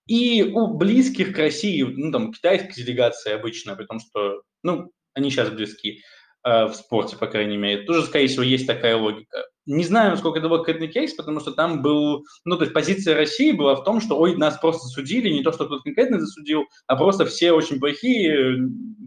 И 0.08 0.42
у 0.42 0.76
близких 0.76 1.36
к 1.36 1.38
России, 1.38 1.84
ну, 1.84 2.12
там, 2.12 2.34
китайская 2.34 2.74
делегация 2.74 3.36
обычно, 3.36 3.76
потому 3.76 4.00
что, 4.00 4.42
ну, 4.64 4.92
они 5.14 5.30
сейчас 5.30 5.52
близки, 5.52 6.02
Э, 6.44 6.66
в 6.66 6.74
спорте, 6.74 7.18
по 7.18 7.28
крайней 7.28 7.58
мере. 7.58 7.84
Тоже, 7.84 8.04
скорее 8.04 8.28
всего, 8.28 8.44
есть 8.44 8.66
такая 8.66 8.98
логика. 8.98 9.46
Не 9.68 9.84
знаю, 9.84 10.12
насколько 10.12 10.40
это 10.40 10.50
был 10.50 10.58
конкретный 10.58 10.88
кейс, 10.88 11.14
потому 11.14 11.40
что 11.40 11.52
там 11.52 11.84
был, 11.84 12.26
ну, 12.46 12.58
то 12.58 12.64
есть 12.64 12.74
позиция 12.74 13.16
России 13.16 13.52
была 13.52 13.76
в 13.76 13.84
том, 13.84 14.02
что, 14.02 14.18
ой, 14.18 14.36
нас 14.36 14.58
просто 14.58 14.88
судили, 14.88 15.30
не 15.30 15.44
то, 15.44 15.52
что 15.52 15.66
кто-то 15.66 15.84
конкретно 15.84 16.20
засудил, 16.20 16.64
а 16.88 16.96
просто 16.96 17.26
все 17.26 17.52
очень 17.52 17.80
плохие, 17.80 18.58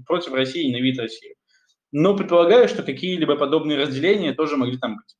против 0.06 0.32
России, 0.32 0.68
ненавидят 0.68 1.02
Россию. 1.02 1.34
но 1.90 2.16
предполагаю, 2.16 2.68
что 2.68 2.82
какие-либо 2.82 3.36
подобные 3.36 3.78
разделения 3.78 4.32
тоже 4.32 4.56
могли 4.56 4.78
там 4.78 4.96
быть. 4.96 5.16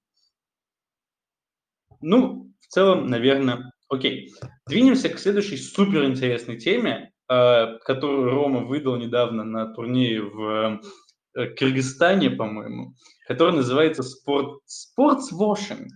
Ну, 2.01 2.53
в 2.61 2.67
целом, 2.69 3.07
наверное, 3.07 3.73
окей. 3.89 4.33
Двинемся 4.69 5.09
к 5.09 5.19
следующей 5.19 5.57
суперинтересной 5.57 6.59
теме, 6.59 7.13
э, 7.29 7.79
которую 7.79 8.31
Рома 8.31 8.61
выдал 8.61 8.97
недавно 8.97 9.45
на 9.45 9.73
турнире 9.73 10.23
в 10.23 10.81
э, 11.35 11.47
Кыргызстане, 11.55 12.31
по-моему, 12.31 12.95
которая 13.27 13.57
называется 13.57 14.03
спорт, 14.03 14.61
спортсвошинг. 14.67 15.89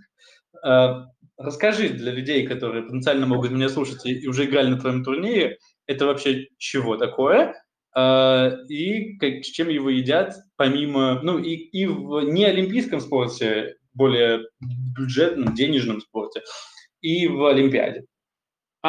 Э, 0.64 1.04
расскажи 1.36 1.90
для 1.90 2.12
людей, 2.12 2.46
которые 2.46 2.84
потенциально 2.84 3.26
могут 3.26 3.50
меня 3.50 3.68
слушать 3.68 4.04
и 4.04 4.26
уже 4.26 4.46
играли 4.46 4.68
на 4.68 4.80
твоем 4.80 5.04
турнире, 5.04 5.58
это 5.86 6.06
вообще 6.06 6.48
чего 6.58 6.96
такое, 6.96 7.54
и 8.68 9.16
как, 9.18 9.44
с 9.44 9.48
чем 9.48 9.68
его 9.68 9.88
едят, 9.88 10.36
помимо, 10.56 11.20
ну 11.22 11.38
и, 11.38 11.54
и 11.54 11.86
в 11.86 12.20
неолимпийском 12.20 13.00
спорте, 13.00 13.76
более 13.94 14.42
бюджетном, 14.96 15.54
денежном 15.54 16.00
спорте, 16.00 16.42
и 17.00 17.26
в 17.26 17.44
Олимпиаде. 17.46 18.04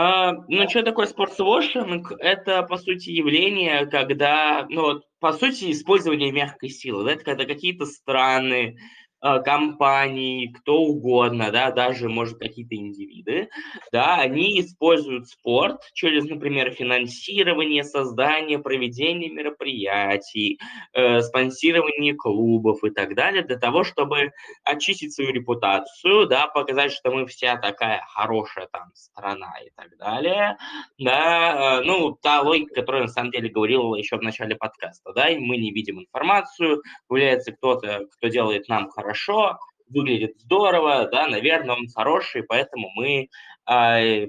А, 0.01 0.31
ну, 0.47 0.69
что 0.69 0.81
такое 0.81 1.07
спортсвошинг? 1.07 2.13
Это, 2.19 2.63
по 2.63 2.77
сути, 2.77 3.09
явление, 3.09 3.85
когда, 3.85 4.65
ну, 4.69 4.81
вот, 4.83 5.03
по 5.19 5.33
сути, 5.33 5.73
использование 5.73 6.31
мягкой 6.31 6.69
силы. 6.69 7.03
Да? 7.03 7.11
Это 7.11 7.25
когда 7.25 7.43
какие-то 7.43 7.85
страны, 7.85 8.77
компании, 9.21 10.47
кто 10.47 10.81
угодно, 10.81 11.51
да, 11.51 11.71
даже, 11.71 12.09
может, 12.09 12.37
какие-то 12.37 12.75
индивиды, 12.75 13.49
да, 13.91 14.15
они 14.15 14.61
используют 14.61 15.27
спорт 15.27 15.81
через, 15.93 16.25
например, 16.25 16.71
финансирование, 16.71 17.83
создание, 17.83 18.59
проведение 18.59 19.29
мероприятий, 19.29 20.59
э, 20.93 21.21
спонсирование 21.21 22.15
клубов 22.15 22.83
и 22.83 22.89
так 22.89 23.15
далее, 23.15 23.43
для 23.43 23.57
того, 23.57 23.83
чтобы 23.83 24.31
очистить 24.63 25.13
свою 25.13 25.31
репутацию, 25.31 26.27
да, 26.27 26.47
показать, 26.47 26.91
что 26.91 27.11
мы 27.11 27.25
вся 27.25 27.57
такая 27.57 28.05
хорошая 28.13 28.67
там 28.71 28.89
страна 28.93 29.53
и 29.65 29.69
так 29.75 29.97
далее, 29.97 30.57
да, 30.97 31.79
э, 31.79 31.85
ну, 31.85 32.17
та 32.21 32.41
логика, 32.41 32.75
которую 32.75 33.03
на 33.03 33.09
самом 33.09 33.31
деле 33.31 33.49
говорил 33.49 33.95
еще 33.95 34.17
в 34.17 34.21
начале 34.21 34.55
подкаста, 34.55 35.11
да, 35.13 35.27
и 35.27 35.37
мы 35.37 35.57
не 35.57 35.71
видим 35.71 35.99
информацию, 35.99 36.81
появляется 37.07 37.51
кто-то, 37.51 38.07
кто 38.11 38.27
делает 38.29 38.67
нам 38.69 38.89
хорошо, 38.89 39.08
хорошо, 39.09 39.57
выглядит 39.89 40.39
здорово, 40.39 41.09
да, 41.11 41.27
наверное, 41.27 41.75
он 41.75 41.87
хороший, 41.87 42.43
поэтому 42.43 42.89
мы 42.95 43.29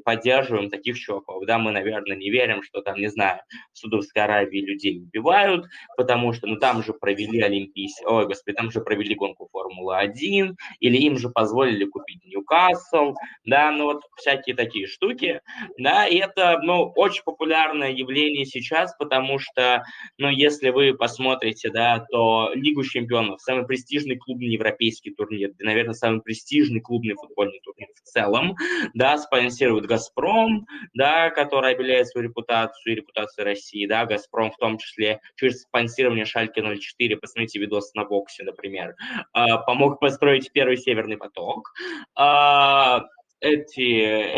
поддерживаем 0.05 0.71
таких 0.71 0.99
чуваков. 0.99 1.45
Да, 1.47 1.59
мы, 1.59 1.73
наверное, 1.73 2.17
не 2.17 2.31
верим, 2.31 2.63
что 2.63 2.83
там, 2.83 2.97
не 2.97 3.09
знаю, 3.09 3.41
в 3.73 3.79
Судовской 3.79 4.23
Аравии 4.23 4.61
людей 4.61 5.01
убивают, 5.01 5.67
потому 5.97 6.33
что, 6.33 6.47
ну, 6.47 6.57
там 6.57 6.83
же 6.83 6.93
провели 6.93 7.41
Олимпийский, 7.41 8.05
ой, 8.07 8.27
господи, 8.27 8.57
там 8.57 8.71
же 8.71 8.81
провели 8.81 9.15
гонку 9.15 9.49
Формулы-1, 9.53 10.55
или 10.81 10.97
им 10.99 11.17
же 11.17 11.31
позволили 11.31 11.85
купить 11.85 12.25
Ньюкасл, 12.27 13.15
да, 13.45 13.71
ну, 13.71 13.85
вот 13.85 14.03
всякие 14.17 14.55
такие 14.55 14.87
штуки, 14.87 15.41
да, 15.79 16.07
и 16.07 16.17
это, 16.17 16.59
ну, 16.63 16.93
очень 16.97 17.23
популярное 17.25 17.91
явление 17.93 18.45
сейчас, 18.45 18.95
потому 18.99 19.39
что, 19.39 19.85
ну, 20.19 20.29
если 20.29 20.71
вы 20.71 20.95
посмотрите, 20.95 21.71
да, 21.71 22.05
то 22.11 22.51
Лигу 22.55 22.85
чемпионов, 22.85 23.41
самый 23.41 23.67
престижный 23.67 24.17
клубный 24.17 24.49
европейский 24.49 25.11
турнир, 25.11 25.53
наверное, 25.59 25.95
самый 25.95 26.21
престижный 26.21 26.81
клубный 26.81 27.15
футбольный 27.15 27.61
турнир 27.65 27.89
в 27.95 28.03
целом, 28.03 28.57
да, 28.95 29.17
спонсирует 29.31 29.87
«Газпром», 29.87 30.67
да, 30.93 31.31
который 31.31 31.73
обеляет 31.73 32.09
свою 32.09 32.29
репутацию 32.29 32.93
и 32.93 32.97
репутацию 32.97 33.45
России, 33.45 33.87
да, 33.87 34.05
«Газпром» 34.05 34.51
в 34.51 34.57
том 34.57 34.77
числе 34.79 35.21
через 35.37 35.63
спонсирование 35.63 36.25
«Шальки 36.25 36.61
04», 36.61 37.17
посмотрите 37.17 37.61
видос 37.61 37.95
на 37.95 38.05
боксе, 38.05 38.43
например, 38.43 38.97
а, 39.33 39.59
помог 39.59 40.01
построить 40.01 40.51
первый 40.53 40.77
«Северный 40.77 41.17
поток», 41.17 41.73
а, 42.17 43.05
эти, 43.41 43.81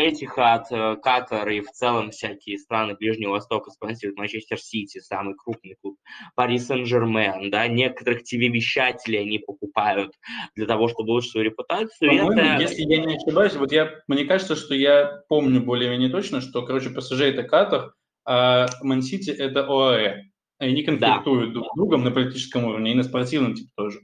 Этихад, 0.09 0.67
э, 0.71 0.95
Катар 0.95 1.47
и 1.49 1.61
в 1.61 1.71
целом 1.71 2.11
всякие 2.11 2.57
страны 2.57 2.95
Ближнего 2.95 3.31
Востока 3.31 3.69
спонсируют 3.71 4.17
Манчестер 4.17 4.57
Сити, 4.57 4.99
самый 4.99 5.35
крупный 5.35 5.75
клуб, 5.81 5.97
Пари 6.35 6.57
Сен-Жермен, 6.57 7.51
да, 7.51 7.67
некоторых 7.67 8.23
ТВ-вещателей 8.23 9.21
они 9.21 9.39
покупают 9.39 10.13
для 10.55 10.65
того, 10.65 10.87
чтобы 10.87 11.11
улучшить 11.11 11.31
свою 11.31 11.45
репутацию. 11.47 12.11
это... 12.11 12.61
если 12.61 12.81
я 12.83 13.05
не 13.05 13.15
ошибаюсь, 13.15 13.55
вот 13.55 13.71
я, 13.71 13.91
мне 14.07 14.25
кажется, 14.25 14.55
что 14.55 14.73
я 14.73 15.23
помню 15.27 15.61
более-менее 15.61 16.09
точно, 16.09 16.41
что, 16.41 16.65
короче, 16.65 16.89
ПСЖ 16.89 17.21
это 17.21 17.43
Катар, 17.43 17.93
а 18.25 18.67
Ман-Сити 18.81 19.31
это 19.31 19.65
ОАЭ. 19.67 20.23
Они 20.59 20.83
конфликтуют 20.83 21.49
да. 21.49 21.53
друг 21.53 21.67
с 21.67 21.75
другом 21.75 22.03
на 22.03 22.11
политическом 22.11 22.65
уровне 22.65 22.93
и 22.93 22.95
на 22.95 23.03
спортивном 23.03 23.53
типа 23.53 23.71
тоже. 23.75 23.99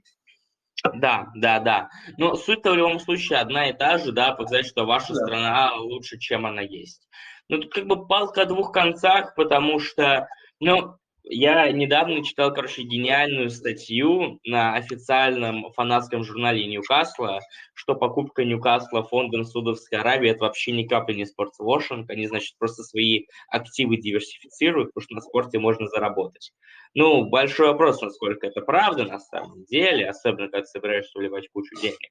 Да, 0.94 1.28
да, 1.36 1.60
да. 1.60 1.90
Но 2.18 2.36
суть-то 2.36 2.72
в 2.72 2.76
любом 2.76 3.00
случае 3.00 3.40
одна 3.40 3.70
и 3.70 3.74
та 3.74 3.98
же, 3.98 4.12
да, 4.12 4.32
показать, 4.32 4.66
что 4.66 4.86
ваша 4.86 5.14
да. 5.14 5.26
страна 5.26 5.74
лучше, 5.76 6.18
чем 6.18 6.46
она 6.46 6.62
есть. 6.62 7.08
Ну, 7.50 7.60
тут 7.60 7.74
как 7.74 7.88
бы 7.88 8.08
палка 8.08 8.44
о 8.44 8.46
двух 8.46 8.72
концах, 8.72 9.36
потому 9.36 9.80
что, 9.80 10.28
ну, 10.60 10.98
я 11.32 11.72
недавно 11.72 12.24
читал, 12.24 12.52
короче, 12.52 12.82
гениальную 12.82 13.52
статью 13.52 14.40
на 14.44 14.74
официальном 14.74 15.72
фанатском 15.74 16.24
журнале 16.24 16.66
Ньюкасла, 16.66 17.40
что 17.76 17.94
покупка 17.94 18.44
Ньюкасла 18.44 19.04
фондом 19.04 19.44
Судовской 19.44 20.00
Аравии– 20.00 20.30
это 20.32 20.46
вообще 20.46 20.72
ни 20.72 20.88
капли 20.88 21.14
не 21.14 21.26
спортсвошинг. 21.26 22.10
Они, 22.10 22.26
значит, 22.26 22.58
просто 22.58 22.82
свои 22.82 23.26
активы 23.48 23.98
диверсифицируют, 23.98 24.90
потому 24.90 25.04
что 25.06 25.16
на 25.16 25.22
спорте 25.22 25.60
можно 25.60 25.88
заработать. 25.88 26.52
Ну, 26.96 27.30
большой 27.30 27.68
вопрос, 27.68 28.02
насколько 28.02 28.48
это 28.48 28.62
правда 28.62 29.06
на 29.06 29.20
самом 29.20 29.64
деле, 29.66 30.10
особенно 30.10 30.50
когда 30.50 30.66
собираешься 30.66 31.20
вливать 31.20 31.48
кучу 31.54 31.80
денег, 31.80 32.10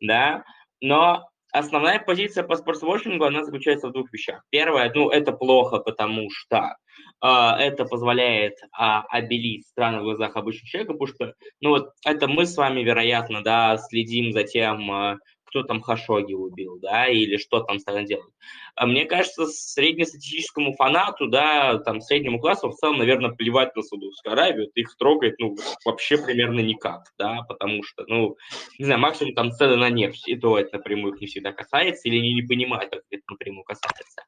да, 0.00 0.42
но 0.80 1.28
основная 1.54 2.00
позиция 2.00 2.42
по 2.44 2.56
спортсвошингу, 2.56 3.24
она 3.24 3.44
заключается 3.44 3.88
в 3.88 3.92
двух 3.92 4.12
вещах. 4.12 4.42
Первое, 4.50 4.90
ну, 4.94 5.08
это 5.08 5.32
плохо, 5.32 5.78
потому 5.78 6.28
что 6.30 6.76
э, 7.22 7.26
это 7.26 7.84
позволяет 7.84 8.54
э, 8.54 8.66
обелить 9.08 9.66
страны 9.68 10.00
в 10.00 10.02
глазах 10.02 10.36
обычного 10.36 10.68
человека, 10.68 10.92
потому 10.94 11.06
что, 11.06 11.34
ну, 11.60 11.70
вот 11.70 11.90
это 12.04 12.26
мы 12.26 12.46
с 12.46 12.56
вами, 12.56 12.80
вероятно, 12.80 13.42
да, 13.42 13.78
следим 13.78 14.32
за 14.32 14.42
тем, 14.42 14.90
э, 14.90 15.16
кто 15.54 15.62
там 15.62 15.80
Хашоги 15.80 16.34
убил, 16.34 16.80
да, 16.80 17.06
или 17.06 17.36
что 17.36 17.60
там 17.60 17.78
страна 17.78 18.02
делает. 18.02 18.32
А 18.74 18.86
мне 18.86 19.04
кажется, 19.04 19.46
среднестатистическому 19.46 20.74
фанату, 20.74 21.28
да, 21.28 21.78
там, 21.78 22.00
среднему 22.00 22.40
классу 22.40 22.70
в 22.70 22.74
целом, 22.74 22.98
наверное, 22.98 23.30
плевать 23.30 23.76
на 23.76 23.82
Саудовскую 23.82 24.32
Аравию, 24.32 24.68
их 24.74 24.96
трогает, 24.96 25.38
ну, 25.38 25.56
вообще 25.84 26.18
примерно 26.18 26.58
никак, 26.58 27.04
да, 27.18 27.42
потому 27.48 27.84
что, 27.84 28.04
ну, 28.08 28.36
не 28.80 28.84
знаю, 28.84 29.00
максимум 29.00 29.34
там 29.34 29.52
цены 29.52 29.76
на 29.76 29.90
нефть, 29.90 30.26
и 30.26 30.34
то 30.34 30.58
это 30.58 30.78
напрямую 30.78 31.14
их 31.14 31.20
не 31.20 31.28
всегда 31.28 31.52
касается, 31.52 32.08
или 32.08 32.18
они 32.18 32.34
не 32.34 32.42
понимают, 32.42 32.90
как 32.90 33.02
это 33.10 33.22
напрямую 33.28 33.62
касается. 33.62 34.22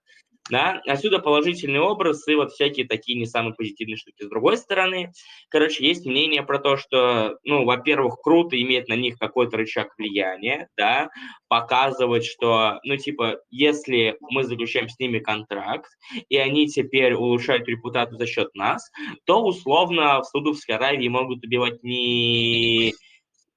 Да? 0.51 0.80
Отсюда 0.86 1.18
положительный 1.18 1.80
образ 1.80 2.26
и 2.28 2.34
вот 2.34 2.53
всякие 2.53 2.86
такие 2.86 3.18
не 3.18 3.26
самые 3.26 3.55
позитивные 3.55 3.97
штуки. 3.97 4.22
С 4.22 4.28
другой 4.28 4.57
стороны, 4.57 5.12
короче, 5.49 5.86
есть 5.86 6.07
мнение 6.07 6.42
про 6.42 6.59
то, 6.59 6.76
что, 6.76 7.38
ну, 7.44 7.64
во-первых, 7.64 8.20
круто 8.22 8.61
иметь 8.61 8.88
на 8.88 8.94
них 8.94 9.18
какой-то 9.18 9.57
рычаг 9.57 9.88
влияния, 9.99 10.68
да, 10.76 11.11
показывать, 11.49 12.24
что, 12.24 12.78
ну, 12.84 12.97
типа, 12.97 13.40
если 13.51 14.16
мы 14.20 14.44
заключаем 14.44 14.88
с 14.88 14.99
ними 14.99 15.18
контракт, 15.18 15.90
и 16.28 16.36
они 16.36 16.68
теперь 16.68 17.14
улучшают 17.14 17.68
репутацию 17.68 18.18
за 18.18 18.26
счет 18.26 18.55
нас, 18.55 18.90
то 19.24 19.42
условно 19.42 20.20
в 20.20 20.24
Саудовской 20.24 20.76
Аравии 20.76 21.09
могут 21.09 21.44
убивать 21.44 21.82
не 21.82 22.94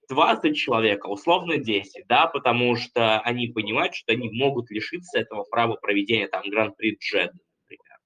20 0.10 0.56
человек, 0.56 1.06
а 1.06 1.10
условно 1.10 1.58
10, 1.58 2.08
да, 2.08 2.28
потому 2.28 2.76
что 2.76 3.20
они 3.22 3.48
понимают, 3.48 3.96
что 3.96 4.14
они 4.14 4.30
могут 4.32 4.70
лишиться 4.72 5.20
этого 5.20 5.44
права 5.44 5.76
проведения 5.76 6.28
там 6.28 6.44
Гран-при 6.50 6.98
Джед, 7.00 7.32
например. 7.34 7.98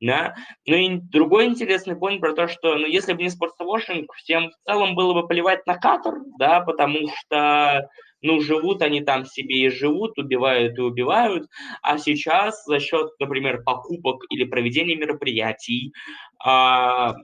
Да? 0.00 0.34
Ну 0.66 0.76
и 0.76 0.98
другой 0.98 1.46
интересный 1.46 1.94
point 1.94 2.18
про 2.18 2.34
то, 2.34 2.48
что 2.48 2.76
ну, 2.76 2.86
если 2.86 3.12
бы 3.12 3.22
не 3.22 3.30
спортсвошинг, 3.30 4.12
всем 4.14 4.50
в 4.50 4.66
целом 4.66 4.94
было 4.94 5.14
бы 5.14 5.26
плевать 5.26 5.66
на 5.66 5.78
Катар, 5.78 6.14
да, 6.38 6.60
потому 6.60 7.08
что 7.16 7.88
ну, 8.22 8.40
живут 8.40 8.82
они 8.82 9.00
там 9.00 9.24
себе 9.24 9.66
и 9.66 9.68
живут, 9.68 10.18
убивают 10.18 10.78
и 10.78 10.80
убивают, 10.80 11.48
а 11.82 11.98
сейчас 11.98 12.64
за 12.64 12.78
счет, 12.78 13.10
например, 13.18 13.62
покупок 13.64 14.22
или 14.30 14.44
проведения 14.44 14.94
мероприятий, 14.94 15.92
а, 16.38 17.14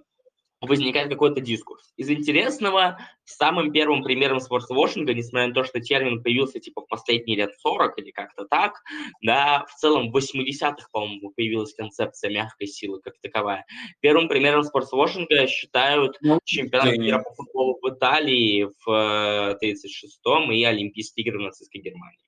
возникает 0.61 1.09
какой-то 1.09 1.41
дискурс. 1.41 1.93
Из 1.97 2.11
интересного, 2.11 2.99
самым 3.25 3.73
первым 3.73 4.03
примером 4.03 4.41
спортсвошинга, 4.41 5.15
несмотря 5.15 5.49
на 5.49 5.55
то, 5.55 5.65
что 5.65 5.81
термин 5.81 6.23
появился 6.23 6.59
типа 6.59 6.83
в 6.83 6.89
последние 6.89 7.37
лет 7.37 7.51
40 7.61 7.99
или 7.99 8.11
как-то 8.11 8.45
так, 8.47 8.83
да, 9.23 9.65
в 9.69 9.75
целом 9.75 10.11
в 10.11 10.17
80-х, 10.17 10.89
по-моему, 10.93 11.33
появилась 11.37 11.75
концепция 11.75 12.31
мягкой 12.31 12.67
силы 12.67 13.01
как 13.01 13.15
таковая. 13.23 13.65
Первым 14.01 14.29
примером 14.29 14.63
спортсвошинга 14.65 15.47
считают 15.47 16.17
ну, 16.21 16.41
чемпионат 16.45 16.97
мира 16.97 17.23
по 17.23 17.35
футболу 17.35 17.79
в 17.81 17.89
Италии 17.91 18.69
в 18.85 19.59
36-м 19.63 20.51
э, 20.51 20.57
и 20.57 20.65
Олимпийские 20.65 21.25
игры 21.27 21.39
в 21.39 21.43
нацистской 21.43 21.81
Германии 21.81 22.19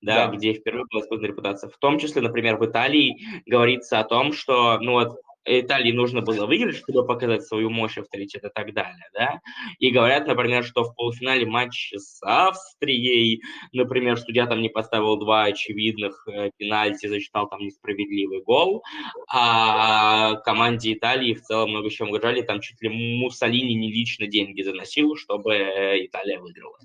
да, 0.00 0.26
да. 0.26 0.36
где 0.36 0.54
впервые 0.54 0.84
была 0.90 1.02
использована 1.02 1.32
репутация. 1.32 1.70
В 1.70 1.78
том 1.78 1.98
числе, 1.98 2.22
например, 2.22 2.56
в 2.56 2.66
Италии 2.66 3.18
говорится 3.46 3.98
о 3.98 4.04
том, 4.04 4.32
что, 4.32 4.78
ну 4.80 4.92
вот, 4.92 5.20
Италии 5.48 5.92
нужно 5.92 6.20
было 6.20 6.46
выиграть, 6.46 6.76
чтобы 6.76 7.06
показать 7.06 7.42
свою 7.44 7.70
мощь, 7.70 7.98
авторитет 7.98 8.44
и 8.44 8.48
так 8.54 8.72
далее, 8.74 9.08
да. 9.14 9.40
И 9.78 9.90
говорят, 9.90 10.26
например, 10.26 10.64
что 10.64 10.84
в 10.84 10.94
полуфинале 10.94 11.46
матча 11.46 11.98
с 11.98 12.18
Австрией, 12.22 13.42
например, 13.72 14.18
судья 14.18 14.46
там 14.46 14.60
не 14.60 14.68
поставил 14.68 15.16
два 15.16 15.44
очевидных 15.44 16.26
э, 16.28 16.50
пенальти, 16.56 17.06
зачитал 17.06 17.48
там 17.48 17.60
несправедливый 17.60 18.42
гол, 18.42 18.82
а 19.30 20.36
команде 20.44 20.92
Италии 20.92 21.34
в 21.34 21.42
целом 21.42 21.70
много 21.70 21.90
чем 21.90 22.08
угрожали, 22.08 22.42
там 22.42 22.60
чуть 22.60 22.80
ли 22.82 22.88
Муссолини 22.88 23.74
не 23.74 23.92
лично 23.92 24.26
деньги 24.26 24.62
заносил, 24.62 25.16
чтобы 25.16 25.54
э, 25.54 26.06
Италия 26.06 26.38
выиграла. 26.38 26.78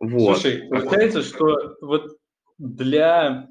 Вот. 0.00 0.38
Слушай, 0.38 0.68
получается, 0.68 1.22
что 1.22 1.76
вот 1.80 2.16
для 2.58 3.48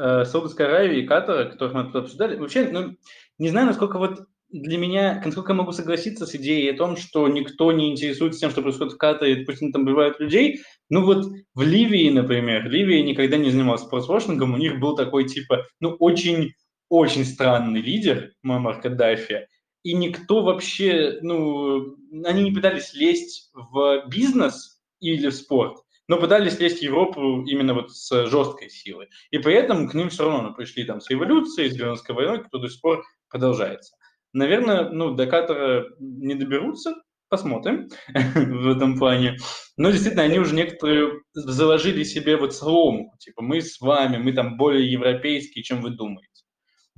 э, 0.00 0.24
Саудовской 0.24 0.66
Аравии 0.66 1.02
и 1.02 1.06
Катара, 1.06 1.44
которых 1.50 1.74
мы 1.74 1.84
тут 1.84 1.96
обсуждали, 1.96 2.36
вообще, 2.36 2.68
ну, 2.70 2.96
не 3.38 3.48
знаю, 3.48 3.66
насколько 3.66 3.98
вот 3.98 4.20
для 4.50 4.78
меня, 4.78 5.22
насколько 5.24 5.52
я 5.52 5.58
могу 5.58 5.72
согласиться 5.72 6.26
с 6.26 6.34
идеей 6.34 6.72
о 6.72 6.76
том, 6.76 6.96
что 6.96 7.28
никто 7.28 7.70
не 7.72 7.92
интересуется 7.92 8.40
тем, 8.40 8.50
что 8.50 8.62
происходит 8.62 8.94
в 8.94 8.98
Катаре, 8.98 9.44
пусть 9.44 9.60
там 9.72 9.82
убивают 9.82 10.18
людей. 10.18 10.60
Ну 10.88 11.04
вот 11.04 11.26
в 11.54 11.62
Ливии, 11.62 12.10
например, 12.10 12.68
Ливия 12.68 13.02
никогда 13.02 13.36
не 13.36 13.50
занималась 13.50 13.82
спортсвошингом, 13.82 14.54
у 14.54 14.56
них 14.56 14.80
был 14.80 14.96
такой 14.96 15.24
типа, 15.28 15.66
ну 15.78 15.90
очень, 16.00 16.52
очень 16.88 17.24
странный 17.24 17.80
лидер, 17.80 18.32
Мамар 18.42 18.80
Каддафи, 18.80 19.46
и 19.82 19.94
никто 19.94 20.42
вообще, 20.42 21.18
ну, 21.22 21.96
они 22.24 22.42
не 22.42 22.52
пытались 22.52 22.92
лезть 22.92 23.50
в 23.54 24.04
бизнес 24.08 24.80
или 25.00 25.28
в 25.28 25.34
спорт, 25.34 25.78
но 26.10 26.18
пытались 26.18 26.58
лезть 26.58 26.80
в 26.80 26.82
Европу 26.82 27.44
именно 27.44 27.72
вот 27.72 27.92
с 27.92 28.26
жесткой 28.26 28.68
силой. 28.68 29.10
И 29.30 29.38
при 29.38 29.54
этом 29.54 29.88
к 29.88 29.94
ним 29.94 30.08
все 30.08 30.28
равно 30.28 30.52
пришли 30.52 30.82
там 30.82 31.00
с 31.00 31.08
революцией, 31.08 31.70
с 31.70 31.76
гражданской 31.76 32.16
войной, 32.16 32.42
которая 32.42 32.66
до 32.66 32.72
сих 32.72 32.80
пор 32.80 33.04
продолжается. 33.28 33.94
Наверное, 34.32 34.90
ну, 34.90 35.14
до 35.14 35.28
Катара 35.28 35.86
не 36.00 36.34
доберутся, 36.34 36.96
посмотрим 37.28 37.90
в 38.34 38.70
этом 38.70 38.98
плане. 38.98 39.36
Но 39.76 39.92
действительно, 39.92 40.24
они 40.24 40.40
уже 40.40 40.56
некоторые 40.56 41.12
заложили 41.32 42.02
себе 42.02 42.36
вот 42.36 42.56
соломку, 42.56 43.16
типа 43.18 43.42
мы 43.42 43.60
с 43.62 43.80
вами, 43.80 44.16
мы 44.16 44.32
там 44.32 44.56
более 44.56 44.90
европейские, 44.90 45.62
чем 45.62 45.80
вы 45.80 45.90
думаете. 45.90 46.42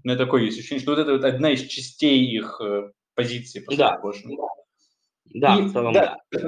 У 0.02 0.08
меня 0.08 0.16
такое 0.16 0.44
есть 0.44 0.58
ощущение, 0.58 0.80
что 0.80 0.92
вот 0.92 1.00
это 1.00 1.12
вот 1.12 1.24
одна 1.24 1.50
из 1.50 1.60
частей 1.66 2.34
их 2.34 2.58
э, 2.62 2.90
позиции. 3.14 3.62
Да. 3.76 3.98
Да, 5.34 5.58
И, 5.58 5.62
в 5.64 5.72
целом, 5.72 5.92
да. 5.92 6.16
да. 6.30 6.40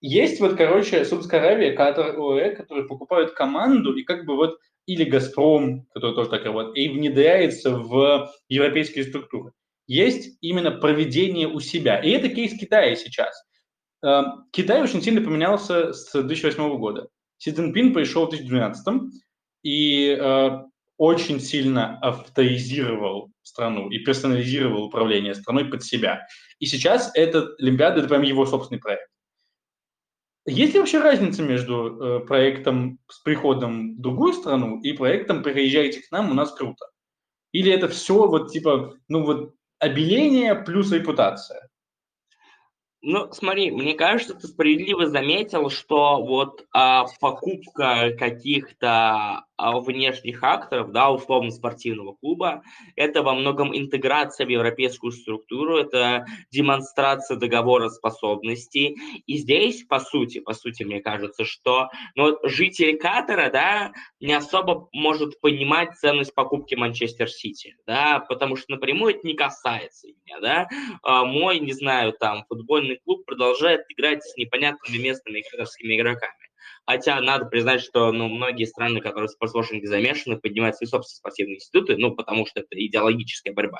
Есть 0.00 0.40
вот, 0.40 0.56
короче, 0.56 1.04
Саудовская 1.04 1.40
Аравия, 1.40 1.72
Катар, 1.72 2.16
ОЭ, 2.16 2.54
которые 2.54 2.86
покупают 2.86 3.32
команду 3.32 3.94
и 3.96 4.04
как 4.04 4.24
бы 4.26 4.36
вот 4.36 4.58
или 4.86 5.04
Газпром, 5.04 5.86
который 5.92 6.14
тоже 6.14 6.30
так 6.30 6.44
работает, 6.44 6.76
и 6.76 6.88
внедряется 6.88 7.76
в 7.76 8.30
европейские 8.48 9.04
структуры. 9.04 9.52
Есть 9.86 10.38
именно 10.40 10.70
проведение 10.70 11.48
у 11.48 11.60
себя. 11.60 11.98
И 11.98 12.10
это 12.10 12.28
кейс 12.28 12.58
Китая 12.58 12.94
сейчас. 12.94 13.34
Эм, 14.02 14.44
Китай 14.52 14.82
очень 14.82 15.02
сильно 15.02 15.20
поменялся 15.20 15.92
с 15.92 16.12
2008 16.12 16.78
года. 16.78 17.08
Си 17.38 17.52
Цзиньпин 17.52 17.92
пришел 17.92 18.26
в 18.26 18.30
2012 18.30 19.12
и 19.62 20.16
э, 20.18 20.50
очень 20.96 21.40
сильно 21.40 21.98
авторизировал 22.00 23.30
страну 23.42 23.90
и 23.90 23.98
персонализировал 23.98 24.84
управление 24.84 25.34
страной 25.34 25.64
под 25.66 25.82
себя. 25.82 26.26
И 26.60 26.66
сейчас 26.66 27.10
эта 27.14 27.54
Олимпиада– 27.58 27.98
это 28.00 28.08
прям 28.08 28.22
его 28.22 28.46
собственный 28.46 28.80
проект. 28.80 29.08
Есть 30.50 30.72
ли 30.72 30.80
вообще 30.80 30.98
разница 30.98 31.42
между 31.42 31.74
э, 32.00 32.20
проектом 32.20 32.98
с 33.10 33.18
приходом 33.20 33.96
в 33.96 34.00
другую 34.00 34.32
страну 34.32 34.80
и 34.80 34.94
проектом 34.94 35.42
«Приезжайте 35.42 36.00
к 36.00 36.10
нам, 36.10 36.30
у 36.30 36.34
нас 36.34 36.54
круто»? 36.54 36.86
Или 37.52 37.70
это 37.70 37.86
все 37.88 38.26
вот 38.26 38.50
типа, 38.50 38.94
ну 39.08 39.24
вот, 39.24 39.54
обеление 39.78 40.54
плюс 40.54 40.90
репутация? 40.90 41.68
Ну, 43.00 43.32
смотри, 43.32 43.70
мне 43.70 43.94
кажется, 43.94 44.34
ты 44.34 44.48
справедливо 44.48 45.06
заметил, 45.06 45.70
что 45.70 46.20
вот 46.20 46.66
а, 46.74 47.06
покупка 47.20 48.10
каких-то 48.18 49.44
а, 49.56 49.80
внешних 49.80 50.42
акторов, 50.42 50.90
да, 50.90 51.10
условно 51.10 51.50
спортивного 51.50 52.14
клуба, 52.14 52.62
это 52.96 53.22
во 53.22 53.34
многом 53.34 53.76
интеграция 53.76 54.46
в 54.46 54.50
европейскую 54.50 55.12
структуру, 55.12 55.78
это 55.78 56.26
демонстрация 56.50 57.36
договора 57.36 57.88
способностей. 57.88 58.96
И 59.26 59.36
здесь, 59.38 59.84
по 59.84 60.00
сути, 60.00 60.40
по 60.40 60.52
сути, 60.52 60.82
мне 60.82 61.00
кажется, 61.00 61.44
что 61.44 61.88
ну, 62.16 62.24
вот 62.24 62.38
житель 62.44 62.98
Катара, 62.98 63.50
да, 63.50 63.92
не 64.20 64.32
особо 64.32 64.88
может 64.92 65.40
понимать 65.40 65.96
ценность 65.98 66.34
покупки 66.34 66.74
Манчестер 66.74 67.28
Сити, 67.28 67.76
да, 67.86 68.24
потому 68.28 68.56
что 68.56 68.72
напрямую 68.72 69.14
это 69.16 69.26
не 69.26 69.34
касается 69.34 70.08
меня, 70.08 70.40
да. 70.40 70.68
А, 71.02 71.24
мой, 71.24 71.60
не 71.60 71.72
знаю, 71.72 72.12
там, 72.12 72.44
футбольный 72.48 72.97
клуб 73.04 73.24
продолжает 73.24 73.82
играть 73.88 74.22
с 74.22 74.36
непонятными 74.36 74.98
местными 74.98 75.40
игроками. 75.96 76.34
Хотя 76.86 77.20
надо 77.20 77.44
признать, 77.44 77.82
что 77.82 78.12
ну, 78.12 78.28
многие 78.28 78.64
страны, 78.64 79.00
которые 79.00 79.28
в 79.28 79.32
спортсвошинге 79.32 79.86
замешаны, 79.86 80.38
поднимают 80.38 80.76
свои 80.76 80.88
собственные 80.88 81.18
спортивные 81.18 81.56
институты, 81.56 81.96
ну, 81.96 82.14
потому 82.14 82.46
что 82.46 82.60
это 82.60 82.68
идеологическая 82.72 83.52
борьба. 83.52 83.78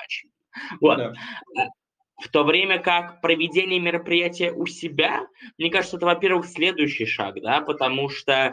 Вот. 0.79 0.97
Да. 0.97 1.13
В 2.21 2.27
то 2.29 2.43
время 2.43 2.79
как 2.79 3.21
проведение 3.21 3.79
мероприятия 3.79 4.51
у 4.51 4.65
себя, 4.65 5.25
мне 5.57 5.71
кажется, 5.71 5.97
это, 5.97 6.05
во-первых, 6.05 6.45
следующий 6.45 7.05
шаг, 7.05 7.41
да, 7.41 7.61
потому 7.61 8.09
что 8.09 8.51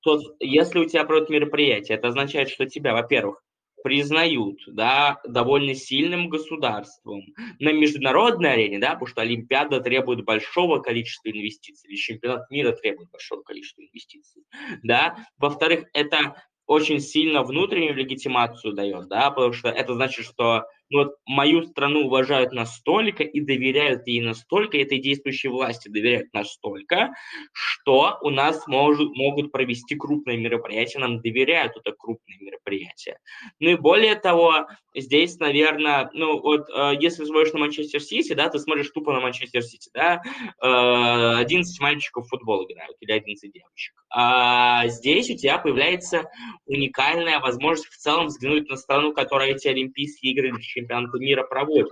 то, 0.00 0.20
если 0.38 0.78
у 0.78 0.84
тебя 0.84 1.04
проводят 1.04 1.30
мероприятие, 1.30 1.98
это 1.98 2.08
означает, 2.08 2.50
что 2.50 2.66
тебя, 2.66 2.92
во-первых, 2.92 3.42
признают, 3.82 4.58
да, 4.66 5.20
довольно 5.26 5.74
сильным 5.74 6.28
государством 6.28 7.22
на 7.58 7.72
международной 7.72 8.54
арене, 8.54 8.78
да, 8.78 8.90
потому 8.90 9.06
что 9.06 9.22
Олимпиада 9.22 9.80
требует 9.80 10.24
большого 10.24 10.80
количества 10.80 11.30
инвестиций, 11.30 11.88
или 11.88 11.96
чемпионат 11.96 12.50
мира 12.50 12.72
требует 12.72 13.10
большого 13.10 13.42
количества 13.42 13.82
инвестиций, 13.82 14.42
да. 14.82 15.16
Во-вторых, 15.38 15.84
это 15.92 16.42
очень 16.66 17.00
сильно 17.00 17.42
внутреннюю 17.42 17.94
легитимацию 17.94 18.74
дает, 18.74 19.08
да, 19.08 19.30
потому 19.30 19.52
что 19.52 19.68
это 19.68 19.94
значит, 19.94 20.24
что 20.26 20.64
ну, 20.90 21.04
вот 21.04 21.16
мою 21.26 21.62
страну 21.62 22.06
уважают 22.06 22.52
настолько 22.52 23.24
и 23.24 23.40
доверяют 23.40 24.06
ей 24.06 24.20
настолько, 24.20 24.78
этой 24.78 24.98
действующей 24.98 25.48
власти 25.48 25.88
доверяют 25.88 26.32
настолько, 26.32 27.12
что 27.52 28.18
у 28.22 28.30
нас 28.30 28.66
может, 28.66 29.08
могут 29.14 29.52
провести 29.52 29.96
крупные 29.96 30.38
мероприятия, 30.38 30.98
нам 30.98 31.20
доверяют 31.20 31.76
это 31.76 31.92
крупные 31.92 32.38
мероприятия. 32.40 33.18
Ну 33.58 33.70
и 33.70 33.76
более 33.76 34.14
того, 34.14 34.66
здесь, 34.94 35.38
наверное, 35.38 36.10
ну 36.12 36.40
вот 36.40 36.68
э, 36.70 36.92
если 37.00 37.24
смотришь 37.24 37.52
на 37.52 37.60
Манчестер 37.60 38.00
Сити, 38.00 38.32
да, 38.34 38.48
ты 38.48 38.58
смотришь 38.58 38.90
тупо 38.90 39.12
на 39.12 39.20
Манчестер 39.20 39.62
Сити, 39.62 39.90
да, 39.92 40.22
э, 40.62 41.40
11 41.40 41.80
мальчиков 41.80 42.26
в 42.26 42.28
футбол 42.28 42.64
играют 42.64 42.96
или 43.00 43.12
11 43.12 43.52
девочек. 43.52 43.94
А 44.08 44.86
здесь 44.88 45.30
у 45.30 45.36
тебя 45.36 45.58
появляется 45.58 46.30
уникальная 46.64 47.40
возможность 47.40 47.88
в 47.88 47.96
целом 47.96 48.26
взглянуть 48.26 48.68
на 48.68 48.76
страну, 48.76 49.12
которая 49.12 49.50
эти 49.50 49.68
Олимпийские 49.68 50.32
игры 50.32 50.52
чемпионаты 50.76 51.18
мира 51.18 51.42
проводят, 51.42 51.88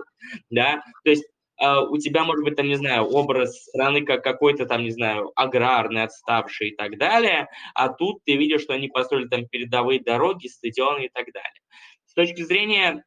да, 0.49 0.83
то 1.03 1.09
есть 1.09 1.25
Uh, 1.57 1.87
у 1.89 1.97
тебя, 1.97 2.25
может 2.25 2.43
быть, 2.43 2.57
там, 2.57 2.67
не 2.67 2.75
знаю, 2.75 3.05
образ 3.05 3.63
страны 3.63 4.01
как 4.03 4.21
какой-то 4.25 4.65
там, 4.65 4.83
не 4.83 4.89
знаю, 4.89 5.31
аграрный, 5.37 6.03
отставший 6.03 6.71
и 6.71 6.75
так 6.75 6.97
далее, 6.97 7.47
а 7.73 7.87
тут 7.87 8.17
ты 8.25 8.35
видишь, 8.35 8.63
что 8.63 8.73
они 8.73 8.89
построили 8.89 9.29
там 9.29 9.47
передовые 9.47 10.03
дороги, 10.03 10.47
стадионы 10.47 11.05
и 11.05 11.09
так 11.13 11.27
далее. 11.31 11.61
С 12.07 12.13
точки 12.13 12.41
зрения 12.41 13.05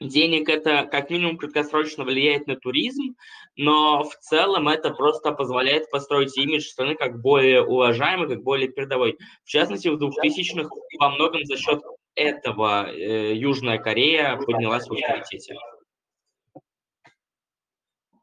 денег 0.00 0.48
это 0.48 0.86
как 0.86 1.10
минимум 1.10 1.36
краткосрочно 1.36 2.04
влияет 2.04 2.46
на 2.46 2.56
туризм, 2.56 3.16
но 3.56 4.04
в 4.04 4.14
целом 4.16 4.68
это 4.68 4.90
просто 4.90 5.32
позволяет 5.32 5.90
построить 5.90 6.36
имидж 6.38 6.62
страны 6.62 6.94
как 6.94 7.20
более 7.20 7.62
уважаемый, 7.62 8.28
как 8.28 8.42
более 8.42 8.68
передовой. 8.68 9.18
В 9.44 9.48
частности, 9.48 9.88
в 9.88 9.96
2000-х 9.96 10.70
во 10.98 11.10
многом 11.10 11.44
за 11.44 11.56
счет 11.56 11.82
этого 12.14 12.90
э, 12.90 13.34
Южная 13.34 13.78
Корея 13.78 14.36
поднялась 14.36 14.86
в 14.86 14.92
авторитете. 14.92 15.56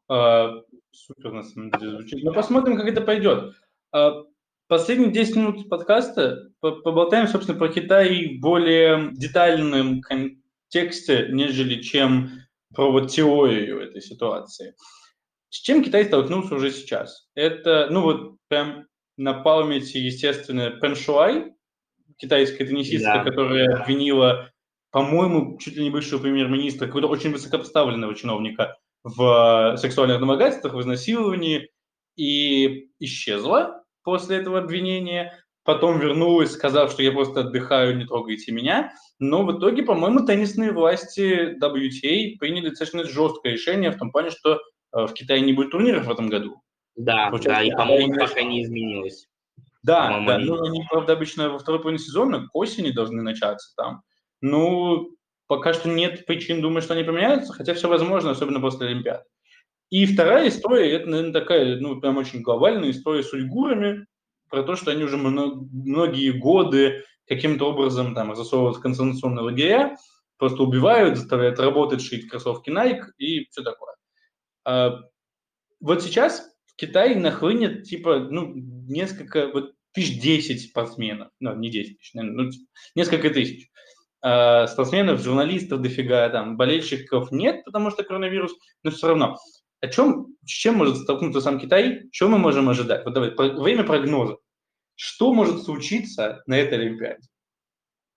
А, 0.08 0.62
супер, 0.92 1.32
на 1.32 1.42
самом 1.42 1.70
деле, 1.72 1.90
звучит. 1.92 2.24
Ну, 2.24 2.32
посмотрим, 2.32 2.76
как 2.76 2.86
это 2.86 3.00
пойдет. 3.00 3.54
А, 3.92 4.24
последние 4.68 5.10
10 5.10 5.36
минут 5.36 5.68
подкаста 5.68 6.50
поболтаем, 6.60 7.28
собственно, 7.28 7.58
про 7.58 7.68
Китай 7.68 8.36
в 8.36 8.40
более 8.40 9.10
детальном 9.12 10.00
контексте, 10.00 11.28
нежели 11.30 11.80
чем 11.82 12.30
про 12.74 12.90
вот 12.90 13.10
теорию 13.10 13.80
этой 13.80 14.00
ситуации. 14.00 14.74
С 15.50 15.56
чем 15.56 15.82
Китай 15.82 16.04
столкнулся 16.04 16.54
уже 16.54 16.70
сейчас? 16.70 17.28
Это, 17.34 17.88
ну 17.90 18.02
вот, 18.02 18.36
прям 18.48 18.86
на 19.16 19.34
памяти, 19.34 19.96
естественно, 19.96 20.70
Пеншуай, 20.70 21.52
китайская 22.18 22.66
теннисистка, 22.66 23.14
да. 23.14 23.24
которая 23.24 23.80
обвинила, 23.80 24.50
по-моему, 24.90 25.58
чуть 25.58 25.76
ли 25.76 25.84
не 25.84 25.90
бывшего 25.90 26.20
премьер-министра, 26.20 26.86
какого-то 26.86 27.08
очень 27.08 27.32
высокопоставленного 27.32 28.14
чиновника 28.14 28.76
в 29.04 29.76
сексуальных 29.78 30.20
домогательствах, 30.20 30.74
в 30.74 30.80
изнасиловании, 30.80 31.70
и 32.16 32.90
исчезла 32.98 33.84
после 34.02 34.38
этого 34.38 34.58
обвинения. 34.58 35.38
потом 35.64 36.00
вернулась, 36.00 36.52
сказав, 36.52 36.90
что 36.90 37.02
я 37.02 37.12
просто 37.12 37.40
отдыхаю, 37.40 37.96
не 37.96 38.06
трогайте 38.06 38.52
меня. 38.52 38.92
Но 39.18 39.44
в 39.44 39.56
итоге, 39.56 39.82
по-моему, 39.82 40.24
теннисные 40.24 40.72
власти 40.72 41.56
WTA 41.62 42.38
приняли 42.38 42.70
достаточно 42.70 43.04
жесткое 43.04 43.52
решение 43.52 43.90
в 43.90 43.98
том 43.98 44.10
плане, 44.10 44.30
что 44.30 44.54
э, 44.54 44.58
в 45.06 45.12
Китае 45.12 45.42
не 45.42 45.52
будет 45.52 45.70
турниров 45.70 46.06
в 46.06 46.10
этом 46.10 46.28
году. 46.28 46.62
Да, 46.96 47.28
Получается, 47.28 47.62
да, 47.62 47.68
и, 47.68 47.70
по-моему, 47.70 48.14
пока 48.18 48.42
не 48.42 48.62
изменилось. 48.62 49.28
Да, 49.82 50.20
да, 50.26 50.38
ну 50.38 50.62
они, 50.62 50.82
правда, 50.90 51.12
обычно 51.12 51.50
во 51.50 51.58
второй 51.58 51.80
половине 51.80 52.02
сезона 52.02 52.46
к 52.46 52.54
осени 52.54 52.90
должны 52.90 53.22
начаться 53.22 53.74
там. 53.76 54.02
Ну, 54.40 55.10
пока 55.46 55.72
что 55.72 55.88
нет 55.88 56.26
причин 56.26 56.60
думать, 56.60 56.84
что 56.84 56.94
они 56.94 57.04
поменяются, 57.04 57.52
хотя 57.52 57.74
все 57.74 57.88
возможно, 57.88 58.30
особенно 58.30 58.60
после 58.60 58.88
Олимпиады. 58.88 59.24
И 59.90 60.04
вторая 60.04 60.48
история, 60.48 60.92
это, 60.92 61.08
наверное, 61.08 61.32
такая, 61.32 61.78
ну, 61.80 62.00
прям 62.00 62.18
очень 62.18 62.42
глобальная 62.42 62.90
история 62.90 63.22
с 63.22 63.32
уйгурами, 63.32 64.06
про 64.50 64.62
то, 64.62 64.76
что 64.76 64.90
они 64.90 65.04
уже 65.04 65.16
многие 65.16 66.32
годы 66.32 67.04
каким-то 67.26 67.70
образом 67.70 68.14
там 68.14 68.34
засовывают 68.34 68.78
в 68.78 68.80
концентрационные 68.80 69.42
лагеря, 69.44 69.96
просто 70.38 70.62
убивают, 70.62 71.18
заставляют 71.18 71.58
работать, 71.58 72.02
шить 72.02 72.28
кроссовки 72.28 72.70
Nike 72.70 73.02
и 73.18 73.46
все 73.50 73.62
такое. 73.62 73.94
А 74.64 75.00
вот 75.80 76.02
сейчас 76.02 76.50
в 76.78 76.80
Китае 76.80 77.16
нахлынет 77.16 77.82
типа, 77.82 78.20
ну, 78.20 78.52
несколько, 78.54 79.48
вот 79.48 79.74
тысяч 79.92 80.20
десять 80.20 80.62
спортсменов, 80.62 81.28
ну, 81.40 81.56
не 81.56 81.70
десять 81.70 81.98
тысяч, 81.98 82.14
наверное, 82.14 82.44
ну, 82.44 82.50
несколько 82.94 83.30
тысяч. 83.30 83.68
А 84.22 84.68
спортсменов, 84.68 85.20
журналистов 85.20 85.82
дофига, 85.82 86.28
там, 86.28 86.56
болельщиков 86.56 87.32
нет, 87.32 87.64
потому 87.64 87.90
что 87.90 88.04
коронавирус, 88.04 88.54
но 88.84 88.92
все 88.92 89.08
равно 89.08 89.36
о 89.80 89.88
чем, 89.88 90.36
с 90.44 90.50
чем 90.50 90.76
может 90.76 90.98
столкнуться 90.98 91.40
сам 91.40 91.58
Китай, 91.58 92.02
что 92.12 92.28
мы 92.28 92.38
можем 92.38 92.68
ожидать? 92.68 93.04
Вот 93.04 93.14
давай, 93.14 93.30
время 93.30 93.82
прогноза. 93.82 94.38
Что 94.94 95.32
может 95.32 95.64
случиться 95.64 96.42
на 96.46 96.58
этой 96.58 96.78
Олимпиаде? 96.78 97.26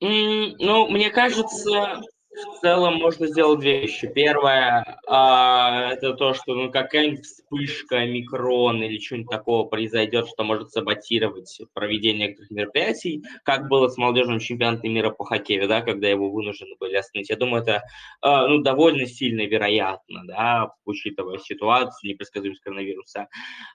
Mm, 0.03 0.55
ну, 0.59 0.88
мне 0.88 1.09
кажется, 1.09 2.01
в 2.32 2.60
целом 2.62 2.96
можно 2.96 3.28
сделать 3.28 3.60
две 3.60 3.82
вещи. 3.82 4.08
Первое, 4.08 5.00
а, 5.08 5.92
это 5.92 6.14
то, 6.14 6.34
что 6.34 6.56
ну, 6.56 6.72
какая-нибудь 6.72 7.26
вспышка, 7.26 8.06
микрон 8.06 8.82
или 8.84 9.00
что-нибудь 9.00 9.30
такого 9.30 9.68
произойдет, 9.68 10.28
что 10.28 10.44
может 10.44 10.72
саботировать 10.72 11.60
проведение 11.74 12.28
некоторых 12.28 12.52
мероприятий, 12.52 13.24
как 13.44 13.68
было 13.68 13.90
с 13.90 13.98
молодежным 13.98 14.40
чемпионатом 14.40 14.94
мира 14.94 15.10
по 15.10 15.26
хоккею, 15.26 15.68
да, 15.68 15.82
когда 15.82 16.08
его 16.08 16.30
вынуждены 16.30 16.76
были 16.80 16.96
остановить. 16.96 17.30
Я 17.30 17.36
думаю, 17.36 17.64
это 17.64 17.84
а, 18.22 18.48
ну, 18.48 18.60
довольно 18.60 19.06
сильно 19.06 19.42
вероятно, 19.42 20.22
да, 20.26 20.72
учитывая 20.86 21.38
ситуацию, 21.40 22.12
непредсказуемость 22.12 22.62
коронавируса. 22.62 23.28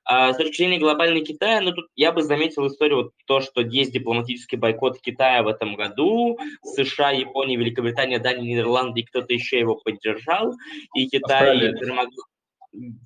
А, 0.04 0.32
с 0.32 0.36
точки 0.36 0.56
зрения 0.56 0.78
глобальной 0.78 1.22
Китая, 1.22 1.60
ну, 1.60 1.72
тут 1.72 1.86
я 1.94 2.12
бы 2.12 2.22
заметил 2.22 2.66
историю, 2.66 2.96
вот 2.96 3.12
то, 3.26 3.40
что 3.40 3.60
есть 3.60 3.92
дипломатический 3.92 4.56
бойкот 4.56 5.00
Китая 5.00 5.42
в 5.42 5.48
этом 5.48 5.74
году, 5.74 6.38
США, 6.62 7.10
Япония, 7.10 7.56
Великобритания, 7.56 8.18
Дания, 8.18 8.45
Нидерланды 8.46 9.00
и 9.00 9.04
кто-то 9.04 9.32
еще 9.32 9.58
его 9.58 9.76
поддержал, 9.76 10.54
и 10.94 11.08
Китай, 11.08 11.72
громог... 11.72 12.08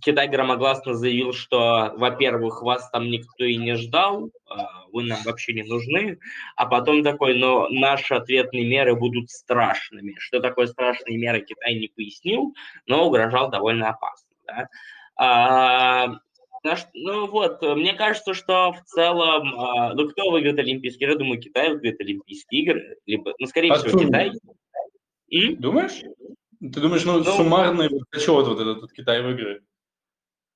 Китай 0.01 0.29
громогласно 0.29 0.95
заявил, 0.95 1.33
что, 1.33 1.93
во-первых, 1.97 2.63
вас 2.63 2.91
там 2.91 3.09
никто 3.11 3.45
и 3.45 3.57
не 3.57 3.77
ждал, 3.77 4.31
а, 4.49 4.87
вы 4.93 5.05
нам 5.05 5.19
вообще 5.25 5.53
не 5.53 5.63
нужны, 5.63 6.19
а 6.57 6.67
потом 6.67 7.03
такой, 7.03 7.35
но 7.35 7.69
наши 7.69 8.15
ответные 8.15 8.67
меры 8.67 8.97
будут 8.97 9.31
страшными. 9.31 10.15
Что 10.19 10.41
такое 10.41 10.67
страшные 10.67 11.19
меры, 11.19 11.41
Китай 11.43 11.75
не 11.75 11.89
пояснил, 11.89 12.55
но 12.87 13.07
угрожал 13.07 13.51
довольно 13.51 13.91
опасно. 13.91 14.29
Да? 14.47 14.69
А, 15.17 16.19
ну 16.95 17.27
вот, 17.27 17.63
мне 17.63 17.95
кажется, 17.95 18.35
что 18.35 18.73
в 18.73 18.83
целом, 18.85 19.59
а, 19.59 19.95
ну 19.95 20.09
кто 20.09 20.31
выиграет 20.31 20.59
Олимпийские 20.59 21.09
игры? 21.09 21.19
Думаю, 21.19 21.41
Китай 21.41 21.71
выиграет 21.71 22.01
Олимпийские 22.01 22.63
игры, 22.63 22.97
либо, 23.07 23.35
ну 23.39 23.47
скорее 23.47 23.75
всего, 23.75 23.99
Китай. 23.99 24.33
И? 25.31 25.55
Думаешь? 25.55 26.03
Ты 26.61 26.81
думаешь, 26.81 27.05
ну, 27.05 27.19
ну 27.19 27.25
суммарный 27.25 27.89
зачет 28.13 28.47
вот 28.47 28.61
этот 28.61 28.83
вот 28.83 28.93
Китай 28.93 29.23
выиграет? 29.23 29.63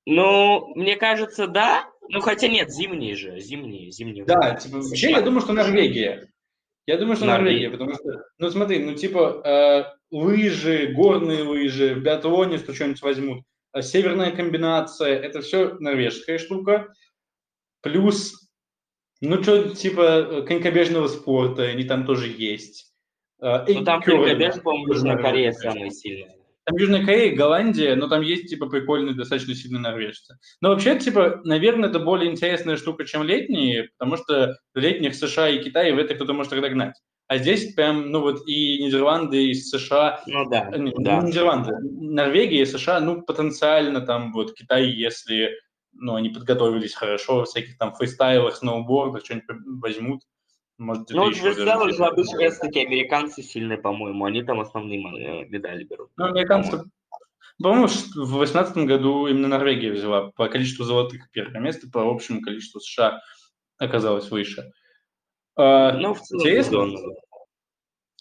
Ну, 0.05 0.75
мне 0.75 0.97
кажется, 0.97 1.47
да. 1.47 1.89
Ну, 2.11 2.21
хотя 2.21 2.49
нет, 2.49 2.71
зимние 2.71 3.17
же, 3.17 3.41
зимние, 3.41 3.91
зимние. 3.91 4.27
Да, 4.27 4.57
типа, 4.57 4.79
вообще 4.79 5.11
я 5.11 5.23
думаю, 5.23 5.41
что 5.41 5.55
Норвегия. 5.55 6.29
Я 6.87 6.99
думаю, 6.99 7.17
что 7.17 7.25
Норвегия, 7.25 7.71
потому 7.71 7.95
что, 7.95 8.27
ну, 8.39 8.51
смотри, 8.51 8.85
ну, 8.85 8.95
типа, 8.95 9.41
э, 9.43 10.15
лыжи, 10.15 10.89
горные 10.89 11.43
лыжи, 11.43 11.95
в 11.95 12.03
биатлоне 12.03 12.59
что 12.59 12.75
что-нибудь 12.75 13.01
возьмут, 13.01 13.45
а 13.73 13.81
северная 13.81 14.33
комбинация, 14.33 15.19
это 15.19 15.41
все 15.41 15.77
норвежская 15.79 16.37
штука. 16.37 16.93
Плюс, 17.81 18.51
ну, 19.23 19.43
что, 19.43 19.75
типа, 19.75 20.45
конькобежного 20.47 21.09
спорта, 21.09 21.63
они 21.63 21.85
там 21.85 22.05
тоже 22.05 22.29
есть. 22.29 22.94
А, 23.41 23.65
ну, 23.69 23.85
там 23.85 24.01
Бангладеш, 24.01 24.63
по-моему, 24.63 24.93
Южная 24.93 25.17
Корея 25.17 25.53
самая 25.53 25.91
сильная. 25.91 26.35
Там 26.65 26.77
Южная 26.77 27.05
Корея, 27.05 27.37
Голландия, 27.37 27.95
но 27.95 28.09
там 28.09 28.23
есть, 28.23 28.49
типа, 28.49 28.67
прикольные, 28.67 29.15
достаточно 29.15 29.55
сильные 29.55 29.81
норвежцы. 29.81 30.39
Но 30.63 30.71
вообще, 30.71 30.99
типа, 30.99 31.43
наверное, 31.45 31.91
это 31.91 31.99
более 31.99 32.31
интересная 32.31 32.79
штука, 32.79 33.05
чем 33.05 33.23
летние, 33.23 33.91
потому 33.99 34.17
что 34.17 34.57
летних 34.75 35.15
США 35.15 35.51
и 35.51 35.63
Китае 35.63 35.95
в 35.95 35.99
это 35.99 36.15
кто-то 36.15 36.33
может 36.33 36.53
догнать. 36.53 36.95
А 37.27 37.39
здесь 37.39 37.75
прям, 37.75 38.11
ну 38.11 38.21
вот 38.21 38.47
и 38.47 38.83
Нидерланды, 38.83 39.49
и 39.49 39.55
США, 39.55 40.23
ну 40.27 40.49
да, 40.49 40.71
не, 40.77 40.93
да. 40.99 41.23
Нидерланды, 41.23 41.75
Норвегия 41.81 42.63
и 42.63 42.67
США, 42.67 43.01
ну 43.01 43.23
потенциально 43.23 44.03
там 44.03 44.33
вот 44.33 44.55
Китай, 44.55 44.87
если 44.87 45.51
ну, 45.95 46.17
они 46.17 46.29
подготовились 46.29 46.95
хорошо, 46.95 47.45
всяких 47.45 47.79
там 47.79 47.95
фристайлах, 47.95 48.57
сноубордах, 48.57 49.25
что-нибудь 49.25 49.47
возьмут, 49.81 50.23
может, 50.79 51.11
ну, 51.11 51.25
вот 51.25 51.37
Версалы 51.37 51.93
же 51.93 52.05
обычно 52.05 52.39
все-таки 52.51 52.81
американцы 52.85 53.43
сильные, 53.43 53.79
по-моему, 53.79 54.25
они 54.25 54.43
там 54.43 54.61
основные 54.61 54.99
э, 55.01 55.49
медали 55.49 55.85
берут. 55.85 56.11
Ну, 56.17 56.25
американцы, 56.25 56.83
по-моему, 57.63 57.87
в 57.87 58.39
2018 58.39 58.77
году 58.79 59.27
именно 59.27 59.49
Норвегия 59.49 59.93
взяла 59.93 60.33
по 60.33 60.49
количеству 60.49 60.85
золотых 60.85 61.31
первое 61.31 61.61
место, 61.61 61.89
по 61.89 62.03
общему 62.03 62.41
количеству 62.41 62.81
США 62.81 63.21
оказалось 63.79 64.31
выше. 64.31 64.73
А, 65.57 65.93
ну, 65.93 66.15
в 66.15 66.21
целом, 66.21 66.41
интересно. 66.41 66.87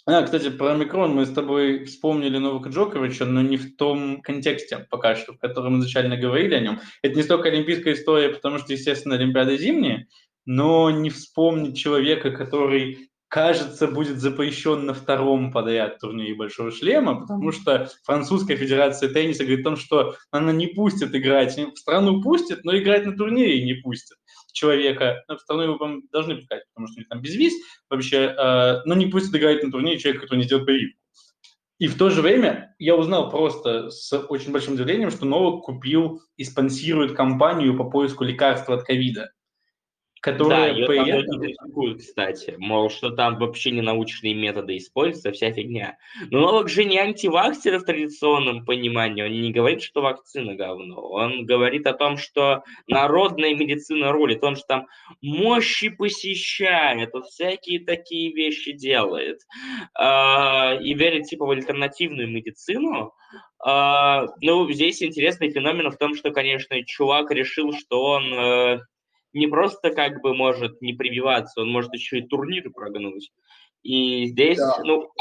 А, 0.05 0.21
кстати, 0.23 0.49
про 0.49 0.75
микрон 0.75 1.15
мы 1.15 1.25
с 1.25 1.31
тобой 1.31 1.85
вспомнили 1.85 2.37
Новака 2.37 2.69
Джоковича, 2.69 3.25
но 3.25 3.41
не 3.41 3.55
в 3.55 3.77
том 3.77 4.21
контексте 4.21 4.85
пока 4.89 5.15
что, 5.15 5.33
в 5.33 5.39
котором 5.39 5.73
мы 5.73 5.79
изначально 5.79 6.17
говорили 6.17 6.55
о 6.55 6.59
нем. 6.59 6.81
Это 7.01 7.15
не 7.15 7.23
столько 7.23 7.47
олимпийская 7.47 7.93
история, 7.93 8.29
потому 8.29 8.59
что, 8.59 8.73
естественно, 8.73 9.15
Олимпиада 9.15 9.55
зимняя, 9.55 10.07
но 10.45 10.89
не 10.91 11.09
вспомнить 11.09 11.77
человека, 11.77 12.31
который 12.31 13.09
кажется, 13.33 13.87
будет 13.87 14.19
запрещен 14.19 14.85
на 14.85 14.93
втором 14.93 15.51
подряд 15.51 15.97
турнире 15.97 16.35
Большого 16.35 16.69
Шлема, 16.69 17.21
потому 17.21 17.51
что 17.51 17.89
Французская 18.03 18.55
Федерация 18.55 19.09
Тенниса 19.09 19.43
говорит 19.43 19.65
о 19.65 19.69
том, 19.71 19.75
что 19.75 20.15
она 20.29 20.51
не 20.51 20.67
пустит 20.67 21.15
играть, 21.15 21.57
в 21.57 21.75
страну 21.75 22.21
пустит, 22.21 22.63
но 22.63 22.77
играть 22.77 23.07
на 23.07 23.17
турнире 23.17 23.65
не 23.65 23.73
пустит 23.73 24.17
человека, 24.51 25.23
ну, 25.27 25.35
в 25.35 25.41
страну 25.41 25.63
его 25.63 26.01
должны 26.11 26.35
пускать, 26.35 26.63
потому 26.69 26.87
что 26.87 26.97
у 26.97 26.99
них 26.99 27.09
там 27.09 27.21
безвиз 27.21 27.53
вообще, 27.89 28.35
э, 28.37 28.81
но 28.85 28.93
не 28.93 29.07
пустит 29.07 29.35
играть 29.35 29.63
на 29.63 29.71
турнире 29.71 29.97
человека, 29.97 30.25
который 30.25 30.37
не 30.37 30.45
сделает 30.45 30.67
прививку. 30.67 30.99
И 31.79 31.87
в 31.87 31.97
то 31.97 32.11
же 32.11 32.21
время 32.21 32.75
я 32.77 32.95
узнал 32.95 33.31
просто 33.31 33.89
с 33.89 34.15
очень 34.15 34.51
большим 34.51 34.75
удивлением, 34.75 35.09
что 35.09 35.25
Новак 35.25 35.63
купил 35.63 36.21
и 36.37 36.43
спонсирует 36.43 37.13
компанию 37.13 37.75
по 37.75 37.85
поиску 37.85 38.23
лекарства 38.23 38.75
от 38.75 38.83
ковида 38.83 39.31
которые 40.23 40.49
да, 40.49 40.67
ее 40.67 40.87
по 40.87 40.95
там 40.95 41.39
критикуют, 41.41 41.99
кстати, 41.99 42.55
мол, 42.57 42.89
что 42.89 43.09
там 43.09 43.37
вообще 43.37 43.71
не 43.71 43.81
научные 43.81 44.33
методы 44.33 44.77
используются, 44.77 45.33
вся 45.33 45.51
фигня. 45.51 45.97
Но 46.31 46.39
Новак 46.39 46.69
же 46.69 46.85
не 46.85 46.97
антиваксер 46.97 47.77
в 47.77 47.83
традиционном 47.83 48.63
понимании, 48.63 49.21
он 49.21 49.41
не 49.41 49.51
говорит, 49.51 49.83
что 49.83 50.01
вакцина 50.01 50.55
говно, 50.55 50.95
он 50.95 51.45
говорит 51.45 51.85
о 51.87 51.93
том, 51.93 52.15
что 52.15 52.63
народная 52.87 53.53
медицина 53.53 54.13
рулит, 54.13 54.41
он 54.45 54.55
же 54.55 54.61
там 54.65 54.87
мощи 55.21 55.89
посещает, 55.89 57.09
вот 57.11 57.25
всякие 57.25 57.81
такие 57.81 58.33
вещи 58.33 58.71
делает, 58.71 59.41
а, 59.93 60.73
и 60.81 60.93
верит 60.93 61.25
типа 61.25 61.45
в 61.45 61.51
альтернативную 61.51 62.29
медицину, 62.29 63.13
Uh, 63.65 64.27
ну, 64.41 64.69
здесь 64.69 65.01
интересный 65.01 65.49
феномен 65.49 65.89
в 65.89 65.95
том, 65.95 66.15
что, 66.15 66.31
конечно, 66.31 66.83
чувак 66.83 67.31
решил, 67.31 67.71
что 67.71 68.03
он 68.03 68.33
uh, 68.33 68.79
не 69.33 69.47
просто 69.47 69.91
как 69.91 70.21
бы 70.21 70.33
может 70.33 70.81
не 70.81 70.93
прививаться, 70.93 71.61
он 71.61 71.71
может 71.71 71.93
еще 71.93 72.19
и 72.19 72.27
турниры 72.27 72.69
прогнуть. 72.71 73.31
И 73.83 74.27
здесь, 74.27 74.57
да. 74.57 74.77
ну, 74.83 75.11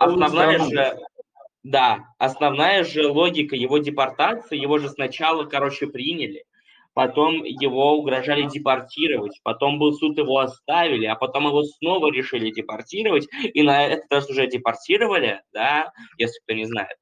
основная 0.00 0.58
же, 0.58 0.98
да, 1.62 2.00
основная 2.18 2.84
же 2.84 3.08
логика 3.08 3.54
его 3.54 3.78
депортации, 3.78 4.58
его 4.58 4.78
же 4.78 4.88
сначала, 4.88 5.44
короче, 5.44 5.86
приняли, 5.86 6.44
потом 6.92 7.44
его 7.44 7.96
угрожали 7.96 8.48
депортировать, 8.48 9.40
потом 9.42 9.78
был 9.78 9.92
суд, 9.92 10.18
его 10.18 10.38
оставили, 10.38 11.06
а 11.06 11.14
потом 11.14 11.46
его 11.46 11.62
снова 11.62 12.10
решили 12.12 12.50
депортировать, 12.50 13.28
и 13.42 13.62
на 13.62 13.86
этот 13.86 14.10
раз 14.10 14.28
уже 14.28 14.46
депортировали, 14.46 15.42
да, 15.52 15.92
если 16.18 16.40
кто 16.40 16.54
не 16.54 16.64
знает. 16.64 16.96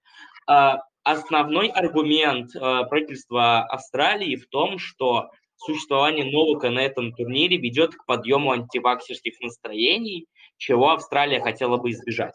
А, 0.47 0.81
основной 1.05 1.69
аргумент 1.69 2.51
а, 2.55 2.85
правительства 2.85 3.63
Австралии 3.65 4.37
в 4.37 4.49
том, 4.49 4.79
что 4.79 5.31
существование 5.65 6.31
Новака 6.31 6.71
на 6.71 6.81
этом 6.81 7.13
турнире 7.13 7.57
ведет 7.57 7.95
к 7.95 8.05
подъему 8.07 8.53
антиваксерских 8.53 9.41
настроений, 9.41 10.27
чего 10.57 10.91
Австралия 10.91 11.41
хотела 11.41 11.77
бы 11.77 11.91
избежать. 11.91 12.35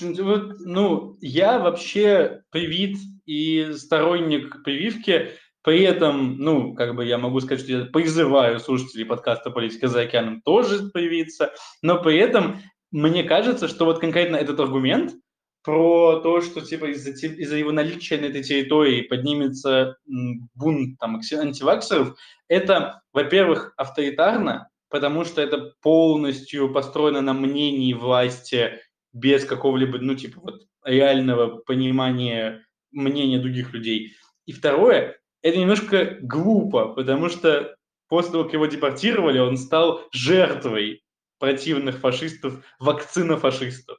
Ну, 0.00 1.16
я 1.20 1.58
вообще 1.58 2.42
привит 2.50 2.98
и 3.26 3.72
сторонник 3.74 4.62
прививки, 4.62 5.30
при 5.62 5.82
этом, 5.82 6.38
ну, 6.38 6.74
как 6.74 6.94
бы 6.94 7.04
я 7.04 7.18
могу 7.18 7.40
сказать, 7.40 7.64
что 7.64 7.72
я 7.72 7.84
призываю 7.84 8.58
слушателей 8.58 9.06
подкаста 9.06 9.50
«Политика 9.50 9.88
за 9.88 10.02
океаном» 10.02 10.42
тоже 10.42 10.90
привиться, 10.90 11.52
но 11.82 12.02
при 12.02 12.18
этом 12.18 12.60
мне 12.90 13.22
кажется, 13.22 13.68
что 13.68 13.84
вот 13.84 14.00
конкретно 14.00 14.36
этот 14.36 14.58
аргумент 14.60 15.14
про 15.62 16.20
то, 16.20 16.40
что 16.40 16.60
типа 16.60 16.86
из-за, 16.92 17.10
из-за 17.10 17.56
его 17.56 17.72
наличия 17.72 18.18
на 18.18 18.26
этой 18.26 18.42
территории 18.42 19.02
поднимется 19.02 19.96
бунт 20.06 20.98
там, 20.98 21.16
антиваксеров, 21.16 22.16
это, 22.48 23.02
во-первых, 23.12 23.72
авторитарно, 23.76 24.68
потому 24.88 25.24
что 25.24 25.40
это 25.40 25.72
полностью 25.80 26.72
построено 26.72 27.20
на 27.20 27.32
мнении 27.32 27.94
власти 27.94 28.80
без 29.12 29.44
какого-либо, 29.44 29.98
ну, 29.98 30.14
типа, 30.14 30.40
вот, 30.40 30.62
реального 30.84 31.58
понимания 31.58 32.64
мнения 32.90 33.38
других 33.38 33.72
людей. 33.72 34.14
И 34.46 34.52
второе, 34.52 35.18
это 35.42 35.58
немножко 35.58 36.18
глупо, 36.20 36.88
потому 36.88 37.28
что 37.28 37.76
после 38.08 38.32
того, 38.32 38.44
как 38.44 38.52
его 38.54 38.66
депортировали, 38.66 39.38
он 39.38 39.56
стал 39.56 40.02
жертвой 40.12 41.02
противных 41.38 41.98
фашистов, 41.98 42.64
вакцина 42.78 43.36
фашистов. 43.36 43.98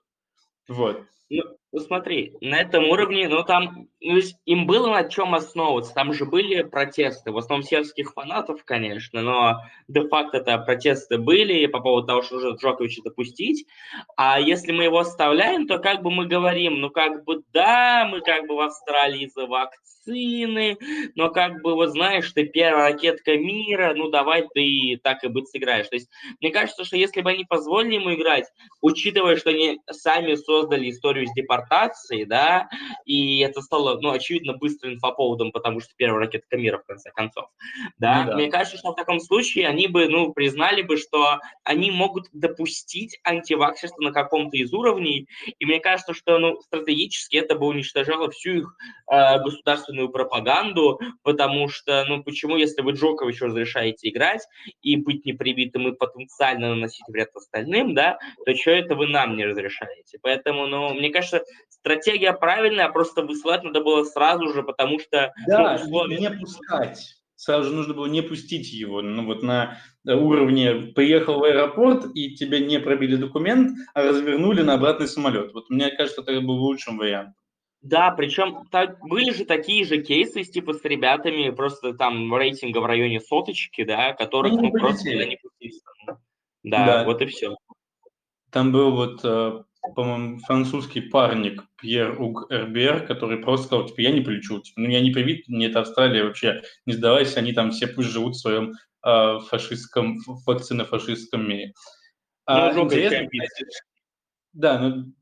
Вот. 0.67 1.03
Ну, 1.35 1.41
ну, 1.73 1.79
смотри, 1.79 2.33
на 2.39 2.61
этом 2.61 2.87
уровне, 2.87 3.27
ну, 3.27 3.43
там, 3.43 3.87
ну, 3.99 4.19
им 4.45 4.67
было 4.67 4.91
на 4.91 5.09
чем 5.09 5.33
основываться. 5.33 5.91
Там 5.95 6.13
же 6.13 6.25
были 6.25 6.61
протесты, 6.61 7.31
в 7.31 7.37
основном 7.37 7.65
сербских 7.65 8.13
фанатов, 8.13 8.63
конечно, 8.63 9.23
но 9.23 9.61
де-факто 9.87 10.37
это 10.37 10.59
протесты 10.59 11.17
были 11.17 11.65
по 11.65 11.79
поводу 11.79 12.05
того, 12.05 12.21
что 12.21 12.35
нужно 12.35 12.57
Джоковича 12.57 13.01
допустить. 13.01 13.65
А 14.15 14.39
если 14.39 14.71
мы 14.71 14.83
его 14.83 14.99
оставляем, 14.99 15.65
то 15.65 15.79
как 15.79 16.03
бы 16.03 16.11
мы 16.11 16.27
говорим, 16.27 16.79
ну, 16.79 16.91
как 16.91 17.23
бы, 17.23 17.41
да, 17.53 18.07
мы 18.07 18.21
как 18.21 18.45
бы 18.47 18.55
в 18.55 18.59
Австралии 18.59 19.31
за 19.33 19.47
вакцины, 19.47 20.77
но 21.15 21.29
как 21.31 21.63
бы, 21.63 21.73
вот 21.73 21.89
знаешь, 21.89 22.31
ты 22.33 22.45
первая 22.45 22.91
ракетка 22.91 23.35
мира, 23.35 23.95
ну, 23.95 24.11
давай 24.11 24.47
ты 24.53 24.99
так 25.01 25.23
и 25.23 25.27
быть 25.27 25.47
сыграешь. 25.47 25.87
То 25.87 25.95
есть, 25.95 26.09
мне 26.39 26.51
кажется, 26.51 26.83
что 26.83 26.97
если 26.97 27.21
бы 27.21 27.31
они 27.31 27.45
позволили 27.45 27.95
ему 27.95 28.13
играть, 28.13 28.45
учитывая, 28.79 29.37
что 29.37 29.49
они 29.49 29.79
сами 29.89 30.35
создали 30.35 30.91
историю 30.91 31.25
с 31.25 31.33
департаментом, 31.33 31.62
депортации, 31.63 32.23
да, 32.23 32.69
и 33.05 33.39
это 33.39 33.61
стало, 33.61 33.99
ну, 33.99 34.11
очевидно, 34.11 34.53
быстрым 34.53 34.93
инфоповодом, 34.93 35.51
потому 35.51 35.79
что 35.79 35.91
первая 35.95 36.25
ракета 36.25 36.57
мира, 36.57 36.79
в 36.79 36.85
конце 36.85 37.11
концов, 37.11 37.49
да? 37.97 38.23
Ну, 38.23 38.31
да. 38.31 38.35
Мне 38.35 38.49
кажется, 38.49 38.77
что 38.77 38.91
в 38.91 38.95
таком 38.95 39.19
случае 39.19 39.67
они 39.67 39.87
бы, 39.87 40.07
ну, 40.07 40.33
признали 40.33 40.81
бы, 40.81 40.97
что 40.97 41.39
они 41.63 41.91
могут 41.91 42.27
допустить 42.33 43.19
антиваксерство 43.23 44.01
на 44.01 44.11
каком-то 44.11 44.57
из 44.57 44.73
уровней, 44.73 45.27
и 45.59 45.65
мне 45.65 45.79
кажется, 45.79 46.13
что, 46.13 46.39
ну, 46.39 46.59
стратегически 46.61 47.37
это 47.37 47.55
бы 47.55 47.67
уничтожало 47.67 48.29
всю 48.31 48.51
их 48.51 48.77
э, 49.11 49.39
государственную 49.39 50.09
пропаганду, 50.09 50.99
потому 51.23 51.67
что, 51.67 52.05
ну, 52.07 52.23
почему, 52.23 52.57
если 52.57 52.81
вы 52.81 52.93
Джоковичу 52.93 53.45
разрешаете 53.45 54.09
играть 54.09 54.41
и 54.81 54.95
быть 54.95 55.25
непривитым 55.25 55.87
и 55.87 55.95
потенциально 55.95 56.69
наносить 56.69 57.07
вред 57.07 57.29
остальным, 57.35 57.93
да, 57.93 58.17
то 58.45 58.55
что 58.55 58.71
это 58.71 58.95
вы 58.95 59.07
нам 59.07 59.35
не 59.35 59.45
разрешаете? 59.45 60.19
Поэтому, 60.21 60.67
ну, 60.67 60.93
мне 60.93 61.09
кажется, 61.09 61.43
стратегия 61.69 62.33
правильная, 62.33 62.89
просто 62.89 63.23
высылать 63.23 63.63
надо 63.63 63.81
было 63.81 64.03
сразу 64.03 64.49
же, 64.53 64.63
потому 64.63 64.99
что... 64.99 65.33
Да, 65.47 65.77
ну, 65.77 65.85
условия... 65.85 66.17
не 66.17 66.31
пускать. 66.31 67.19
Сразу 67.35 67.69
же 67.69 67.75
нужно 67.75 67.93
было 67.93 68.05
не 68.05 68.21
пустить 68.21 68.71
его. 68.71 69.01
Ну 69.01 69.25
вот 69.25 69.43
на 69.43 69.77
уровне 70.05 70.93
приехал 70.95 71.39
в 71.39 71.43
аэропорт, 71.43 72.05
и 72.13 72.35
тебе 72.35 72.61
не 72.61 72.79
пробили 72.79 73.17
документ, 73.17 73.77
а 73.93 74.03
развернули 74.03 74.61
на 74.61 74.75
обратный 74.75 75.07
самолет. 75.07 75.53
Вот 75.53 75.69
мне 75.69 75.89
кажется, 75.89 76.21
это 76.21 76.39
был 76.39 76.55
лучшим 76.55 76.97
вариантом. 76.97 77.35
Да, 77.81 78.11
причем 78.11 78.65
так, 78.71 78.97
были 79.01 79.31
же 79.31 79.43
такие 79.43 79.83
же 79.83 80.01
кейсы, 80.01 80.43
типа 80.43 80.73
с 80.73 80.85
ребятами, 80.85 81.49
просто 81.49 81.93
там 81.93 82.33
рейтинга 82.33 82.77
в 82.77 82.85
районе 82.85 83.19
соточки, 83.19 83.83
да, 83.83 84.13
которых 84.13 84.53
ну, 84.53 84.71
просто 84.71 85.09
не 85.09 85.37
пустили. 85.37 85.81
Да, 86.63 86.85
да, 86.85 87.03
вот 87.03 87.21
и 87.21 87.25
все. 87.25 87.57
Там 88.51 88.71
был 88.71 88.91
вот 88.91 89.19
э, 89.25 89.63
по-моему, 89.95 90.39
французский 90.39 91.01
парник 91.01 91.63
Пьер 91.81 92.19
Уг 92.19 92.47
Эрбер, 92.49 93.05
который 93.05 93.37
просто 93.37 93.67
сказал, 93.67 93.87
типа, 93.87 94.01
я 94.01 94.11
не 94.11 94.21
полечу, 94.21 94.59
типа, 94.61 94.81
ну, 94.81 94.89
я 94.89 95.01
не 95.01 95.11
привит, 95.11 95.47
мне 95.47 95.67
это 95.67 95.81
Австралия 95.81 96.23
вообще, 96.23 96.61
не 96.85 96.93
сдавайся, 96.93 97.39
они 97.39 97.53
там 97.53 97.71
все 97.71 97.87
пусть 97.87 98.09
живут 98.09 98.35
в 98.35 98.39
своем 98.39 98.73
э, 99.05 99.39
фашистском, 99.49 100.19
вакцинофашистском 100.45 101.47
мире. 101.47 101.73
А, 102.45 102.73
ну, 102.73 102.85
интересно, 102.85 103.27
да, 104.53 104.79
ну, 104.79 105.13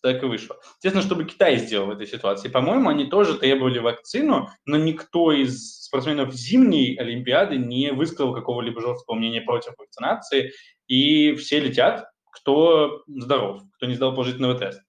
так 0.00 0.22
и 0.22 0.26
вышло. 0.26 0.56
Естественно, 0.76 1.04
чтобы 1.04 1.24
Китай 1.24 1.56
сделал 1.56 1.86
в 1.86 1.90
этой 1.90 2.06
ситуации. 2.06 2.48
По-моему, 2.48 2.88
они 2.88 3.06
тоже 3.06 3.38
требовали 3.38 3.78
вакцину, 3.78 4.48
но 4.64 4.76
никто 4.76 5.32
из 5.32 5.82
спортсменов 5.82 6.32
зимней 6.32 6.96
Олимпиады 6.96 7.56
не 7.56 7.92
высказал 7.92 8.34
какого-либо 8.34 8.80
жесткого 8.80 9.16
мнения 9.16 9.42
против 9.42 9.74
вакцинации, 9.78 10.52
и 10.86 11.34
все 11.34 11.60
летят, 11.60 12.11
кто 12.32 13.04
здоров, 13.06 13.62
кто 13.76 13.86
не 13.86 13.94
сдал 13.94 14.12
положительного 14.12 14.58
теста. 14.58 14.82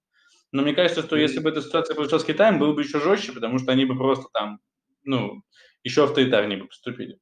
Но 0.52 0.62
мне 0.62 0.74
кажется, 0.74 1.04
что 1.04 1.16
если 1.16 1.40
бы 1.40 1.50
эта 1.50 1.62
ситуация 1.62 1.96
произошла 1.96 2.20
с 2.20 2.26
Китаем, 2.26 2.60
было 2.60 2.74
бы 2.74 2.82
еще 2.82 3.00
жестче, 3.00 3.34
потому 3.34 3.60
что 3.60 3.72
они 3.72 3.86
бы 3.86 3.96
просто 3.98 4.26
там, 4.34 4.60
ну, 5.04 5.44
еще 5.84 6.04
авторитарнее 6.04 6.60
бы 6.60 6.68
поступили. 6.68 7.20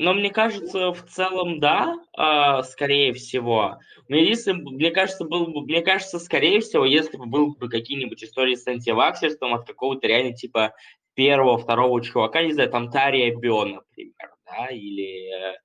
Но 0.00 0.14
мне 0.14 0.30
кажется, 0.30 0.92
в 0.92 1.02
целом, 1.06 1.58
да, 1.58 1.96
э, 2.16 2.62
скорее 2.62 3.12
всего. 3.14 3.78
Мне, 4.08 4.24
если, 4.24 4.52
мне 4.52 4.92
кажется, 4.92 5.24
был 5.24 5.48
бы, 5.48 5.62
мне 5.62 5.82
кажется, 5.82 6.20
скорее 6.20 6.60
всего, 6.60 6.84
если 6.84 7.16
бы 7.16 7.26
был 7.26 7.56
бы 7.56 7.68
какие-нибудь 7.68 8.22
истории 8.22 8.54
с 8.54 8.66
антиваксерством 8.66 9.54
от 9.54 9.66
какого-то 9.66 10.06
реально 10.06 10.34
типа 10.34 10.74
первого, 11.14 11.58
второго 11.58 12.00
чувака, 12.00 12.42
не 12.42 12.52
знаю, 12.52 12.70
там 12.70 12.92
Тария 12.92 13.34
Бион, 13.34 13.72
например, 13.72 14.34
да, 14.46 14.68
или 14.68 15.30
э, 15.34 15.56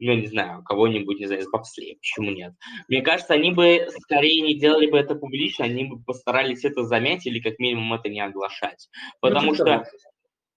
ну, 0.00 0.14
не 0.14 0.26
знаю, 0.26 0.62
кого-нибудь, 0.64 1.20
не 1.20 1.26
знаю, 1.26 1.42
из 1.42 1.50
бобслея, 1.50 1.94
почему 1.96 2.30
нет? 2.30 2.54
Мне 2.88 3.02
кажется, 3.02 3.34
они 3.34 3.52
бы 3.52 3.86
скорее 4.00 4.40
не 4.40 4.58
делали 4.58 4.90
бы 4.90 4.98
это 4.98 5.14
публично, 5.14 5.66
они 5.66 5.84
бы 5.84 6.02
постарались 6.02 6.64
это 6.64 6.84
замять 6.84 7.26
или 7.26 7.38
как 7.38 7.58
минимум 7.58 7.92
это 7.92 8.08
не 8.08 8.20
оглашать. 8.20 8.88
Ну, 8.92 9.28
Потому 9.28 9.48
ну, 9.48 9.54
что, 9.54 9.84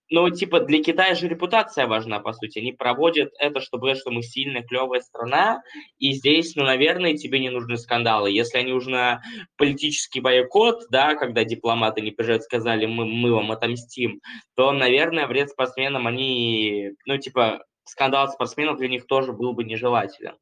ну, 0.09 0.29
типа, 0.29 0.61
для 0.61 0.81
Китая 0.81 1.15
же 1.15 1.27
репутация 1.27 1.87
важна, 1.87 2.19
по 2.19 2.33
сути. 2.33 2.59
Они 2.59 2.71
проводят 2.71 3.33
это, 3.39 3.59
чтобы 3.59 3.95
что 3.95 4.11
мы 4.11 4.21
сильная, 4.21 4.63
клевая 4.63 5.01
страна, 5.01 5.61
и 5.97 6.13
здесь, 6.13 6.55
ну, 6.55 6.63
наверное, 6.63 7.17
тебе 7.17 7.39
не 7.39 7.49
нужны 7.49 7.77
скандалы. 7.77 8.31
Если 8.31 8.59
они 8.59 8.71
нужны 8.71 9.19
политический 9.57 10.21
бойкот, 10.21 10.83
да, 10.89 11.15
когда 11.15 11.43
дипломаты 11.43 12.01
не 12.01 12.11
приезжают, 12.11 12.43
сказали, 12.43 12.85
мы, 12.85 13.05
мы 13.05 13.33
вам 13.33 13.51
отомстим, 13.51 14.21
то, 14.55 14.71
наверное, 14.71 15.27
вред 15.27 15.49
спортсменам 15.49 16.07
они, 16.07 16.91
ну, 17.05 17.17
типа, 17.17 17.63
скандал 17.85 18.29
спортсменов 18.29 18.77
для 18.77 18.87
них 18.87 19.07
тоже 19.07 19.33
был 19.33 19.53
бы 19.53 19.63
нежелателен. 19.63 20.35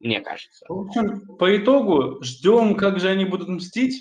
Мне 0.00 0.20
кажется. 0.20 0.66
В 0.68 0.80
общем, 0.80 1.36
по 1.36 1.56
итогу 1.56 2.22
ждем, 2.22 2.74
как 2.74 3.00
же 3.00 3.08
они 3.08 3.24
будут 3.24 3.48
мстить. 3.48 4.00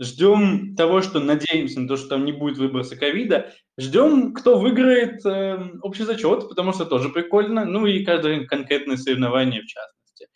Ждем 0.00 0.74
того, 0.76 1.02
что 1.02 1.20
надеемся 1.20 1.80
на 1.80 1.86
то, 1.86 1.96
что 1.96 2.08
там 2.08 2.24
не 2.24 2.32
будет 2.32 2.56
выброса 2.56 2.96
ковида. 2.96 3.52
Ждем, 3.78 4.32
кто 4.32 4.58
выиграет 4.58 5.24
э, 5.26 5.78
общий 5.82 6.04
зачет, 6.04 6.48
потому 6.48 6.72
что 6.72 6.86
тоже 6.86 7.10
прикольно. 7.10 7.66
Ну 7.66 7.86
и 7.86 8.02
каждое 8.04 8.46
конкретное 8.46 8.96
соревнование 8.96 9.60
в 9.60 9.66
частности. 9.66 10.28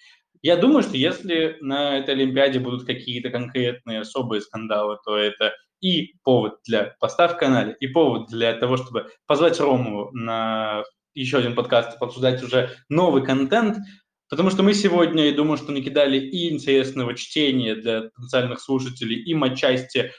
Я 0.42 0.58
думаю, 0.58 0.82
что 0.82 0.98
если 0.98 1.56
на 1.60 1.98
этой 1.98 2.14
Олимпиаде 2.14 2.60
будут 2.60 2.84
какие-то 2.84 3.30
конкретные 3.30 4.00
особые 4.00 4.42
скандалы, 4.42 4.98
то 5.02 5.16
это 5.16 5.54
и 5.80 6.14
повод 6.22 6.58
для 6.66 6.94
поставки 7.00 7.36
в 7.36 7.38
канале, 7.38 7.76
и 7.80 7.86
повод 7.86 8.28
для 8.28 8.52
того, 8.54 8.76
чтобы 8.76 9.10
позвать 9.26 9.58
Рому 9.60 10.10
на 10.12 10.84
еще 11.14 11.38
один 11.38 11.54
подкаст, 11.54 12.00
обсуждать 12.00 12.42
уже 12.42 12.70
новый 12.88 13.24
контент, 13.24 13.78
потому 14.28 14.50
что 14.50 14.62
мы 14.62 14.74
сегодня, 14.74 15.26
я 15.26 15.34
думаю, 15.34 15.56
что 15.56 15.72
накидали 15.72 16.18
и 16.18 16.52
интересного 16.52 17.14
чтения 17.14 17.74
для 17.74 18.10
потенциальных 18.14 18.60
слушателей, 18.60 19.22
и 19.22 19.34
отчасти 19.34 20.12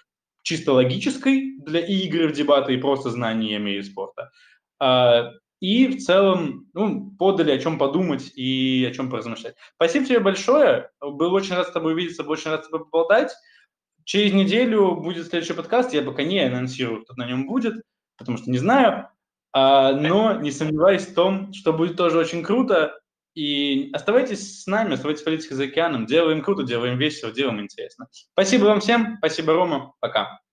чисто 0.44 0.74
логической 0.74 1.58
для 1.60 1.80
и 1.80 2.06
игры 2.06 2.28
в 2.28 2.34
дебаты, 2.34 2.74
и 2.74 2.78
просто 2.78 3.10
знаниями 3.10 3.72
и 3.72 3.84
спорта. 3.84 4.32
А, 4.80 5.32
и 5.60 5.88
в 5.88 6.04
целом 6.04 6.68
ну, 6.74 7.12
подали, 7.18 7.52
о 7.52 7.58
чем 7.58 7.78
подумать 7.78 8.32
и 8.36 8.88
о 8.90 8.94
чем 8.94 9.10
поразмышлять. 9.10 9.56
Спасибо 9.76 10.06
тебе 10.06 10.20
большое. 10.20 10.92
Был 11.02 11.34
очень 11.34 11.56
рад 11.56 11.68
с 11.68 11.72
тобой 11.72 11.94
увидеться, 11.94 12.24
был 12.24 12.32
очень 12.32 12.52
рад 12.52 12.64
с 12.64 12.70
тобой 12.70 12.86
поболтать. 12.86 13.32
Через 14.04 14.34
неделю 14.34 14.96
будет 14.96 15.28
следующий 15.28 15.54
подкаст. 15.54 15.94
Я 15.94 16.04
пока 16.04 16.24
не 16.24 16.40
анонсирую, 16.40 17.04
кто 17.04 17.16
на 17.16 17.26
нем 17.28 17.48
будет, 17.48 17.82
потому 18.18 18.38
что 18.38 18.52
не 18.52 18.60
знаю. 18.60 19.10
А, 19.58 19.94
но 19.94 20.34
не 20.34 20.52
сомневаюсь 20.52 21.08
в 21.08 21.14
том, 21.14 21.54
что 21.54 21.72
будет 21.72 21.96
тоже 21.96 22.18
очень 22.18 22.44
круто. 22.44 23.00
И 23.36 23.90
оставайтесь 23.94 24.64
с 24.64 24.68
нами, 24.68 24.96
оставайтесь 24.96 25.22
в 25.22 25.26
политике 25.26 25.56
за 25.56 25.64
океаном. 25.64 26.06
Делаем 26.06 26.42
круто, 26.42 26.64
делаем 26.64 26.98
весело, 26.98 27.32
делаем 27.32 27.62
интересно. 27.62 28.08
Спасибо 28.12 28.66
вам 28.66 28.82
всем. 28.82 29.16
Спасибо, 29.20 29.54
Рома. 29.54 29.94
Пока. 30.02 30.42